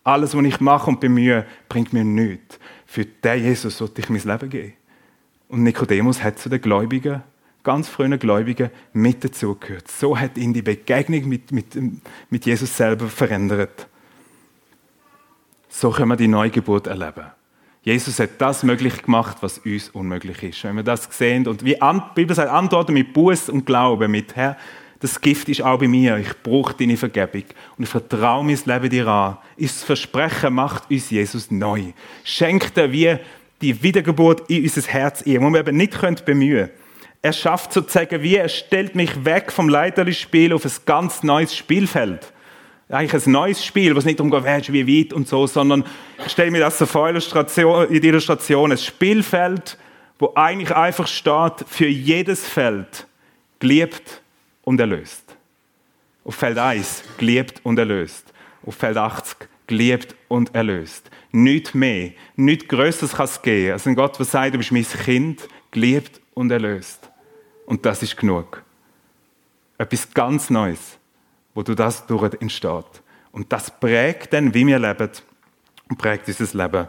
Alles, 0.03 0.35
was 0.35 0.43
ich 0.43 0.59
mache 0.59 0.89
und 0.89 0.99
bemühe, 0.99 1.45
bringt 1.67 1.93
mir 1.93 2.03
nichts. 2.03 2.59
Für 2.85 3.05
den 3.05 3.43
Jesus 3.43 3.77
sollte 3.77 4.01
ich 4.01 4.09
mein 4.09 4.23
Leben 4.23 4.49
geben. 4.49 4.73
Und 5.47 5.63
Nikodemus 5.63 6.23
hat 6.23 6.39
zu 6.39 6.49
den 6.49 6.61
Gläubigen, 6.61 7.23
ganz 7.63 7.87
frühen 7.87 8.17
Gläubigen, 8.17 8.71
mit 8.93 9.23
dazugehört. 9.23 9.87
So 9.87 10.17
hat 10.17 10.37
ihn 10.37 10.53
die 10.53 10.61
Begegnung 10.61 11.27
mit, 11.27 11.51
mit, 11.51 11.77
mit 12.29 12.45
Jesus 12.45 12.75
selber 12.75 13.07
verändert. 13.07 13.87
So 15.69 15.91
können 15.91 16.09
wir 16.09 16.15
die 16.17 16.27
Neugeburt 16.27 16.87
erleben. 16.87 17.25
Jesus 17.89 18.19
hat 18.19 18.29
das 18.37 18.61
möglich 18.61 19.01
gemacht, 19.01 19.37
was 19.41 19.57
uns 19.57 19.89
unmöglich 19.89 20.43
ist. 20.43 20.63
Wenn 20.63 20.75
wir 20.75 20.83
das 20.83 21.09
sehen 21.09 21.47
und 21.47 21.65
wie 21.65 21.73
die 21.73 22.01
Bibel 22.13 22.35
sagt, 22.35 22.51
antworten 22.51 22.93
mit 22.93 23.13
Buß 23.13 23.49
und 23.49 23.65
Glauben, 23.65 24.11
mit 24.11 24.35
Herr, 24.35 24.57
das 24.99 25.19
Gift 25.19 25.49
ist 25.49 25.63
auch 25.63 25.79
bei 25.79 25.87
mir. 25.87 26.17
Ich 26.17 26.31
brauche 26.43 26.75
deine 26.75 26.97
Vergebung 26.97 27.45
und 27.77 27.85
ich 27.85 27.89
vertraue 27.89 28.45
mein 28.45 28.59
Leben 28.63 28.89
dir 28.91 29.07
an. 29.07 29.37
Ist 29.57 29.83
Versprechen 29.83 30.53
macht 30.53 30.91
uns 30.91 31.09
Jesus 31.09 31.49
neu. 31.49 31.93
Schenkt 32.23 32.77
er 32.77 32.91
wie 32.91 33.17
die 33.59 33.81
Wiedergeburt 33.81 34.47
in 34.51 34.61
unser 34.61 34.83
Herz 34.83 35.23
ein, 35.25 35.41
wo 35.41 35.49
wir 35.49 35.61
eben 35.61 35.75
nicht 35.75 36.25
bemühen 36.25 36.67
können. 36.67 36.69
Er 37.23 37.33
schafft 37.33 37.73
sozusagen 37.73 38.21
wie, 38.21 38.35
er 38.35 38.49
stellt 38.49 38.93
mich 38.93 39.25
weg 39.25 39.51
vom 39.51 39.67
Leiterli-Spiel 39.67 40.53
auf 40.53 40.63
ein 40.63 40.71
ganz 40.85 41.23
neues 41.23 41.55
Spielfeld 41.55 42.33
eigentlich 42.89 43.25
ein 43.25 43.31
neues 43.31 43.63
Spiel, 43.63 43.93
wo 43.93 43.99
es 43.99 44.05
nicht 44.05 44.19
darum 44.19 44.31
geht, 44.31 44.73
wie 44.73 44.99
weit 44.99 45.13
und 45.13 45.27
so, 45.27 45.45
sondern 45.45 45.83
ich 46.25 46.31
stelle 46.31 46.49
mir 46.49 46.59
das 46.59 46.79
so 46.79 46.85
vor 46.85 47.07
Illustration, 47.07 47.87
in 47.87 48.01
die 48.01 48.07
Illustration, 48.07 48.71
ein 48.71 48.77
Spielfeld, 48.77 49.77
wo 50.17 50.33
eigentlich 50.35 50.75
einfach 50.75 51.07
steht, 51.07 51.65
für 51.67 51.87
jedes 51.87 52.45
Feld 52.45 53.05
geliebt 53.59 54.21
und 54.63 54.79
erlöst. 54.79 55.23
Auf 56.25 56.35
Feld 56.35 56.57
1 56.57 57.03
geliebt 57.17 57.61
und 57.63 57.77
erlöst. 57.77 58.33
Auf 58.65 58.75
Feld 58.75 58.97
80 58.97 59.47
geliebt 59.67 60.15
und 60.27 60.53
erlöst. 60.55 61.09
Nicht 61.31 61.75
mehr, 61.75 62.11
nichts 62.35 62.67
Größeres 62.67 63.13
kann 63.13 63.25
es 63.25 63.41
geben, 63.41 63.73
als 63.73 63.85
ein 63.85 63.95
Gott, 63.95 64.17
der 64.17 64.25
sagt, 64.25 64.55
du 64.55 64.57
bist 64.57 64.71
mein 64.71 64.83
Kind, 64.83 65.47
geliebt 65.69 66.19
und 66.33 66.51
erlöst. 66.51 67.07
Und 67.67 67.85
das 67.85 68.01
ist 68.01 68.17
genug. 68.17 68.63
Etwas 69.77 70.11
ganz 70.11 70.49
Neues 70.49 70.98
wo 71.59 71.63
du 71.63 71.75
das 71.75 72.07
durch 72.07 72.31
entsteht. 72.39 72.85
Und 73.33 73.51
das 73.51 73.69
prägt 73.69 74.31
dann, 74.31 74.53
wie 74.53 74.65
wir 74.65 74.79
leben 74.79 75.09
und 75.89 75.97
prägt 75.97 76.25
dieses 76.25 76.53
Leben. 76.53 76.87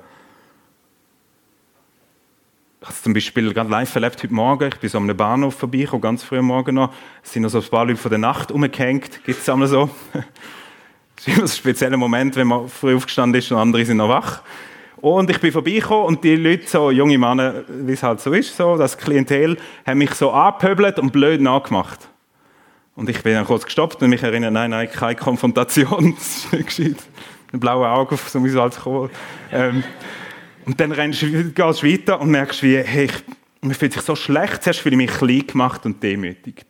Ich 2.81 2.87
habe 2.87 2.95
es 2.95 3.03
zum 3.03 3.13
Beispiel 3.13 3.53
gerade 3.53 3.69
live 3.69 3.93
erlebt 3.93 4.23
heute 4.23 4.33
Morgen. 4.33 4.69
Ich 4.69 4.79
bin 4.79 4.89
so 4.89 4.99
am 4.99 5.09
Bahnhof 5.09 5.57
vorbei, 5.57 5.89
ganz 6.01 6.23
früh 6.23 6.39
am 6.39 6.45
Morgen 6.45 6.77
noch. 6.77 6.95
Es 7.21 7.33
sind 7.33 7.43
noch 7.43 7.49
so 7.49 7.59
ein 7.59 7.69
paar 7.69 7.85
Leute 7.85 7.97
von 7.97 8.11
der 8.11 8.21
Nacht 8.21 8.53
umgehängt. 8.53 9.25
Gibt 9.25 9.41
es 9.41 9.49
einmal 9.49 9.67
so? 9.67 9.91
Das 10.13 11.27
ist 11.27 11.35
immer 11.35 11.43
ein 11.43 11.49
spezieller 11.49 11.97
Moment, 11.97 12.37
wenn 12.37 12.47
man 12.47 12.69
früh 12.69 12.95
aufgestanden 12.95 13.41
ist 13.41 13.51
und 13.51 13.59
andere 13.59 13.85
sind 13.85 13.97
noch 13.97 14.09
wach. 14.09 14.43
Und 14.99 15.31
ich 15.31 15.41
bin 15.41 15.51
vorbeigekommen 15.51 16.07
und 16.07 16.23
die 16.23 16.37
Leute, 16.37 16.69
so 16.69 16.93
junge 16.93 17.19
Männer, 17.19 17.65
wie 17.67 17.95
es 17.95 18.05
halt 18.05 18.21
so 18.21 18.33
ist, 18.33 18.57
so, 18.57 18.77
das 18.77 18.97
Klientel, 18.97 19.57
haben 19.85 19.99
mich 19.99 20.15
so 20.15 20.31
angepöbelt 20.31 21.01
und 21.01 21.11
blöd 21.11 21.41
nachgemacht. 21.41 22.10
Und 22.96 23.09
ich 23.09 23.22
bin 23.22 23.35
dann 23.35 23.46
kurz 23.46 23.64
gestoppt 23.64 24.03
und 24.03 24.11
mich 24.11 24.22
erinnert, 24.22 24.53
nein, 24.53 24.70
nein, 24.70 24.90
keine 24.90 25.16
Konfrontation, 25.16 26.14
das 26.18 26.37
ist 26.37 26.53
nicht 26.53 26.66
gescheit. 26.66 26.96
Ein 27.53 27.61
blaues 27.61 27.87
Auge 27.87 28.14
auf 28.14 28.29
so 28.29 28.38
ein 28.38 28.59
altes 28.59 28.81
Kohl. 28.81 29.11
Ähm, 29.53 29.83
und 30.66 30.79
dann 30.79 30.92
rennst 30.92 31.22
du, 31.22 31.50
gehst 31.50 31.85
weiter 31.85 32.20
und 32.20 32.31
merkst, 32.31 32.62
wie, 32.62 32.76
hey, 32.76 33.07
ich, 33.07 33.24
mir 33.61 33.74
fühlt 33.74 33.92
sich 33.92 34.03
so 34.03 34.14
schlecht. 34.14 34.62
Zuerst 34.62 34.81
fühle 34.81 34.94
ich 34.94 35.11
mich 35.11 35.18
klein 35.18 35.46
gemacht 35.46 35.85
und 35.87 36.03
demütigt. 36.03 36.66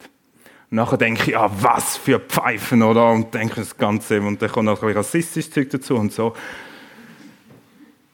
Und 0.70 0.76
nachher 0.76 0.96
denke 0.96 1.30
ich, 1.30 1.36
ah, 1.36 1.50
was 1.60 1.96
für 1.96 2.20
Pfeifen, 2.20 2.82
oder? 2.82 3.10
Und 3.10 3.34
denke 3.34 3.56
das 3.56 3.76
Ganze, 3.76 4.20
und 4.20 4.40
dann 4.40 4.50
kommt 4.50 4.66
noch 4.66 4.82
ein 4.82 4.92
rassistisches 4.92 5.50
Zeug 5.50 5.70
dazu 5.70 5.96
und 5.96 6.12
so. 6.12 6.34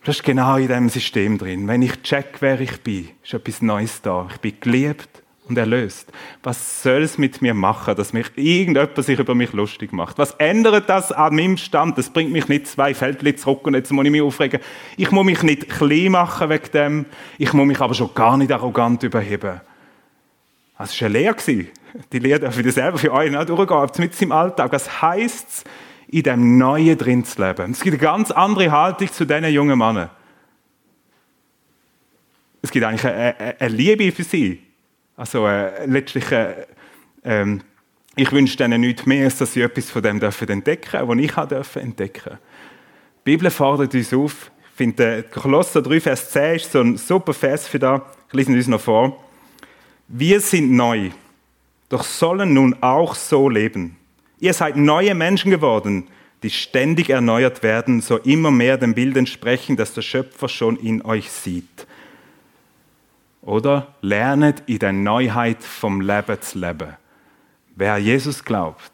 Das 0.05 0.17
ist 0.17 0.23
genau 0.23 0.57
in 0.57 0.69
diesem 0.69 0.89
System 0.89 1.37
drin. 1.37 1.67
Wenn 1.69 1.83
ich 1.83 2.01
check, 2.03 2.37
wer 2.41 2.61
ich 2.61 2.81
bin, 2.81 3.09
ist 3.23 3.35
etwas 3.35 3.61
Neues 3.61 4.01
da. 4.03 4.29
Ich 4.33 4.39
bin 4.39 4.55
geliebt, 4.61 5.23
und 5.49 5.57
erlöst. 5.59 6.13
Was 6.43 6.83
soll 6.83 7.03
es 7.03 7.19
mit 7.19 7.41
mir 7.41 7.55
machen, 7.55 7.95
dass 7.95 8.13
mich 8.13 8.27
irgendjemand 8.37 8.97
sich 9.05 9.19
über 9.19 9.35
mich 9.35 9.53
lustig 9.53 9.93
macht? 9.93 10.19
Was 10.19 10.33
ändert 10.33 10.89
das 10.89 11.13
an 11.13 11.35
meinem 11.35 11.57
Stand? 11.57 11.97
Das 11.99 12.11
bringt 12.11 12.33
mich 12.33 12.49
nicht 12.49 12.67
zwei 12.67 12.95
Feldchen 12.95 13.37
zurück 13.37 13.67
und 13.67 13.75
jetzt 13.75 13.93
muss 13.93 14.05
ich 14.05 14.11
mich 14.11 14.23
aufregen. 14.23 14.61
Ich 14.97 15.11
muss 15.11 15.25
mich 15.25 15.43
nicht 15.43 15.69
klein 15.69 16.13
machen 16.13 16.51
wegen 16.51 16.71
dem. 16.73 17.07
Ich 17.39 17.53
muss 17.53 17.67
mich 17.67 17.81
aber 17.81 17.95
schon 17.95 18.13
gar 18.15 18.37
nicht 18.37 18.51
arrogant 18.51 19.03
überheben. 19.03 19.61
Das 20.79 21.01
war 21.01 21.07
eine 21.07 21.19
Lehre. 21.19 21.67
Die 22.13 22.19
Lehre 22.19 22.41
darf 22.41 22.59
ich 22.59 22.75
selber 22.75 22.99
für 22.99 23.13
euch 23.13 23.31
durchgehen, 23.31 23.91
mit 23.99 24.23
im 24.23 24.33
Alltag. 24.33 24.73
Was 24.73 25.01
heisst 25.01 25.49
es, 25.49 25.65
in 26.09 26.23
dem 26.23 26.59
Neuen 26.59 26.99
drin 26.99 27.25
zu 27.25 27.43
leben? 27.43 27.73
Es 27.73 27.81
gibt 27.81 27.95
eine 27.95 28.03
ganz 28.03 28.31
andere 28.31 28.71
Haltung 28.71 29.11
zu 29.11 29.25
diesen 29.25 29.47
jungen 29.47 29.79
Männern. 29.79 30.11
Es 32.63 32.71
gibt 32.71 32.85
eigentlich 32.85 33.05
eine, 33.05 33.37
eine, 33.39 33.61
eine 33.61 33.75
Liebe 33.75 34.13
für 34.13 34.25
sie. 34.25 34.66
Also 35.17 35.47
äh, 35.47 35.87
letztlich, 35.87 36.31
äh, 36.31 36.67
äh, 37.23 37.59
ich 38.17 38.33
wünsche 38.33 38.57
denen 38.57 38.83
nichts 38.83 39.07
mehr, 39.07 39.25
als 39.25 39.39
dass 39.39 39.55
sie 39.55 39.63
etwas 39.63 39.91
von 39.91 40.03
dem 40.03 40.21
dürfen 40.21 40.49
entdecken 40.49 41.09
was 41.09 41.19
ich 41.19 41.37
auch 41.37 41.49
dürfen 41.49 41.83
entdecken 41.83 42.39
Die 43.25 43.31
Bibel 43.37 43.51
fordert 43.51 43.95
uns 43.95 44.13
auf, 44.13 44.51
Ich 44.71 44.77
finde, 44.77 45.23
Kolosser 45.23 45.81
3, 45.81 46.01
Vers 46.01 46.31
10 46.33 46.57
ist 46.57 46.73
so 46.73 46.81
ein 46.81 46.97
super 46.99 47.33
Vers 47.33 47.67
für 47.67 47.79
da. 47.79 48.05
Ich 48.29 48.35
lese 48.35 48.53
uns 48.53 48.67
noch 48.67 48.81
vor. 48.81 49.25
Wir 50.09 50.41
sind 50.41 50.71
neu, 50.71 51.11
doch 51.89 52.05
sollen 52.05 52.53
nun 52.53 52.77
auch 52.83 53.15
so 53.15 53.49
leben. 53.49 53.97
Ihr 54.39 54.53
seid 54.53 54.77
neue 54.77 55.15
Menschen 55.15 55.51
geworden, 55.51 56.09
die 56.43 56.51
ständig 56.51 57.09
erneuert 57.09 57.63
werden, 57.63 58.03
so 58.03 58.19
immer 58.19 58.51
mehr 58.51 58.77
dem 58.77 58.95
Bild 58.95 59.17
entsprechen, 59.17 59.77
das 59.77 59.95
der 59.95 60.03
Schöpfer 60.03 60.49
schon 60.49 60.77
in 60.77 61.03
euch 61.03 61.31
sieht. 61.31 61.87
Oder 63.47 63.95
lernet 64.03 64.65
in 64.67 64.81
der 64.81 64.93
Neuheit 64.93 65.63
vom 65.63 66.01
Leben 66.01 66.43
zu 66.43 66.59
leben. 66.59 66.97
Wer 67.77 67.97
Jesus 67.99 68.45
glaubt, 68.45 68.91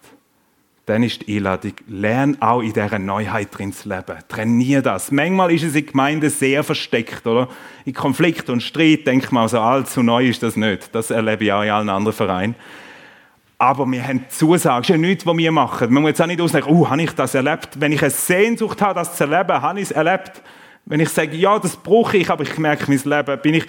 dann 0.84 1.02
ist 1.02 1.26
die 1.26 1.38
Einladung, 1.38 1.72
lern 1.86 2.36
auch 2.40 2.60
in 2.60 2.74
dieser 2.74 2.98
Neuheit 2.98 3.48
drin 3.50 3.72
zu 3.72 3.88
leben. 3.88 4.18
Trainier 4.28 4.82
das. 4.82 5.10
Manchmal 5.10 5.52
ist 5.52 5.62
es 5.62 5.74
in 5.74 5.86
Gemeinde 5.86 6.28
sehr 6.28 6.62
versteckt, 6.64 7.26
oder? 7.26 7.48
In 7.86 7.94
Konflikt 7.94 8.50
und 8.50 8.62
Streit 8.62 9.06
denkt 9.06 9.32
man, 9.32 9.44
also 9.44 9.58
allzu 9.58 10.02
neu 10.02 10.28
ist 10.28 10.42
das 10.42 10.54
nicht. 10.54 10.94
Das 10.94 11.10
erlebe 11.10 11.44
ich 11.44 11.52
auch 11.52 11.62
in 11.62 11.70
allen 11.70 11.88
anderen 11.88 12.14
Vereinen. 12.14 12.54
Aber 13.56 13.86
wir 13.86 14.06
haben 14.06 14.26
Zusagen. 14.28 14.82
Das 14.82 14.90
ist 14.90 14.92
ja 14.92 14.98
nichts, 14.98 15.24
was 15.24 15.36
wir 15.36 15.52
machen. 15.52 15.94
Man 15.94 16.02
muss 16.02 16.10
jetzt 16.10 16.20
auch 16.20 16.26
nicht 16.26 16.40
ausdenken, 16.42 16.68
oh, 16.68 16.90
habe 16.90 17.00
ich 17.00 17.12
das 17.12 17.34
erlebt? 17.34 17.80
Wenn 17.80 17.92
ich 17.92 18.02
eine 18.02 18.10
Sehnsucht 18.10 18.82
habe, 18.82 18.94
das 18.94 19.16
zu 19.16 19.24
erleben, 19.24 19.62
habe 19.62 19.80
ich 19.80 19.86
es 19.86 19.92
erlebt. 19.92 20.42
Wenn 20.84 21.00
ich 21.00 21.08
sage, 21.08 21.34
ja, 21.36 21.58
das 21.58 21.74
brauche 21.74 22.18
ich, 22.18 22.28
aber 22.28 22.42
ich 22.42 22.58
merke 22.58 22.84
mein 22.88 23.00
Leben, 23.02 23.40
bin 23.40 23.54
ich, 23.54 23.66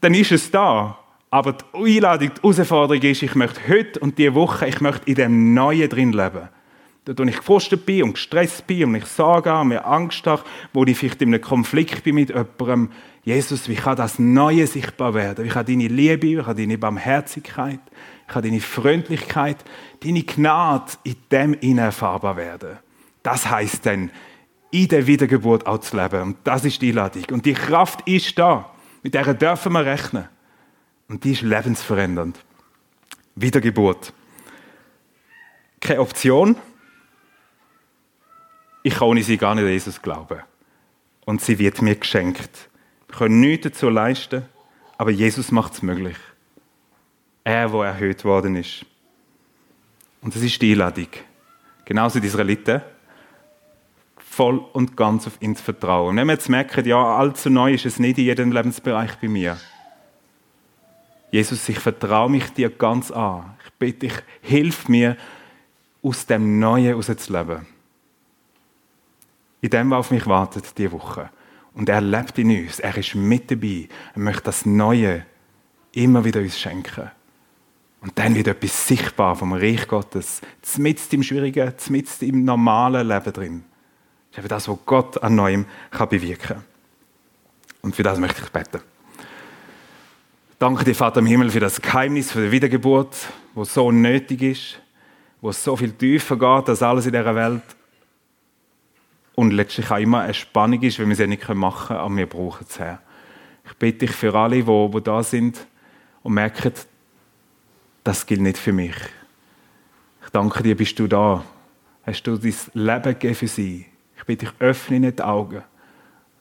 dann 0.00 0.14
ist 0.14 0.32
es 0.32 0.50
da. 0.50 0.98
Aber 1.30 1.52
die 1.52 1.96
Einladung, 1.96 2.30
die 2.34 2.42
Herausforderung 2.42 3.02
ist, 3.02 3.22
ich 3.22 3.34
möchte 3.34 3.60
heute 3.68 4.00
und 4.00 4.18
diese 4.18 4.34
Woche, 4.34 4.66
ich 4.66 4.80
möchte 4.80 5.08
in 5.08 5.14
dem 5.14 5.54
Neuen 5.54 5.88
drin 5.88 6.12
leben. 6.12 6.48
Da 7.04 7.16
wo 7.16 7.22
ich 7.22 7.36
gefrustet 7.36 7.86
bin 7.86 8.02
und 8.02 8.14
gestresst 8.14 8.66
bin 8.66 8.84
und 8.84 8.94
ich 8.96 9.06
Sorge 9.06 9.50
habe, 9.50 9.68
mir 9.68 9.86
Angst 9.86 10.26
habe, 10.26 10.42
wo 10.72 10.84
ich 10.84 10.98
vielleicht 10.98 11.22
in 11.22 11.32
einem 11.32 11.40
Konflikt 11.40 12.02
bin 12.04 12.16
mit 12.16 12.28
jemandem. 12.28 12.90
Jesus, 13.22 13.68
wie 13.68 13.74
kann 13.74 13.96
das 13.96 14.18
Neue 14.18 14.66
sichtbar 14.66 15.14
werden? 15.14 15.44
Wie 15.44 15.48
kann 15.48 15.66
deine 15.66 15.88
Liebe, 15.88 16.22
wie 16.22 16.42
kann 16.42 16.56
deine 16.56 16.78
Barmherzigkeit, 16.78 17.80
wie 18.26 18.32
kann 18.32 18.42
deine 18.42 18.60
Freundlichkeit, 18.60 19.58
deine 20.02 20.22
Gnade 20.22 20.92
in 21.04 21.16
dem 21.30 21.54
innen 21.54 21.78
erfahrbar 21.78 22.36
werden? 22.36 22.78
Das 23.22 23.48
heißt 23.48 23.86
dann, 23.86 24.10
in 24.70 24.88
der 24.88 25.06
Wiedergeburt 25.06 25.66
auch 25.66 25.78
zu 25.78 25.96
leben. 25.96 26.22
Und 26.22 26.36
das 26.44 26.64
ist 26.64 26.80
die 26.80 26.90
Einladung. 26.90 27.24
Und 27.32 27.46
die 27.46 27.54
Kraft 27.54 28.06
ist 28.06 28.38
da. 28.38 28.70
Mit 29.02 29.14
der 29.14 29.34
dürfen 29.34 29.72
wir 29.72 29.84
rechnen. 29.84 30.28
Und 31.08 31.24
die 31.24 31.32
ist 31.32 31.42
lebensverändernd. 31.42 32.38
Wiedergeburt. 33.34 34.12
Keine 35.80 36.00
Option. 36.00 36.56
Ich 38.82 38.94
kann 38.94 39.08
ohne 39.08 39.22
sie 39.22 39.36
gar 39.36 39.54
nicht 39.54 39.64
an 39.64 39.70
Jesus 39.70 40.00
glauben. 40.00 40.40
Und 41.24 41.40
sie 41.40 41.58
wird 41.58 41.82
mir 41.82 41.96
geschenkt. 41.96 42.68
Wir 43.08 43.16
können 43.16 43.40
nichts 43.40 43.64
dazu 43.64 43.88
leisten, 43.88 44.44
aber 44.98 45.10
Jesus 45.10 45.50
macht 45.50 45.74
es 45.74 45.82
möglich. 45.82 46.16
Er, 47.44 47.68
der 47.68 47.80
erhöht 47.80 48.24
worden 48.24 48.56
ist. 48.56 48.84
Und 50.20 50.34
das 50.34 50.42
ist 50.42 50.60
die 50.60 50.72
Einladung. 50.72 51.08
Genauso 51.84 52.20
die 52.20 52.26
Israeliten. 52.26 52.82
Voll 54.30 54.58
und 54.58 54.96
ganz 54.96 55.26
auf 55.26 55.36
ihn 55.40 55.56
zu 55.56 55.64
vertrauen. 55.64 56.16
Wenn 56.16 56.28
wir 56.28 56.34
jetzt 56.34 56.48
merken, 56.48 56.86
ja, 56.86 57.16
allzu 57.16 57.50
neu 57.50 57.74
ist 57.74 57.84
es 57.84 57.98
nicht 57.98 58.16
in 58.18 58.26
jedem 58.26 58.52
Lebensbereich 58.52 59.16
bei 59.20 59.28
mir 59.28 59.58
Jesus, 61.30 61.68
ich 61.68 61.78
vertraue 61.78 62.30
mich 62.30 62.50
dir 62.50 62.70
ganz 62.70 63.10
an. 63.10 63.56
Ich 63.64 63.72
bitte 63.74 64.08
dich, 64.08 64.14
hilf 64.42 64.88
mir, 64.88 65.16
aus 66.02 66.26
dem 66.26 66.58
Neuen 66.58 66.86
herauszuleben. 66.86 67.66
In 69.60 69.70
dem, 69.70 69.90
was 69.90 69.98
auf 69.98 70.10
mich 70.10 70.26
wartet, 70.26 70.76
diese 70.76 70.92
Woche. 70.92 71.30
Und 71.74 71.88
er 71.88 72.00
lebt 72.00 72.38
in 72.38 72.50
uns. 72.50 72.80
Er 72.80 72.96
ist 72.96 73.14
mit 73.14 73.50
dabei. 73.50 73.88
Er 74.14 74.20
möchte 74.20 74.44
das 74.44 74.66
Neue 74.66 75.24
immer 75.92 76.24
wieder 76.24 76.40
uns 76.40 76.58
schenken. 76.58 77.10
Und 78.00 78.18
dann 78.18 78.34
wird 78.34 78.48
etwas 78.48 78.88
sichtbar 78.88 79.36
vom 79.36 79.52
Reich 79.52 79.86
Gottes, 79.86 80.40
zumindest 80.62 81.12
im 81.12 81.22
Schwierigen, 81.22 81.74
zumindest 81.76 82.22
im 82.22 82.44
normalen 82.44 83.06
Leben 83.06 83.32
drin. 83.32 83.64
Das 84.30 84.38
ist 84.38 84.38
eben 84.38 84.48
das, 84.48 84.68
was 84.68 84.78
Gott 84.86 85.22
an 85.22 85.34
Neuem 85.34 85.66
bewirken 86.08 86.46
kann. 86.46 86.64
Und 87.82 87.96
für 87.96 88.02
das 88.02 88.18
möchte 88.18 88.42
ich 88.42 88.50
beten. 88.50 88.80
Danke 90.58 90.84
dir, 90.84 90.94
Vater 90.94 91.20
im 91.20 91.26
Himmel, 91.26 91.50
für 91.50 91.60
das 91.60 91.80
Geheimnis 91.80 92.32
für 92.32 92.44
die 92.44 92.52
Wiedergeburt, 92.52 93.16
wo 93.54 93.64
so 93.64 93.90
nötig 93.90 94.42
ist, 94.42 94.80
wo 95.40 95.50
so 95.52 95.74
viel 95.74 95.92
tiefer 95.92 96.36
geht 96.36 96.68
als 96.68 96.82
alles 96.82 97.06
in 97.06 97.12
dieser 97.12 97.34
Welt. 97.34 97.62
Und 99.34 99.52
letztlich 99.52 99.90
auch 99.90 99.96
immer 99.96 100.20
eine 100.20 100.34
Spannung 100.34 100.82
ist, 100.82 100.98
wenn 100.98 101.08
wir 101.08 101.18
es 101.18 101.26
nicht 101.26 101.48
machen 101.48 101.88
können, 101.88 102.00
aber 102.00 102.16
wir 102.16 102.26
brauchen 102.26 102.66
es 102.68 102.78
her. 102.78 103.00
Ich 103.64 103.72
bitte 103.74 104.06
dich 104.06 104.14
für 104.14 104.34
alle, 104.34 104.62
die, 104.62 104.90
die 104.90 105.00
da 105.02 105.22
sind 105.22 105.66
und 106.22 106.34
merken, 106.34 106.72
das 108.04 108.26
gilt 108.26 108.42
nicht 108.42 108.58
für 108.58 108.72
mich. 108.72 108.96
Ich 110.22 110.28
danke 110.30 110.62
dir, 110.62 110.76
bist 110.76 110.98
du 110.98 111.06
da. 111.06 111.42
Hast 112.04 112.22
du 112.24 112.36
dein 112.36 112.54
Leben 112.74 113.02
gegeben 113.02 113.34
für 113.34 113.48
sie. 113.48 113.86
Ich 114.20 114.26
bitte 114.26 114.46
dich, 114.46 114.54
öffne 114.58 114.96
ihnen 114.96 115.16
die 115.16 115.22
Augen, 115.22 115.62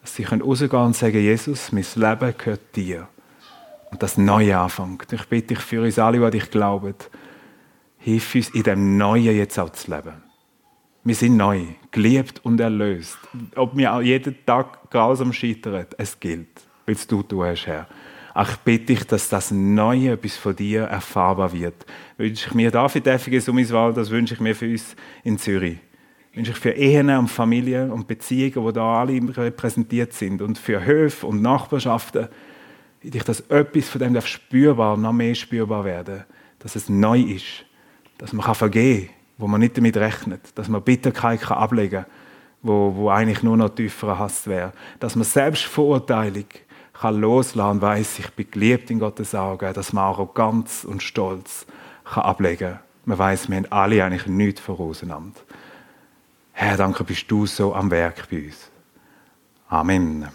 dass 0.01 0.13
sie 0.13 0.25
rausgehen 0.25 0.69
können 0.69 0.85
und 0.87 0.95
sagen, 0.97 1.17
Jesus, 1.17 1.71
mein 1.71 1.85
Leben 1.95 2.33
gehört 2.37 2.75
dir 2.75 3.07
und 3.89 4.03
das 4.03 4.17
Neue 4.17 4.57
anfängt. 4.57 5.13
Ich 5.13 5.25
bitte 5.27 5.55
dich 5.55 5.59
für 5.59 5.81
uns 5.81 5.97
alle, 5.97 6.19
die 6.19 6.39
dich 6.39 6.51
glauben, 6.51 6.93
hilf 7.97 8.35
uns 8.35 8.49
in 8.49 8.63
dem 8.63 8.97
Neuen 8.97 9.33
jetzt 9.33 9.57
auch 9.57 9.69
zu 9.69 9.91
leben. 9.91 10.21
Wir 11.05 11.15
sind 11.15 11.37
neu, 11.37 11.61
geliebt 11.91 12.41
und 12.43 12.59
erlöst. 12.59 13.17
Ob 13.55 13.75
wir 13.77 13.93
auch 13.93 14.01
jeden 14.01 14.35
Tag 14.45 14.91
grausam 14.91 15.31
scheitern, 15.31 15.85
es 15.97 16.19
gilt, 16.19 16.49
weil 16.85 16.95
es 16.95 17.07
du 17.07 17.23
tun 17.23 17.45
hast, 17.45 17.65
Herr. 17.65 17.87
Ich 18.41 18.57
bitte 18.57 18.87
dich, 18.87 19.07
dass 19.07 19.29
das 19.29 19.51
Neue 19.51 20.11
etwas 20.11 20.35
von 20.35 20.55
dir 20.55 20.83
erfahrbar 20.83 21.53
wird. 21.53 21.85
Wünsche 22.17 22.49
ich 22.49 22.53
mir 22.53 22.71
da 22.71 22.89
für 22.89 22.99
die 22.99 23.17
FG 23.17 23.39
Summiswald, 23.39 23.95
das 23.95 24.09
wünsche 24.09 24.33
ich 24.33 24.39
mir 24.41 24.53
für 24.53 24.69
uns 24.69 24.95
in 25.23 25.37
Zürich. 25.37 25.77
Wünsche 26.39 26.51
ich 26.51 26.57
für 26.57 26.71
Ehen 26.71 27.09
und 27.09 27.27
Familien 27.27 27.91
und 27.91 28.07
Beziehungen, 28.07 28.63
wo 28.63 28.71
da 28.71 29.01
alle 29.01 29.19
repräsentiert 29.35 30.13
sind 30.13 30.41
und 30.41 30.57
für 30.57 30.85
Höfe 30.85 31.27
und 31.27 31.41
Nachbarschaften 31.41 32.29
dich 33.03 33.25
das 33.25 33.41
etwas 33.49 33.89
von 33.89 33.99
dem 33.99 34.13
darf 34.13 34.25
spürbar, 34.25 34.95
noch 34.95 35.11
mehr 35.11 35.35
spürbar 35.35 35.83
werden, 35.83 36.23
dass 36.59 36.77
es 36.77 36.87
neu 36.87 37.19
ist, 37.19 37.65
dass 38.19 38.31
man 38.31 38.55
vergeben 38.55 39.07
kann, 39.07 39.15
wo 39.37 39.47
man 39.47 39.59
nicht 39.59 39.75
damit 39.75 39.97
rechnet, 39.97 40.57
dass 40.57 40.69
man 40.69 40.81
Bitterkeit 40.81 41.41
kann 41.41 41.57
ablegen 41.57 42.03
kann, 42.03 42.11
wo, 42.61 42.95
wo 42.95 43.09
eigentlich 43.09 43.43
nur 43.43 43.57
noch 43.57 43.75
tieferer 43.75 44.17
Hass 44.17 44.47
wäre, 44.47 44.71
dass 45.01 45.17
man 45.17 45.25
Selbstverurteilung 45.25 46.45
kann 46.93 47.19
loslassen 47.19 47.69
und 47.69 47.81
weiss, 47.81 48.17
ich 48.17 48.29
bin 48.29 48.49
geliebt 48.49 48.89
in 48.89 48.99
Gottes 48.99 49.35
Augen, 49.35 49.73
dass 49.73 49.91
man 49.91 50.05
Arroganz 50.05 50.85
und 50.85 51.03
Stolz 51.03 51.65
kann 52.05 52.23
ablegen 52.23 52.75
kann. 52.75 52.79
Man 53.03 53.17
weiß, 53.17 53.49
wir 53.49 53.57
haben 53.57 53.71
alle 53.73 54.05
eigentlich 54.05 54.27
nichts 54.27 54.61
vorauseinannder. 54.61 55.41
Herr, 56.61 56.75
danke, 56.75 57.05
bist 57.05 57.31
du 57.31 57.45
so 57.45 57.73
am 57.73 57.89
Werk 57.89 58.27
bei 58.29 58.47
uns. 58.47 58.69
Amen. 59.69 60.27